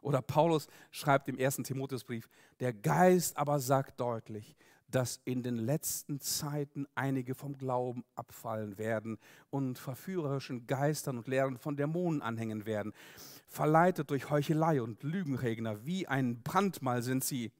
Oder 0.00 0.20
Paulus 0.20 0.68
schreibt 0.90 1.28
im 1.28 1.38
ersten 1.38 1.64
Timotheusbrief, 1.64 2.28
der 2.60 2.74
Geist 2.74 3.36
aber 3.36 3.58
sagt 3.58 4.00
deutlich, 4.00 4.54
dass 4.94 5.20
in 5.24 5.42
den 5.42 5.56
letzten 5.56 6.20
Zeiten 6.20 6.86
einige 6.94 7.34
vom 7.34 7.58
Glauben 7.58 8.04
abfallen 8.14 8.78
werden 8.78 9.18
und 9.50 9.76
verführerischen 9.76 10.68
Geistern 10.68 11.18
und 11.18 11.26
Lehren 11.26 11.58
von 11.58 11.76
Dämonen 11.76 12.22
anhängen 12.22 12.64
werden. 12.64 12.92
Verleitet 13.48 14.10
durch 14.10 14.30
Heuchelei 14.30 14.80
und 14.80 15.02
Lügenregner, 15.02 15.84
wie 15.84 16.06
ein 16.06 16.42
Brandmal 16.42 17.02
sind 17.02 17.24
sie 17.24 17.50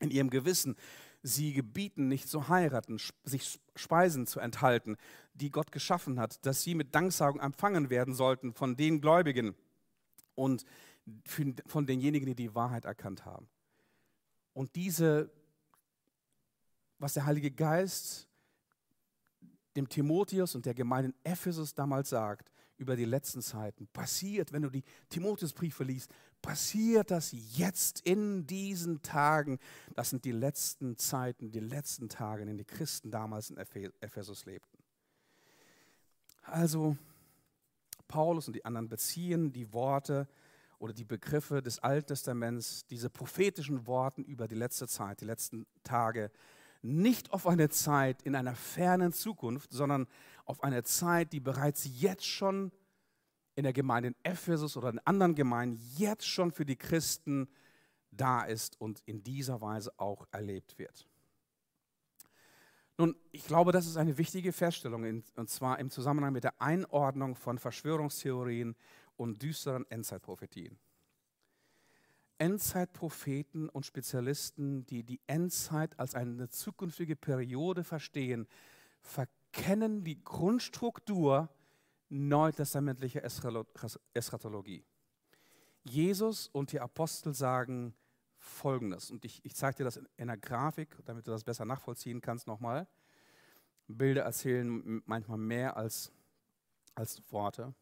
in 0.00 0.10
ihrem 0.10 0.30
Gewissen. 0.30 0.74
Sie 1.22 1.52
gebieten 1.52 2.08
nicht 2.08 2.28
zu 2.28 2.48
heiraten, 2.48 2.98
sich 3.22 3.60
Speisen 3.76 4.26
zu 4.26 4.40
enthalten, 4.40 4.96
die 5.32 5.50
Gott 5.50 5.70
geschaffen 5.70 6.18
hat, 6.18 6.44
dass 6.44 6.64
sie 6.64 6.74
mit 6.74 6.92
Danksagung 6.92 7.40
empfangen 7.40 7.88
werden 7.88 8.14
sollten 8.14 8.52
von 8.52 8.76
den 8.76 9.00
Gläubigen 9.00 9.54
und 10.34 10.64
von 11.66 11.86
denjenigen, 11.86 12.26
die 12.26 12.34
die 12.34 12.54
Wahrheit 12.56 12.84
erkannt 12.84 13.24
haben. 13.24 13.48
Und 14.54 14.74
diese 14.74 15.30
was 16.98 17.14
der 17.14 17.26
Heilige 17.26 17.50
Geist 17.50 18.28
dem 19.76 19.88
Timotheus 19.88 20.54
und 20.54 20.66
der 20.66 20.74
Gemeinde 20.74 21.10
in 21.10 21.32
Ephesus 21.32 21.74
damals 21.74 22.10
sagt 22.10 22.50
über 22.76 22.96
die 22.96 23.04
letzten 23.04 23.40
Zeiten, 23.40 23.86
passiert, 23.88 24.52
wenn 24.52 24.62
du 24.62 24.70
die 24.70 24.82
Timotheusbriefe 25.08 25.84
liest, 25.84 26.12
passiert 26.42 27.10
das 27.10 27.34
jetzt 27.56 28.00
in 28.00 28.46
diesen 28.46 29.00
Tagen. 29.02 29.58
Das 29.94 30.10
sind 30.10 30.24
die 30.24 30.32
letzten 30.32 30.98
Zeiten, 30.98 31.52
die 31.52 31.60
letzten 31.60 32.08
Tage, 32.08 32.42
in 32.42 32.48
denen 32.48 32.58
die 32.58 32.64
Christen 32.64 33.10
damals 33.10 33.50
in 33.50 33.56
Ephesus 33.56 34.44
lebten. 34.44 34.78
Also 36.42 36.96
Paulus 38.08 38.48
und 38.48 38.54
die 38.54 38.64
anderen 38.64 38.88
beziehen 38.88 39.52
die 39.52 39.72
Worte 39.72 40.28
oder 40.78 40.92
die 40.92 41.04
Begriffe 41.04 41.62
des 41.62 41.78
Alten 41.78 42.08
Testaments, 42.08 42.84
diese 42.86 43.08
prophetischen 43.08 43.86
Worten 43.86 44.24
über 44.24 44.46
die 44.46 44.56
letzte 44.56 44.86
Zeit, 44.86 45.20
die 45.20 45.24
letzten 45.24 45.66
Tage, 45.82 46.30
nicht 46.84 47.32
auf 47.32 47.46
eine 47.46 47.70
Zeit 47.70 48.22
in 48.22 48.34
einer 48.34 48.54
fernen 48.54 49.12
Zukunft, 49.12 49.72
sondern 49.72 50.06
auf 50.44 50.62
eine 50.62 50.82
Zeit, 50.84 51.32
die 51.32 51.40
bereits 51.40 51.88
jetzt 52.00 52.26
schon 52.26 52.70
in 53.54 53.64
der 53.64 53.72
Gemeinde 53.72 54.08
in 54.08 54.16
Ephesus 54.22 54.76
oder 54.76 54.90
in 54.90 54.98
anderen 55.00 55.34
Gemeinden 55.34 55.80
jetzt 55.96 56.26
schon 56.26 56.52
für 56.52 56.66
die 56.66 56.76
Christen 56.76 57.48
da 58.10 58.42
ist 58.42 58.80
und 58.80 59.00
in 59.06 59.22
dieser 59.22 59.60
Weise 59.60 59.92
auch 59.96 60.26
erlebt 60.30 60.78
wird. 60.78 61.08
Nun, 62.96 63.16
ich 63.32 63.44
glaube, 63.46 63.72
das 63.72 63.86
ist 63.86 63.96
eine 63.96 64.18
wichtige 64.18 64.52
Feststellung, 64.52 65.24
und 65.34 65.50
zwar 65.50 65.78
im 65.80 65.90
Zusammenhang 65.90 66.32
mit 66.32 66.44
der 66.44 66.60
Einordnung 66.60 67.34
von 67.34 67.58
Verschwörungstheorien 67.58 68.76
und 69.16 69.42
düsteren 69.42 69.84
Endzeitprophetien. 69.90 70.78
Endzeitpropheten 72.38 73.68
und 73.68 73.86
Spezialisten, 73.86 74.86
die 74.86 75.02
die 75.02 75.20
Endzeit 75.26 75.98
als 75.98 76.14
eine 76.14 76.48
zukünftige 76.48 77.16
Periode 77.16 77.84
verstehen, 77.84 78.46
verkennen 79.00 80.04
die 80.04 80.22
Grundstruktur 80.22 81.48
neutestamentlicher 82.08 83.22
Eschatologie. 84.14 84.84
Jesus 85.84 86.48
und 86.48 86.72
die 86.72 86.80
Apostel 86.80 87.34
sagen 87.34 87.94
Folgendes, 88.38 89.10
und 89.10 89.24
ich, 89.24 89.42
ich 89.44 89.54
zeige 89.54 89.78
dir 89.78 89.84
das 89.84 89.96
in 89.96 90.06
einer 90.18 90.36
Grafik, 90.36 90.96
damit 91.06 91.26
du 91.26 91.30
das 91.30 91.44
besser 91.44 91.64
nachvollziehen 91.64 92.20
kannst 92.20 92.46
nochmal. 92.46 92.86
Bilder 93.88 94.22
erzählen 94.22 95.02
manchmal 95.06 95.38
mehr 95.38 95.76
als, 95.76 96.12
als 96.94 97.22
Worte. 97.30 97.74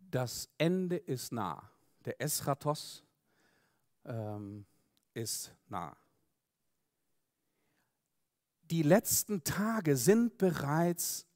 Das 0.00 0.48
Ende 0.58 0.96
ist 0.96 1.32
nah 1.32 1.70
der 2.04 2.20
Eschatos 2.20 3.04
ähm, 4.04 4.66
ist 5.14 5.54
nah. 5.68 5.96
Die 8.70 8.82
letzten 8.82 9.44
Tage 9.44 9.96
sind 9.96 10.38
bereits 10.38 11.26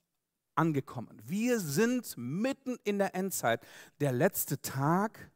angekommen. 0.54 1.20
Wir 1.24 1.60
sind 1.60 2.16
mitten 2.16 2.78
in 2.84 2.98
der 2.98 3.14
Endzeit. 3.14 3.64
Der 4.00 4.12
letzte 4.12 4.60
Tag 4.60 5.30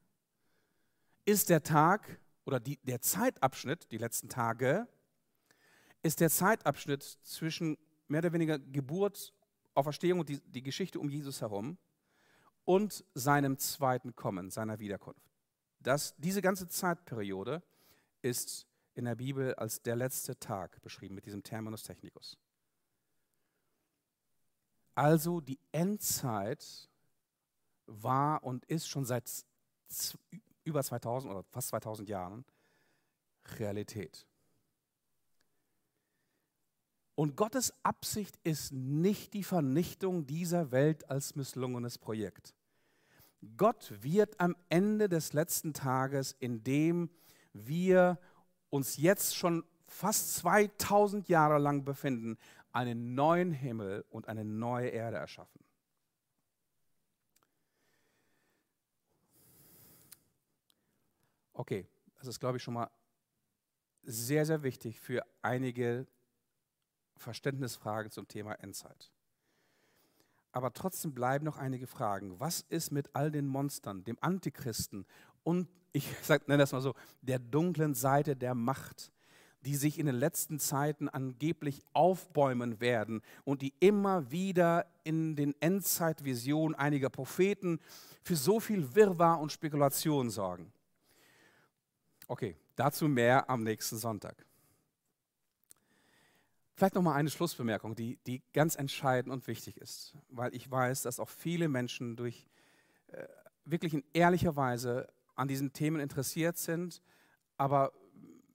ist 1.25 1.49
der 1.49 1.63
Tag 1.63 2.19
oder 2.45 2.59
die, 2.59 2.79
der 2.83 3.01
Zeitabschnitt, 3.01 3.93
die 3.93 3.99
letzten 3.99 4.29
Tage, 4.29 4.89
ist 6.03 6.21
der 6.21 6.31
Zeitabschnitt 6.31 7.03
zwischen 7.23 7.79
mehr 8.09 8.19
oder 8.19 8.33
weniger 8.33 8.59
Geburt, 8.59 9.33
Auferstehung 9.75 10.21
und 10.21 10.29
die, 10.29 10.41
die 10.41 10.63
Geschichte 10.63 10.99
um 10.99 11.09
Jesus 11.09 11.41
herum 11.41 11.79
und 12.65 13.05
seinem 13.15 13.59
zweiten 13.59 14.15
Kommen, 14.15 14.51
seiner 14.51 14.79
Wiederkunft. 14.79 15.31
Das, 15.81 16.15
diese 16.17 16.43
ganze 16.43 16.69
Zeitperiode 16.69 17.63
ist 18.23 18.67
in 18.95 19.05
der 19.05 19.17
Bibel 19.17 19.55
als 19.55 19.83
der 19.83 19.97
letzte 19.97 20.39
Tag 20.39 20.81
beschrieben 20.83 21.15
mit 21.15 21.27
diesem 21.27 21.43
Terminus 21.43 21.83
technicus. 21.83 22.39
Also 24.95 25.41
die 25.41 25.59
Endzeit 25.73 26.89
war 27.87 28.45
und 28.45 28.65
ist 28.67 28.89
schon 28.89 29.05
seit 29.05 29.31
über 30.65 30.83
2000 30.83 31.33
oder 31.33 31.43
fast 31.45 31.69
2000 31.69 32.09
Jahren 32.09 32.45
Realität. 33.59 34.27
Und 37.15 37.37
Gottes 37.37 37.75
Absicht 37.83 38.39
ist 38.43 38.73
nicht 38.73 39.35
die 39.35 39.45
Vernichtung 39.45 40.27
dieser 40.27 40.73
Welt 40.73 41.11
als 41.11 41.37
misslungenes 41.37 41.99
Projekt. 41.99 42.55
Gott 43.57 43.93
wird 44.03 44.39
am 44.41 44.57
Ende 44.69 45.09
des 45.09 45.33
letzten 45.33 45.75
Tages, 45.75 46.33
in 46.39 46.63
dem 46.63 47.11
wir 47.53 48.19
uns 48.71 48.97
jetzt 48.97 49.37
schon 49.37 49.65
fast 49.87 50.37
2000 50.37 51.29
Jahre 51.29 51.59
lang 51.59 51.85
befinden, 51.85 52.39
einen 52.73 53.15
neuen 53.15 53.53
Himmel 53.53 54.05
und 54.09 54.29
eine 54.29 54.45
neue 54.45 54.89
Erde 54.89 55.19
erschaffen. 55.19 55.63
Okay, 61.53 61.87
das 62.17 62.29
ist, 62.29 62.41
glaube 62.41 62.57
ich, 62.57 62.63
schon 62.63 62.75
mal 62.75 62.91
sehr, 64.03 64.47
sehr 64.47 64.63
wichtig 64.63 64.99
für 64.99 65.25
einige 65.43 66.07
Verständnisfragen 67.17 68.11
zum 68.11 68.29
Thema 68.29 68.55
Endzeit. 68.55 69.11
Aber 70.53 70.73
trotzdem 70.73 71.15
bleiben 71.15 71.45
noch 71.45 71.57
einige 71.57 71.87
Fragen. 71.87 72.39
Was 72.39 72.61
ist 72.69 72.91
mit 72.91 73.15
all 73.15 73.31
den 73.31 73.47
Monstern, 73.47 74.05
dem 74.05 74.19
Antichristen 74.21 75.07
und, 75.43 75.69
ich 75.93 76.09
nenne 76.47 76.59
das 76.59 76.73
mal 76.73 76.83
so, 76.83 76.95
der 77.23 77.39
dunklen 77.39 77.95
Seite 77.95 78.37
der 78.37 78.55
Macht, 78.55 79.13
die 79.65 79.77
sich 79.77 79.99
in 79.99 80.07
den 80.07 80.17
letzten 80.17 80.59
Zeiten 80.59 81.09
angeblich 81.09 81.83
aufbäumen 81.93 82.81
werden 82.81 83.23
und 83.45 83.63
die 83.63 83.73
immer 83.81 84.31
wieder 84.31 84.87
in 85.05 85.37
den 85.37 85.55
Endzeitvisionen 85.61 86.75
einiger 86.75 87.11
Propheten 87.11 87.79
für 88.23 88.37
so 88.37 88.61
viel 88.61 88.95
Wirrwarr 88.95 89.41
und 89.41 89.53
Spekulation 89.53 90.31
sorgen? 90.31 90.73
Okay, 92.27 92.57
dazu 92.77 93.09
mehr 93.09 93.49
am 93.49 93.63
nächsten 93.63 93.97
Sonntag. 93.97 94.45
Vielleicht 96.75 96.95
noch 96.95 97.03
mal 97.03 97.15
eine 97.15 97.31
Schlussbemerkung, 97.31 97.95
die, 97.95 98.19
die 98.27 98.43
ganz 98.53 98.77
entscheidend 98.77 99.33
und 99.33 99.47
wichtig 99.47 99.77
ist, 99.77 100.17
weil 100.29 100.55
ich 100.55 100.71
weiß, 100.71 101.03
dass 101.03 101.21
auch 101.21 101.29
viele 101.29 101.69
Menschen 101.69 102.17
durch 102.17 102.49
äh, 103.09 103.27
wirklich 103.65 103.95
in 103.95 104.05
ehrlicher 104.13 104.57
Weise 104.57 105.09
an 105.35 105.49
diesen 105.49 105.73
Themen 105.73 106.01
interessiert 106.01 106.57
sind, 106.57 107.03
aber 107.57 107.93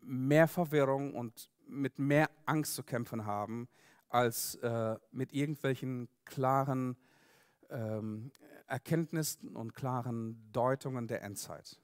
mehr 0.01 0.47
Verwirrung 0.47 1.13
und 1.13 1.49
mit 1.67 1.99
mehr 1.99 2.29
Angst 2.45 2.75
zu 2.75 2.83
kämpfen 2.83 3.25
haben, 3.25 3.67
als 4.09 4.55
äh, 4.55 4.95
mit 5.11 5.33
irgendwelchen 5.33 6.07
klaren 6.25 6.97
ähm, 7.69 8.31
Erkenntnissen 8.67 9.55
und 9.55 9.73
klaren 9.73 10.49
Deutungen 10.51 11.07
der 11.07 11.23
Endzeit. 11.23 11.79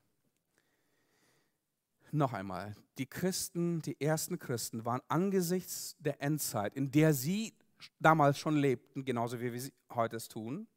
Noch 2.15 2.33
einmal, 2.33 2.75
die 2.99 3.07
Christen, 3.07 3.81
die 3.81 3.99
ersten 3.99 4.37
Christen 4.37 4.85
waren 4.85 5.01
angesichts 5.07 5.95
der 5.97 6.21
Endzeit, 6.21 6.75
in 6.75 6.91
der 6.91 7.11
sie 7.11 7.55
damals 7.99 8.37
schon 8.37 8.55
lebten, 8.55 9.03
genauso 9.03 9.39
wie 9.41 9.51
wir 9.51 9.59
sie 9.59 9.73
heute 9.89 10.17
es 10.17 10.27
tun, 10.27 10.67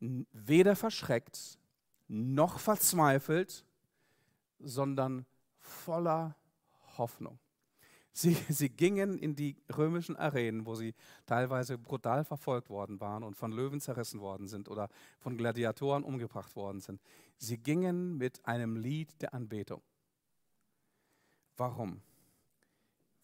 weder 0.00 0.74
verschreckt 0.74 1.58
noch 2.08 2.60
verzweifelt, 2.60 3.66
sondern 4.58 5.26
voller 5.58 6.34
Hoffnung. 6.96 7.38
Sie, 8.20 8.34
sie 8.50 8.68
gingen 8.68 9.18
in 9.18 9.34
die 9.34 9.56
römischen 9.76 10.16
Arenen, 10.16 10.66
wo 10.66 10.74
sie 10.74 10.94
teilweise 11.24 11.78
brutal 11.78 12.24
verfolgt 12.24 12.68
worden 12.68 13.00
waren 13.00 13.22
und 13.22 13.34
von 13.34 13.50
Löwen 13.50 13.80
zerrissen 13.80 14.20
worden 14.20 14.46
sind 14.46 14.68
oder 14.68 14.88
von 15.20 15.38
Gladiatoren 15.38 16.04
umgebracht 16.04 16.54
worden 16.54 16.80
sind. 16.80 17.00
Sie 17.38 17.56
gingen 17.56 18.18
mit 18.18 18.44
einem 18.46 18.76
Lied 18.76 19.22
der 19.22 19.32
Anbetung. 19.32 19.82
Warum? 21.56 22.02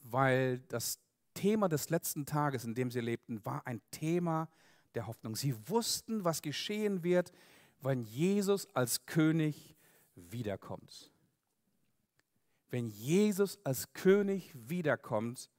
Weil 0.01 0.61
das 0.61 0.99
Thema 1.35 1.69
des 1.69 1.91
letzten 1.91 2.25
Tages, 2.25 2.65
in 2.65 2.75
dem 2.75 2.91
sie 2.91 3.01
lebten, 3.01 3.45
war 3.45 3.67
ein 3.67 3.83
Thema 3.91 4.49
der 4.95 5.07
Hoffnung. 5.07 5.37
Sie 5.37 5.55
wussten, 5.69 6.25
was 6.25 6.41
geschehen 6.41 7.03
wird, 7.03 7.33
wenn 7.83 8.03
Jesus 8.03 8.67
als 8.75 9.05
König 9.05 9.77
wiederkommt 10.15 11.13
wenn 12.71 12.89
Jesus 12.89 13.59
als 13.65 13.93
König 13.93 14.53
wiederkommt, 14.55 15.51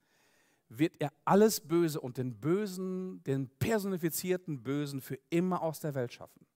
wird 0.68 0.96
er 1.00 1.12
alles 1.24 1.60
Böse 1.60 2.00
und 2.00 2.18
den 2.18 2.38
Bösen, 2.38 3.22
den 3.24 3.48
personifizierten 3.58 4.62
Bösen 4.62 5.00
für 5.00 5.18
immer 5.30 5.62
aus 5.62 5.80
der 5.80 5.94
Welt 5.94 6.12
schaffen. 6.12 6.46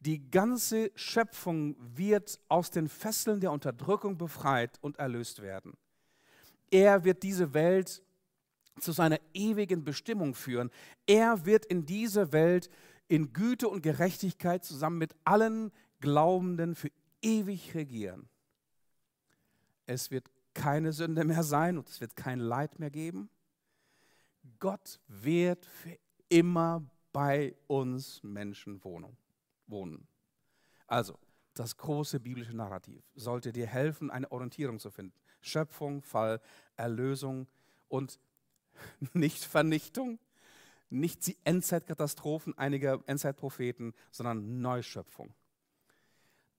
Die 0.00 0.30
ganze 0.30 0.90
Schöpfung 0.96 1.76
wird 1.78 2.38
aus 2.48 2.70
den 2.70 2.88
Fesseln 2.88 3.40
der 3.40 3.52
Unterdrückung 3.52 4.18
befreit 4.18 4.78
und 4.82 4.98
erlöst 4.98 5.40
werden. 5.40 5.74
Er 6.70 7.04
wird 7.04 7.22
diese 7.22 7.54
Welt 7.54 8.02
zu 8.80 8.92
seiner 8.92 9.20
ewigen 9.32 9.84
Bestimmung 9.84 10.34
führen. 10.34 10.70
Er 11.06 11.46
wird 11.46 11.64
in 11.66 11.86
dieser 11.86 12.32
Welt 12.32 12.68
in 13.08 13.32
Güte 13.32 13.68
und 13.68 13.82
Gerechtigkeit 13.82 14.64
zusammen 14.64 14.98
mit 14.98 15.14
allen 15.24 15.70
Glaubenden 16.00 16.74
für 16.74 16.90
ewig 17.22 17.74
regieren. 17.74 18.28
Es 19.86 20.10
wird 20.10 20.30
keine 20.54 20.92
Sünde 20.92 21.24
mehr 21.24 21.42
sein 21.42 21.78
und 21.78 21.88
es 21.88 22.00
wird 22.00 22.16
kein 22.16 22.38
Leid 22.38 22.78
mehr 22.78 22.90
geben. 22.90 23.28
Gott 24.58 25.00
wird 25.08 25.66
für 25.66 25.98
immer 26.28 26.82
bei 27.12 27.54
uns 27.66 28.22
Menschen 28.22 28.82
wohnen. 28.84 30.06
Also, 30.86 31.18
das 31.54 31.76
große 31.76 32.18
biblische 32.20 32.56
Narrativ 32.56 33.02
sollte 33.14 33.52
dir 33.52 33.66
helfen, 33.66 34.10
eine 34.10 34.30
Orientierung 34.32 34.78
zu 34.80 34.90
finden. 34.90 35.14
Schöpfung, 35.40 36.02
Fall, 36.02 36.40
Erlösung 36.76 37.46
und 37.88 38.18
nicht 39.12 39.44
Vernichtung, 39.44 40.18
nicht 40.90 41.26
die 41.26 41.36
Endzeitkatastrophen 41.44 42.56
einiger 42.58 43.02
Endzeitpropheten, 43.06 43.94
sondern 44.10 44.60
Neuschöpfung. 44.60 45.32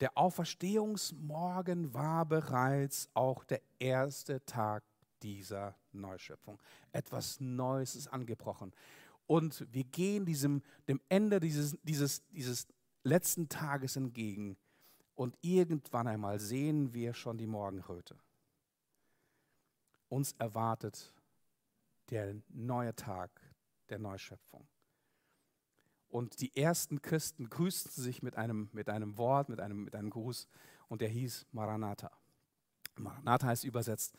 Der 0.02 0.18
Auferstehungsmorgen 0.18 1.94
war 1.94 2.26
bereits 2.26 3.10
auch 3.14 3.44
der 3.46 3.62
erste 3.80 4.46
Tag 4.46 4.84
dieser 5.24 5.76
Neuschöpfung. 5.94 6.60
Etwas 6.92 7.40
Neues 7.40 7.96
ist 7.96 8.08
angebrochen. 8.08 8.74
Und 9.28 9.66
wir 9.72 9.86
gehen 9.86 10.26
diesem, 10.26 10.62
dem 10.88 11.02
Ende 11.10 11.40
dieses, 11.40 11.78
dieses, 11.84 12.28
dieses 12.28 12.68
letzten 13.04 13.50
Tages 13.50 13.96
entgegen. 13.96 14.58
Und 15.16 15.38
irgendwann 15.42 16.08
einmal 16.08 16.40
sehen 16.40 16.94
wir 16.94 17.14
schon 17.14 17.38
die 17.38 17.48
Morgenröte. 17.48 18.18
Uns 20.10 20.34
erwartet 20.34 21.14
der 22.10 22.36
neue 22.50 22.96
Tag 22.96 23.32
der 23.90 23.98
Neuschöpfung. 23.98 24.68
Und 26.10 26.40
die 26.42 26.56
ersten 26.56 27.02
Christen 27.02 27.50
grüßten 27.50 27.92
sich 27.92 28.22
mit 28.22 28.38
einem, 28.38 28.70
mit 28.72 28.90
einem 28.90 29.18
Wort, 29.18 29.50
mit 29.50 29.60
einem, 29.60 29.84
mit 29.84 29.96
einem 29.96 30.10
Gruß 30.10 30.48
und 30.88 31.02
der 31.02 31.10
hieß 31.10 31.46
Maranatha. 31.52 32.12
Maranatha 32.96 33.48
heißt 33.48 33.64
übersetzt, 33.64 34.16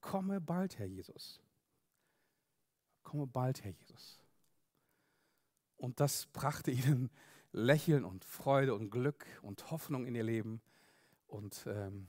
komme 0.00 0.40
bald, 0.40 0.78
Herr 0.78 0.86
Jesus. 0.86 1.40
Komme 3.02 3.26
bald, 3.26 3.62
Herr 3.62 3.72
Jesus. 3.72 4.20
Und 5.76 6.00
das 6.00 6.26
brachte 6.26 6.70
ihnen 6.70 7.10
Lächeln 7.52 8.04
und 8.04 8.24
Freude 8.24 8.74
und 8.74 8.90
Glück 8.90 9.26
und 9.42 9.70
Hoffnung 9.70 10.06
in 10.06 10.14
ihr 10.14 10.24
Leben 10.24 10.60
und 11.26 11.64
ähm, 11.66 12.08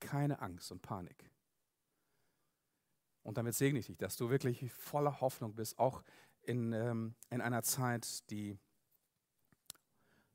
keine 0.00 0.40
Angst 0.40 0.72
und 0.72 0.82
Panik. 0.82 1.30
Und 3.22 3.36
damit 3.36 3.54
segne 3.54 3.78
ich 3.78 3.86
dich, 3.86 3.98
dass 3.98 4.16
du 4.16 4.30
wirklich 4.30 4.72
voller 4.72 5.20
Hoffnung 5.20 5.54
bist, 5.54 5.78
auch 5.78 6.02
in, 6.42 6.72
ähm, 6.72 7.14
in 7.30 7.40
einer 7.40 7.62
Zeit, 7.62 8.28
die 8.30 8.58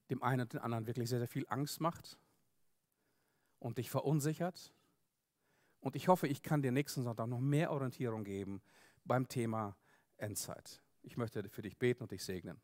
dem 0.09 0.21
einen 0.21 0.41
und 0.41 0.53
dem 0.53 0.61
anderen 0.61 0.85
wirklich 0.87 1.09
sehr, 1.09 1.19
sehr 1.19 1.27
viel 1.27 1.45
Angst 1.49 1.81
macht 1.81 2.17
und 3.59 3.77
dich 3.77 3.89
verunsichert. 3.89 4.73
Und 5.79 5.95
ich 5.95 6.07
hoffe, 6.07 6.27
ich 6.27 6.43
kann 6.43 6.61
dir 6.61 6.71
nächsten 6.71 7.03
Sonntag 7.03 7.27
noch 7.27 7.39
mehr 7.39 7.71
Orientierung 7.71 8.23
geben 8.23 8.61
beim 9.03 9.27
Thema 9.27 9.75
Endzeit. 10.17 10.81
Ich 11.01 11.17
möchte 11.17 11.49
für 11.49 11.61
dich 11.61 11.77
beten 11.77 12.03
und 12.03 12.11
dich 12.11 12.23
segnen. 12.23 12.61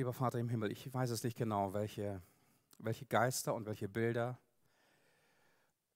Lieber 0.00 0.14
Vater 0.14 0.38
im 0.38 0.48
Himmel, 0.48 0.72
ich 0.72 0.90
weiß 0.94 1.10
es 1.10 1.24
nicht 1.24 1.36
genau, 1.36 1.74
welche, 1.74 2.22
welche 2.78 3.04
Geister 3.04 3.54
und 3.54 3.66
welche 3.66 3.86
Bilder 3.86 4.38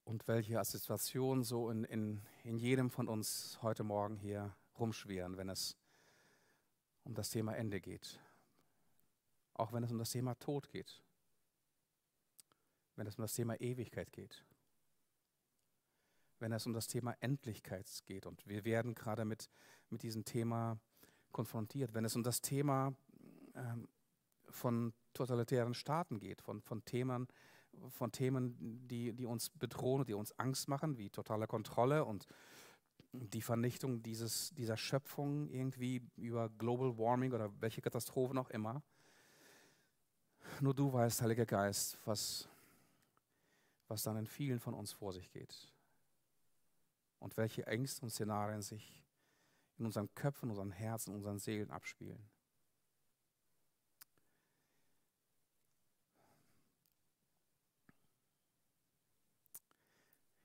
und 0.05 0.29
welche 0.29 0.61
Assoziationen 0.61 1.43
so 1.43 1.71
in, 1.71 1.85
in, 1.85 2.21
in 2.43 2.59
jedem 2.59 2.91
von 2.91 3.09
uns 3.09 3.59
heute 3.63 3.83
Morgen 3.83 4.19
hier 4.19 4.55
rumschwirren, 4.79 5.39
wenn 5.39 5.49
es 5.49 5.79
um 7.05 7.15
das 7.15 7.31
Thema 7.31 7.57
Ende 7.57 7.81
geht. 7.81 8.21
Auch 9.55 9.73
wenn 9.73 9.83
es 9.83 9.91
um 9.91 9.97
das 9.97 10.11
Thema 10.11 10.35
Tod 10.35 10.69
geht. 10.69 11.03
Wenn 12.97 13.07
es 13.07 13.17
um 13.17 13.23
das 13.23 13.33
Thema 13.33 13.59
Ewigkeit 13.59 14.13
geht. 14.13 14.45
Wenn 16.41 16.53
es 16.53 16.67
um 16.67 16.75
das 16.75 16.89
Thema 16.89 17.17
Endlichkeit 17.21 17.89
geht. 18.05 18.27
Und 18.27 18.47
wir 18.47 18.67
werden 18.67 18.95
gerade 18.95 19.25
mit, 19.25 19.49
mit 19.89 20.03
diesem 20.03 20.27
Thema 20.27 20.79
konfrontiert. 21.33 21.95
Wenn 21.95 22.05
es 22.05 22.15
um 22.15 22.23
das 22.23 22.43
Thema 22.43 22.95
ähm, 23.55 23.89
von 24.49 24.93
totalitären 25.13 25.75
Staaten 25.75 26.19
geht, 26.19 26.43
von, 26.43 26.61
von 26.61 26.85
Themen, 26.85 27.29
von 27.89 28.13
Themen 28.13 28.87
die, 28.89 29.13
die 29.13 29.27
uns 29.27 29.51
bedrohen, 29.51 30.05
die 30.05 30.15
uns 30.15 30.39
Angst 30.39 30.69
machen, 30.69 30.99
wie 30.99 31.11
totale 31.11 31.47
Kontrolle 31.47 32.05
und 32.05 32.27
die 33.13 33.43
Vernichtung 33.43 34.03
dieses, 34.03 34.53
dieser 34.55 34.77
Schöpfung 34.77 35.49
irgendwie 35.49 36.03
über 36.17 36.49
Global 36.49 36.99
Warming 36.99 37.33
oder 37.33 37.51
welche 37.61 37.81
Katastrophen 37.81 38.39
auch 38.39 38.51
immer. 38.51 38.83
Nur 40.61 40.75
du 40.75 40.93
weißt, 40.93 41.23
Heiliger 41.23 41.47
Geist, 41.47 41.99
was, 42.05 42.49
was 43.89 44.03
dann 44.03 44.17
in 44.17 44.27
vielen 44.27 44.61
von 44.61 44.75
uns 44.75 44.93
vor 44.93 45.13
sich 45.13 45.31
geht 45.31 45.73
und 47.19 47.37
welche 47.37 47.67
Ängste 47.67 48.03
und 48.03 48.11
Szenarien 48.11 48.63
sich 48.63 49.03
in 49.79 49.87
unseren 49.87 50.13
Köpfen, 50.15 50.51
unseren 50.51 50.71
Herzen, 50.71 51.15
unseren 51.15 51.39
Seelen 51.39 51.71
abspielen. 51.71 52.23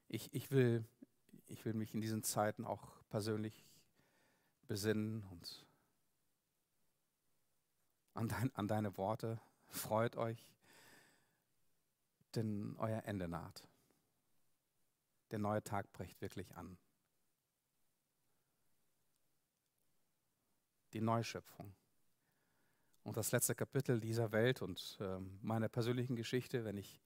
Ich, 0.10 0.34
ich, 0.34 0.51
will, 0.51 0.84
ich 1.47 1.64
will 1.66 1.74
mich 1.74 1.93
in 1.93 2.01
diesen 2.01 2.24
Zeiten 2.24 2.66
auch 2.66 2.91
persönlich 3.10 3.66
besinnen 4.68 5.24
und 5.32 5.66
an, 8.16 8.28
dein, 8.28 8.53
an 8.55 8.68
deine 8.68 8.97
Worte. 8.97 9.39
Freut 9.68 10.18
euch, 10.18 10.43
denn 12.36 12.76
euer 12.78 13.03
Ende 13.05 13.28
naht. 13.28 13.64
Der 15.32 15.39
neue 15.39 15.64
Tag 15.64 15.93
bricht 15.93 16.20
wirklich 16.22 16.55
an. 16.55 16.78
Die 20.93 21.01
Neuschöpfung. 21.01 21.76
Und 23.03 23.16
das 23.16 23.32
letzte 23.32 23.53
Kapitel 23.53 23.99
dieser 23.99 24.32
Welt 24.32 24.64
und 24.64 24.97
ähm, 25.01 25.38
meiner 25.41 25.70
persönlichen 25.70 26.16
Geschichte, 26.16 26.66
wenn 26.66 26.78
ich 26.78 26.99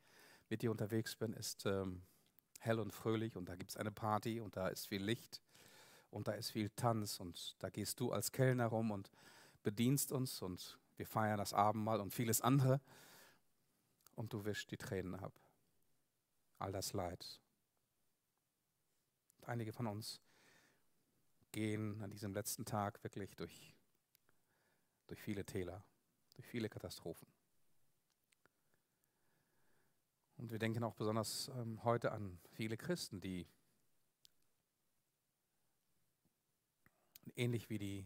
mit 0.49 0.61
dir 0.61 0.71
unterwegs 0.71 1.17
bin, 1.17 1.33
ist 1.33 1.65
ähm, 1.65 2.01
hell 2.63 2.79
und 2.79 2.93
fröhlich 2.93 3.35
und 3.35 3.49
da 3.49 3.55
gibt 3.55 3.71
es 3.71 3.77
eine 3.77 3.91
Party 3.91 4.39
und 4.39 4.55
da 4.55 4.67
ist 4.69 4.87
viel 4.87 5.03
Licht 5.03 5.41
und 6.11 6.27
da 6.27 6.31
ist 6.33 6.51
viel 6.51 6.69
Tanz 6.69 7.19
und 7.19 7.55
da 7.59 7.69
gehst 7.69 7.99
du 7.99 8.11
als 8.11 8.31
Kellner 8.31 8.67
rum 8.67 8.91
und 8.91 9.11
bedienst 9.63 10.11
uns 10.11 10.41
und 10.41 10.79
wir 10.95 11.05
feiern 11.05 11.37
das 11.37 11.53
Abendmahl 11.53 11.99
und 11.99 12.13
vieles 12.13 12.41
andere 12.41 12.79
und 14.15 14.31
du 14.33 14.45
wischst 14.45 14.71
die 14.71 14.77
Tränen 14.77 15.15
ab. 15.15 15.33
All 16.59 16.71
das 16.71 16.93
Leid. 16.93 17.41
Und 19.37 19.49
einige 19.49 19.73
von 19.73 19.87
uns 19.87 20.21
gehen 21.51 22.01
an 22.01 22.11
diesem 22.11 22.33
letzten 22.33 22.63
Tag 22.63 23.03
wirklich 23.03 23.35
durch, 23.35 23.75
durch 25.07 25.21
viele 25.21 25.45
Täler, 25.45 25.83
durch 26.35 26.47
viele 26.47 26.69
Katastrophen. 26.69 27.27
Und 30.43 30.51
wir 30.51 30.59
denken 30.59 30.83
auch 30.83 30.95
besonders 30.95 31.49
ähm, 31.55 31.81
heute 31.85 32.11
an 32.11 32.37
viele 32.51 32.75
Christen, 32.75 33.21
die 33.21 33.47
ähnlich 37.37 37.69
wie 37.69 37.77
die 37.77 38.05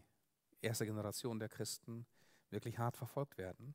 erste 0.62 0.86
Generation 0.86 1.40
der 1.40 1.50
Christen 1.50 2.06
wirklich 2.52 2.78
hart 2.78 2.96
verfolgt 2.96 3.40
werden 3.40 3.74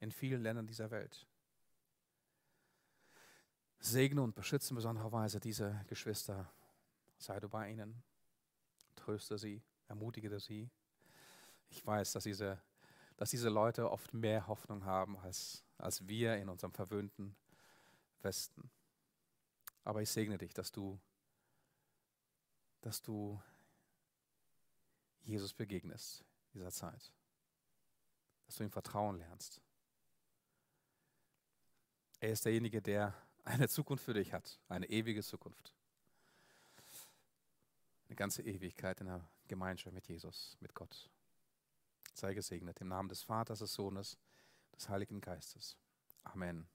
in 0.00 0.10
vielen 0.10 0.42
Ländern 0.42 0.66
dieser 0.66 0.90
Welt. 0.90 1.28
Segne 3.78 4.20
und 4.20 4.34
beschütze 4.34 4.70
in 4.70 4.74
besonderer 4.74 5.12
Weise 5.12 5.38
diese 5.38 5.84
Geschwister. 5.86 6.50
Sei 7.18 7.38
du 7.38 7.48
bei 7.48 7.70
ihnen, 7.70 8.02
tröste 8.96 9.38
sie, 9.38 9.62
ermutige 9.86 10.40
sie. 10.40 10.68
Ich 11.68 11.86
weiß, 11.86 12.10
dass 12.14 12.24
diese, 12.24 12.60
dass 13.16 13.30
diese 13.30 13.48
Leute 13.48 13.92
oft 13.92 14.12
mehr 14.12 14.48
Hoffnung 14.48 14.84
haben 14.84 15.16
als, 15.18 15.64
als 15.78 16.06
wir 16.06 16.36
in 16.36 16.48
unserem 16.48 16.72
verwöhnten 16.72 17.36
Westen. 18.22 18.70
Aber 19.84 20.02
ich 20.02 20.10
segne 20.10 20.38
dich, 20.38 20.52
dass 20.52 20.72
du, 20.72 20.98
dass 22.80 23.02
du 23.02 23.40
Jesus 25.22 25.52
begegnest 25.52 26.24
in 26.52 26.60
dieser 26.60 26.72
Zeit. 26.72 27.12
Dass 28.46 28.56
du 28.56 28.64
ihm 28.64 28.70
Vertrauen 28.70 29.18
lernst. 29.18 29.60
Er 32.20 32.30
ist 32.30 32.44
derjenige, 32.44 32.80
der 32.80 33.14
eine 33.44 33.68
Zukunft 33.68 34.04
für 34.04 34.14
dich 34.14 34.32
hat, 34.32 34.58
eine 34.68 34.88
ewige 34.88 35.22
Zukunft. 35.22 35.72
Eine 38.08 38.16
ganze 38.16 38.42
Ewigkeit 38.42 39.00
in 39.00 39.06
der 39.06 39.28
Gemeinschaft 39.48 39.94
mit 39.94 40.06
Jesus, 40.08 40.56
mit 40.60 40.74
Gott. 40.74 41.10
Sei 42.14 42.34
gesegnet 42.34 42.80
im 42.80 42.88
Namen 42.88 43.08
des 43.08 43.22
Vaters, 43.22 43.58
des 43.58 43.74
Sohnes, 43.74 44.16
des 44.76 44.88
Heiligen 44.88 45.20
Geistes. 45.20 45.76
Amen. 46.24 46.68